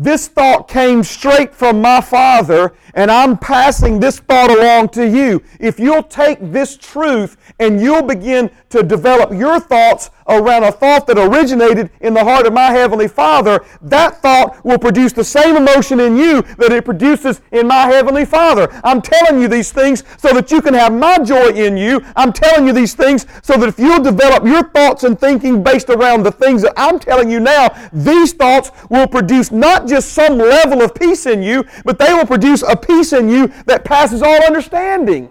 [0.00, 5.42] This thought came straight from my Father, and I'm passing this thought along to you.
[5.58, 11.06] If you'll take this truth and you'll begin to develop your thoughts around a thought
[11.06, 15.56] that originated in the heart of my Heavenly Father, that thought will produce the same
[15.56, 18.68] emotion in you that it produces in my Heavenly Father.
[18.84, 22.04] I'm telling you these things so that you can have my joy in you.
[22.16, 25.90] I'm telling you these things so that if you'll develop your thoughts and thinking based
[25.90, 30.38] around the things that I'm telling you now, these thoughts will produce not just some
[30.38, 34.22] level of peace in you, but they will produce a peace in you that passes
[34.22, 35.30] all understanding.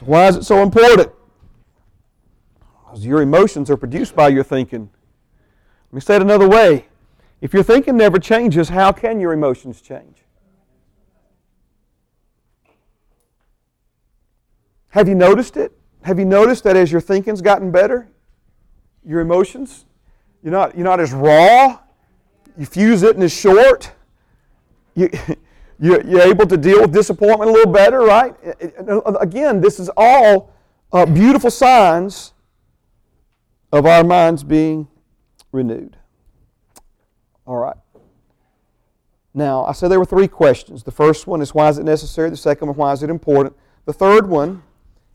[0.00, 1.12] So, why is it so important?
[2.86, 4.88] Because your emotions are produced by your thinking.
[5.90, 6.86] Let me say it another way.
[7.42, 10.24] If your thinking never changes, how can your emotions change?
[14.88, 15.76] Have you noticed it?
[16.02, 18.08] Have you noticed that as your thinking's gotten better,
[19.04, 19.84] your emotions,
[20.42, 21.78] you're not, you're not as raw,
[22.56, 23.92] you fuse it and it's short.
[24.94, 25.10] You,
[25.80, 28.34] You're able to deal with disappointment a little better, right?
[29.18, 30.52] Again, this is all
[30.92, 32.34] uh, beautiful signs
[33.72, 34.88] of our minds being
[35.52, 35.96] renewed.
[37.46, 37.76] All right.
[39.32, 40.82] Now, I said there were three questions.
[40.82, 42.28] The first one is why is it necessary?
[42.28, 43.56] The second one, why is it important?
[43.86, 44.62] The third one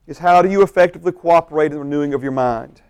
[0.07, 2.81] is how do you effectively cooperate in the renewing of your mind?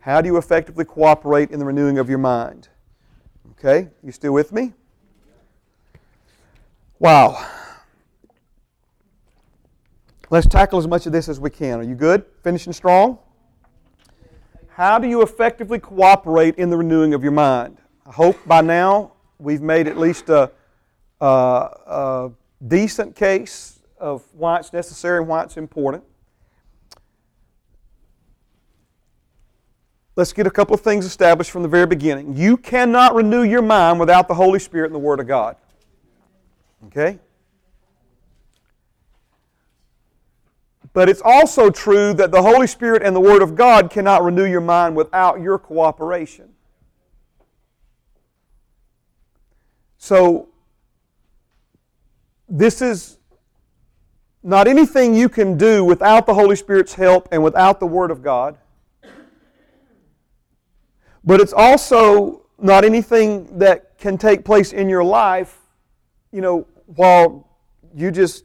[0.00, 2.68] How do you effectively cooperate in the renewing of your mind?
[3.52, 4.72] Okay, you still with me?
[7.04, 7.46] Wow.
[10.30, 11.80] Let's tackle as much of this as we can.
[11.80, 12.24] Are you good?
[12.42, 13.18] Finishing strong?
[14.70, 17.76] How do you effectively cooperate in the renewing of your mind?
[18.06, 20.50] I hope by now we've made at least a,
[21.20, 22.30] a, a
[22.68, 26.04] decent case of why it's necessary and why it's important.
[30.16, 32.34] Let's get a couple of things established from the very beginning.
[32.34, 35.56] You cannot renew your mind without the Holy Spirit and the Word of God.
[36.86, 37.18] Okay?
[40.92, 44.44] But it's also true that the Holy Spirit and the Word of God cannot renew
[44.44, 46.50] your mind without your cooperation.
[49.98, 50.48] So,
[52.48, 53.18] this is
[54.44, 58.22] not anything you can do without the Holy Spirit's help and without the Word of
[58.22, 58.56] God.
[61.24, 65.58] But it's also not anything that can take place in your life,
[66.30, 67.48] you know, while
[67.94, 68.44] you just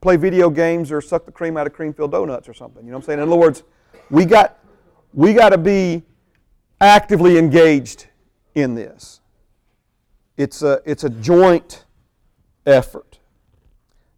[0.00, 2.84] play video games or suck the cream out of cream filled donuts or something.
[2.84, 3.18] You know what I'm saying?
[3.18, 3.62] In other words,
[4.10, 4.58] we got,
[5.12, 6.02] we got to be
[6.80, 8.06] actively engaged
[8.54, 9.20] in this.
[10.36, 11.84] It's a, it's a joint
[12.66, 13.18] effort.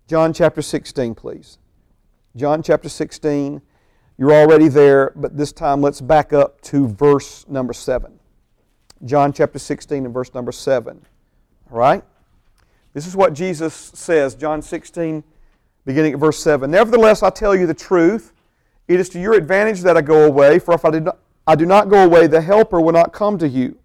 [0.09, 1.59] John chapter 16, please.
[2.37, 3.63] John chapter 16.
[4.17, 8.19] You're already there, but this time let's back up to verse number 7.
[9.05, 11.01] John chapter 16 and verse number 7.
[11.71, 12.03] All right?
[12.99, 15.23] This is what Jesus says, John 16,
[15.87, 16.69] beginning at verse 7.
[16.69, 18.33] Nevertheless, I tell you the truth.
[18.89, 21.55] It is to your advantage that I go away, for if I do not, I
[21.55, 23.79] do not go away, the Helper will not come to you.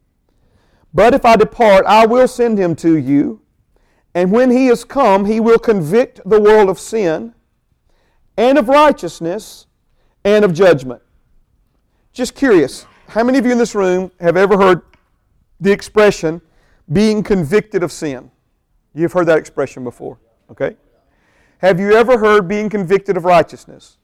[0.95, 3.39] But if I depart, I will send him to you.
[4.15, 7.35] And when he is come, he will convict the world of sin,
[8.35, 9.67] and of righteousness,
[10.25, 11.03] and of judgment.
[12.13, 14.81] Just curious, how many of you in this room have ever heard
[15.59, 16.41] the expression
[16.91, 18.31] being convicted of sin?
[18.93, 20.19] You've heard that expression before,
[20.51, 20.75] okay?
[21.59, 23.97] Have you ever heard being convicted of righteousness?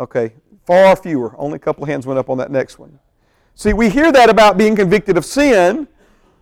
[0.00, 0.32] Okay,
[0.64, 1.34] far fewer.
[1.38, 2.98] Only a couple of hands went up on that next one.
[3.54, 5.86] See, we hear that about being convicted of sin.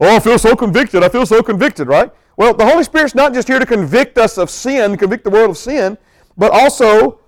[0.00, 1.02] Oh, I feel so convicted.
[1.02, 2.10] I feel so convicted, right?
[2.36, 5.50] Well, the Holy Spirit's not just here to convict us of sin, convict the world
[5.50, 5.98] of sin,
[6.36, 7.20] but also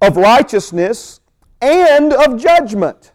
[0.00, 1.20] of righteousness
[1.60, 3.12] and of judgment.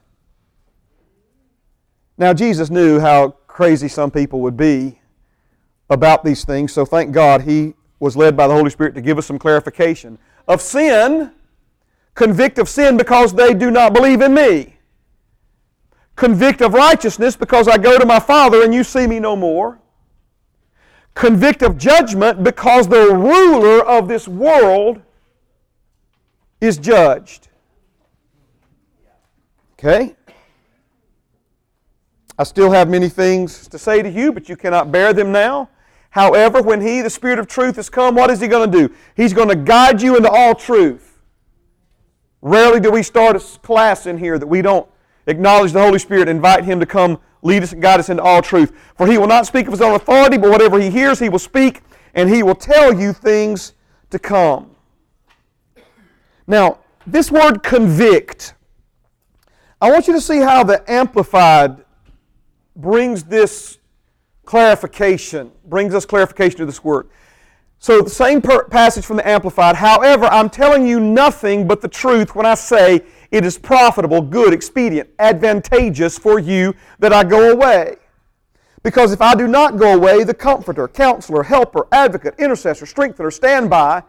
[2.18, 4.99] Now, Jesus knew how crazy some people would be
[5.90, 6.72] about these things.
[6.74, 10.18] So thank God he was led by the Holy Spirit to give us some clarification.
[10.48, 11.32] Of sin,
[12.16, 14.76] convict of sin because they do not believe in me.
[16.16, 19.80] Convict of righteousness because I go to my Father and you see me no more.
[21.14, 25.02] Convict of judgment because the ruler of this world
[26.62, 27.48] is judged.
[29.74, 30.16] Okay?
[32.38, 35.70] I still have many things to say to you, but you cannot bear them now.
[36.12, 38.94] However, when He, the Spirit of truth, has come, what is He going to do?
[39.16, 41.20] He's going to guide you into all truth.
[42.42, 44.90] Rarely do we start a class in here that we don't
[45.28, 48.42] acknowledge the Holy Spirit, invite Him to come lead us and guide us into all
[48.42, 48.72] truth.
[48.96, 51.40] For He will not speak of His own authority, but whatever He hears, He will
[51.40, 51.82] speak,
[52.14, 53.74] and He will tell you things
[54.10, 54.76] to come.
[56.48, 58.54] Now, this word convict,
[59.82, 61.84] I want you to see how the Amplified
[62.76, 63.79] brings this
[64.50, 67.08] clarification, brings us clarification to this word.
[67.78, 69.76] So, the same per- passage from the Amplified.
[69.76, 74.52] However, I'm telling you nothing but the truth when I say it is profitable, good,
[74.52, 77.98] expedient, advantageous for you that I go away.
[78.82, 84.02] Because if I do not go away, the Comforter, Counselor, Helper, Advocate, Intercessor, Strengthener, Standby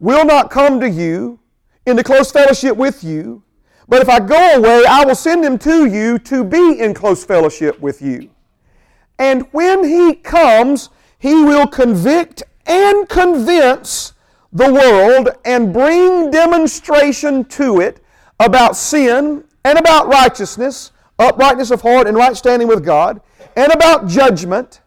[0.00, 1.38] will not come to you
[1.84, 3.42] into close fellowship with you.
[3.88, 7.26] But if I go away, I will send him to you to be in close
[7.26, 8.30] fellowship with you.
[9.22, 14.14] And when he comes, he will convict and convince
[14.52, 18.04] the world and bring demonstration to it
[18.40, 20.90] about sin and about righteousness,
[21.20, 23.20] uprightness of heart and right standing with God,
[23.54, 24.80] and about judgment,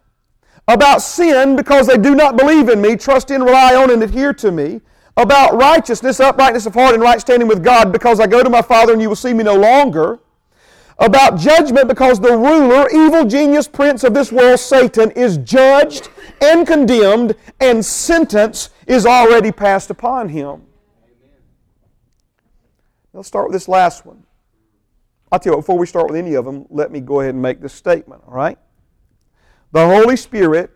[0.68, 4.34] about sin because they do not believe in me, trust in, rely on, and adhere
[4.34, 4.82] to me,
[5.16, 8.60] about righteousness, uprightness of heart, and right standing with God because I go to my
[8.60, 10.18] Father and you will see me no longer,
[10.98, 16.08] about judgment because the ruler, evil genius prince of this world, Satan, is judged
[16.40, 20.62] and condemned, and sentence is already passed upon him.
[23.12, 24.24] Let's start with this last one.
[25.32, 27.42] I'll tell you before we start with any of them, let me go ahead and
[27.42, 28.58] make this statement, all right?
[29.72, 30.70] The Holy Spirit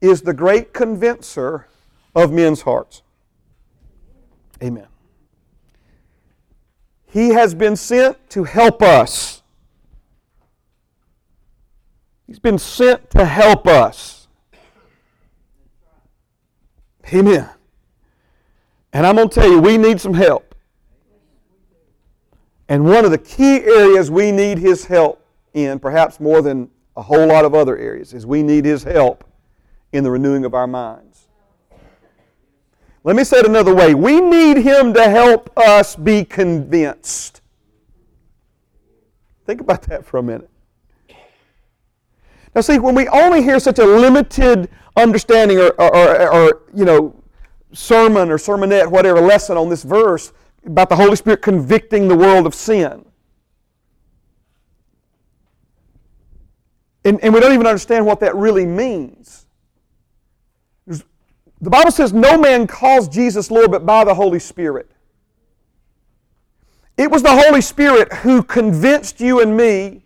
[0.00, 1.66] is the great convincer
[2.14, 3.02] of men's hearts.
[4.62, 4.89] Amen.
[7.10, 9.42] He has been sent to help us.
[12.26, 14.28] He's been sent to help us.
[17.12, 17.48] Amen.
[18.92, 20.54] And I'm going to tell you, we need some help.
[22.68, 25.24] And one of the key areas we need His help
[25.54, 29.24] in, perhaps more than a whole lot of other areas, is we need His help
[29.92, 31.09] in the renewing of our minds.
[33.02, 33.94] Let me say it another way.
[33.94, 37.40] We need Him to help us be convinced.
[39.46, 40.50] Think about that for a minute.
[42.54, 46.84] Now, see, when we only hear such a limited understanding or, or, or, or you
[46.84, 47.14] know,
[47.72, 50.32] sermon or sermonette, whatever lesson on this verse
[50.66, 53.04] about the Holy Spirit convicting the world of sin.
[57.04, 59.39] And, and we don't even understand what that really means.
[61.60, 64.90] The Bible says no man calls Jesus Lord but by the Holy Spirit.
[66.96, 70.02] It was the Holy Spirit who convinced you and me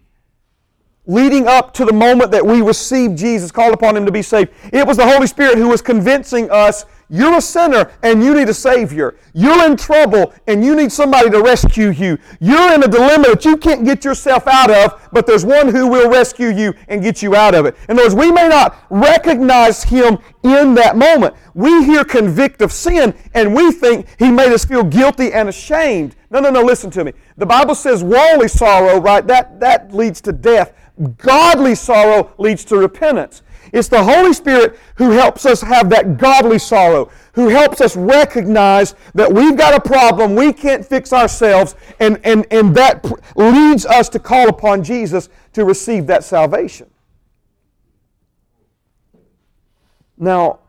[1.06, 4.52] leading up to the moment that we received Jesus, called upon Him to be saved.
[4.72, 8.48] It was the Holy Spirit who was convincing us you're a sinner and you need
[8.48, 9.16] a Savior.
[9.32, 12.18] You're in trouble and you need somebody to rescue you.
[12.40, 15.86] You're in a dilemma that you can't get yourself out of, but there's one who
[15.86, 17.76] will rescue you and get you out of it.
[17.88, 21.34] In other words, we may not recognize Him in that moment.
[21.54, 26.16] We hear convict of sin and we think He made us feel guilty and ashamed.
[26.30, 27.12] No, no, no, listen to me.
[27.36, 29.26] The Bible says worldly sorrow, right?
[29.26, 30.72] That, that leads to death.
[31.16, 33.42] Godly sorrow leads to repentance.
[33.74, 38.94] It's the Holy Spirit who helps us have that godly sorrow, who helps us recognize
[39.14, 44.08] that we've got a problem we can't fix ourselves, and, and, and that leads us
[44.10, 46.88] to call upon Jesus to receive that salvation.
[50.16, 50.60] Now,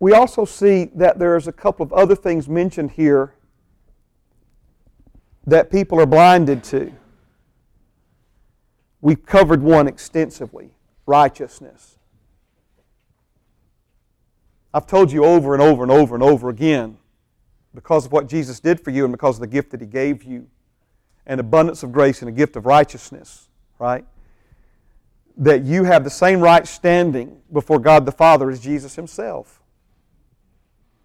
[0.00, 3.32] we also see that there's a couple of other things mentioned here
[5.46, 6.92] that people are blinded to.
[9.00, 10.72] We've covered one extensively
[11.06, 11.96] righteousness.
[14.74, 16.98] I've told you over and over and over and over again
[17.74, 20.22] because of what Jesus did for you and because of the gift that He gave
[20.24, 20.48] you,
[21.26, 24.04] an abundance of grace and a gift of righteousness, right?
[25.38, 29.62] That you have the same right standing before God the Father as Jesus Himself.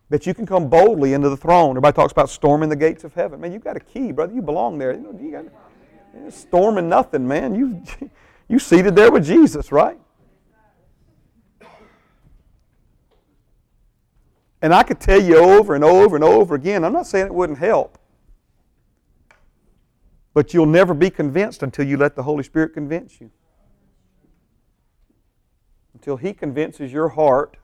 [0.10, 1.72] That you can come boldly into the throne.
[1.72, 3.40] Everybody talks about storming the gates of heaven.
[3.40, 4.34] Man, you've got a key, brother.
[4.34, 4.94] You belong there.
[4.94, 7.56] You, know, you got storming nothing, man.
[7.56, 7.82] You
[8.52, 9.98] You seated there with Jesus, right?
[14.62, 17.34] And I could tell you over and over and over again, I'm not saying it
[17.34, 17.98] wouldn't help.
[20.34, 23.32] But you'll never be convinced until you let the Holy Spirit convince you.
[25.94, 27.56] Until He convinces your heart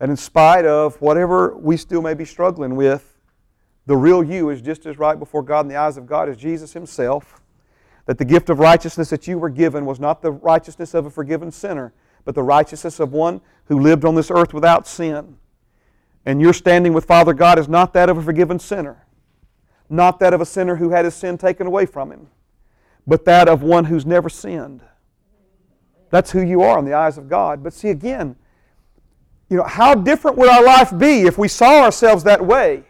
[0.00, 3.16] that in spite of whatever we still may be struggling with,
[3.86, 6.36] the real you is just as right before God in the eyes of God as
[6.36, 7.41] Jesus Himself.
[8.06, 11.10] That the gift of righteousness that you were given was not the righteousness of a
[11.10, 11.92] forgiven sinner,
[12.24, 15.36] but the righteousness of one who lived on this earth without sin.
[16.24, 19.06] And your standing with Father God is not that of a forgiven sinner,
[19.88, 22.28] not that of a sinner who had his sin taken away from him,
[23.06, 24.82] but that of one who's never sinned.
[26.10, 27.62] That's who you are in the eyes of God.
[27.62, 28.36] But see, again,
[29.48, 32.84] you know, how different would our life be if we saw ourselves that way?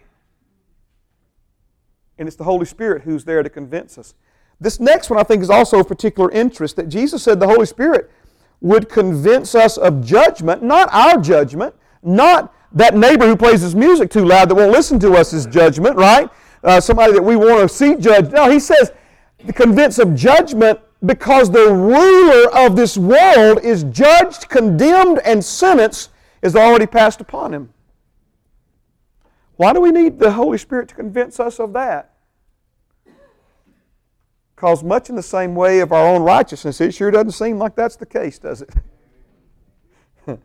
[2.19, 4.15] And it's the Holy Spirit who's there to convince us.
[4.63, 7.67] This next one I think is also of particular interest that Jesus said the Holy
[7.67, 8.09] Spirit
[8.61, 11.75] would convince us of judgment, not our judgment,
[12.05, 15.47] not that neighbor who plays his music too loud that won't listen to us is
[15.47, 16.31] judgment, right?
[16.63, 18.31] Uh, somebody that we want to see judged.
[18.31, 18.93] No, he says
[19.45, 26.11] the convince of judgment because the ruler of this world is judged, condemned, and sentenced
[26.41, 27.75] is already passed upon him.
[29.57, 32.12] Why do we need the Holy Spirit to convince us of that?
[34.63, 37.75] Because, much in the same way of our own righteousness, it sure doesn't seem like
[37.75, 38.71] that's the case, does it?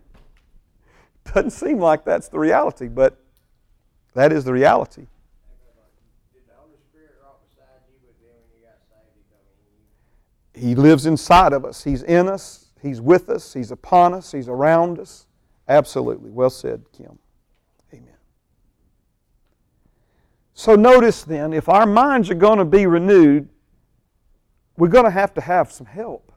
[1.35, 3.15] doesn't seem like that's the reality, but
[4.15, 5.05] that is the reality.
[10.55, 11.83] He lives inside of us.
[11.83, 12.69] He's in us.
[12.81, 13.53] He's with us.
[13.53, 14.31] He's upon us.
[14.31, 15.27] He's around us.
[15.67, 16.31] Absolutely.
[16.31, 17.19] Well said, Kim.
[17.93, 18.17] Amen.
[20.55, 23.49] So notice then, if our minds are going to be renewed,
[24.77, 26.31] we're going to have to have some help.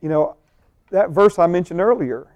[0.00, 0.36] You know,
[0.90, 2.28] that verse I mentioned earlier,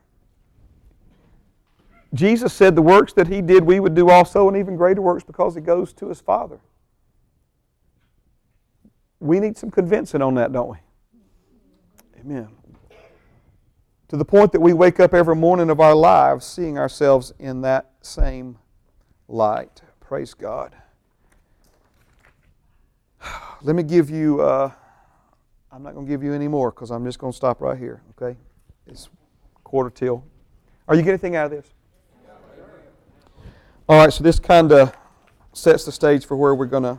[2.15, 5.25] Jesus said the works that he did, we would do also, and even greater works
[5.25, 6.61] because he goes to his Father.
[9.21, 10.77] We need some convincing on that, don't we?
[12.21, 12.49] Amen
[14.09, 17.63] to the point that we wake up every morning of our lives seeing ourselves in
[17.63, 18.59] that same
[19.29, 19.83] light.
[20.01, 20.75] Praise God.
[23.63, 24.71] Let me give you, uh,
[25.73, 27.79] I'm not going to give you any more because I'm just going to stop right
[27.79, 28.39] here, okay?
[28.87, 29.09] It's
[29.65, 30.25] quarter till.
[30.89, 31.67] Are you getting anything out of this?
[33.89, 34.95] All right, so this kind of
[35.53, 36.99] sets the stage for where we're going to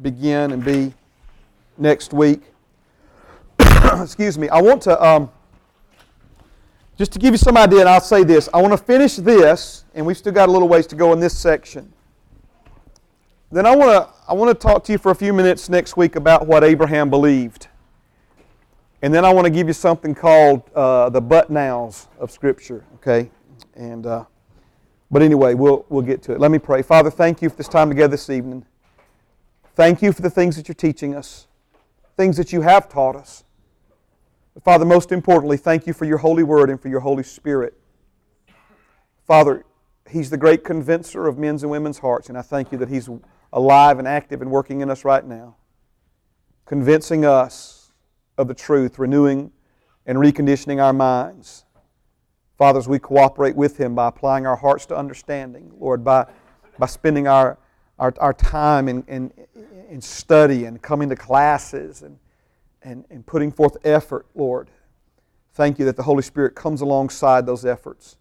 [0.00, 0.92] begin and be
[1.78, 2.40] next week.
[4.00, 4.48] Excuse me.
[4.48, 5.02] I want to.
[5.02, 5.30] Um,
[6.98, 9.84] just to give you some idea, and I'll say this I want to finish this,
[9.94, 11.92] and we've still got a little ways to go in this section.
[13.52, 15.94] Then I want to, I want to talk to you for a few minutes next
[15.94, 17.68] week about what Abraham believed.
[19.02, 22.82] And then I want to give you something called uh, the but nows of Scripture,
[22.94, 23.30] okay?
[23.74, 24.24] And, uh,
[25.10, 26.40] but anyway, we'll, we'll get to it.
[26.40, 26.80] Let me pray.
[26.80, 28.64] Father, thank you for this time together this evening.
[29.74, 31.46] Thank you for the things that you're teaching us,
[32.16, 33.44] things that you have taught us.
[34.54, 37.78] But Father, most importantly, thank you for your holy word and for your Holy Spirit.
[39.26, 39.66] Father,
[40.08, 43.10] He's the great convincer of men's and women's hearts, and I thank you that He's
[43.52, 45.56] alive and active and working in us right now,
[46.64, 47.92] convincing us
[48.38, 49.52] of the truth, renewing
[50.06, 51.64] and reconditioning our minds.
[52.56, 56.26] Father, as we cooperate with Him by applying our hearts to understanding, Lord, by,
[56.78, 57.58] by spending our,
[57.98, 59.32] our, our time in, in,
[59.88, 62.18] in study and coming to classes and
[62.84, 64.70] and, and putting forth effort, Lord.
[65.54, 68.16] Thank you that the Holy Spirit comes alongside those efforts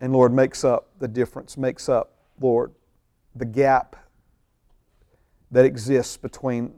[0.00, 2.72] and, Lord, makes up the difference, makes up, Lord,
[3.34, 3.96] the gap
[5.56, 6.70] that exists between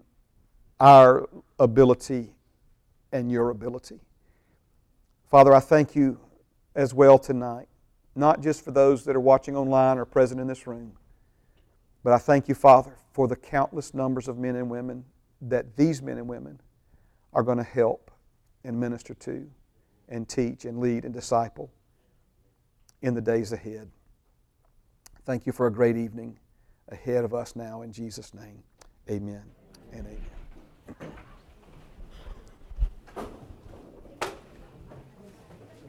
[0.79, 1.29] our
[1.59, 2.31] ability
[3.11, 3.99] and your ability.
[5.29, 6.21] Father, I thank you
[6.77, 7.67] as well tonight,
[8.15, 10.93] not just for those that are watching online or present in this room,
[12.05, 15.05] but I thank you, Father, for the countless numbers of men and women
[15.43, 16.61] that these men and women
[17.33, 18.13] are going to help
[18.63, 19.51] and minister to
[20.09, 21.73] and teach and lead and disciple
[23.03, 23.91] in the days ahead.
[25.25, 26.39] Thank you for a great evening
[26.91, 28.63] ahead of us now in Jesus' name.
[29.11, 29.43] Amen
[29.93, 31.28] and amen.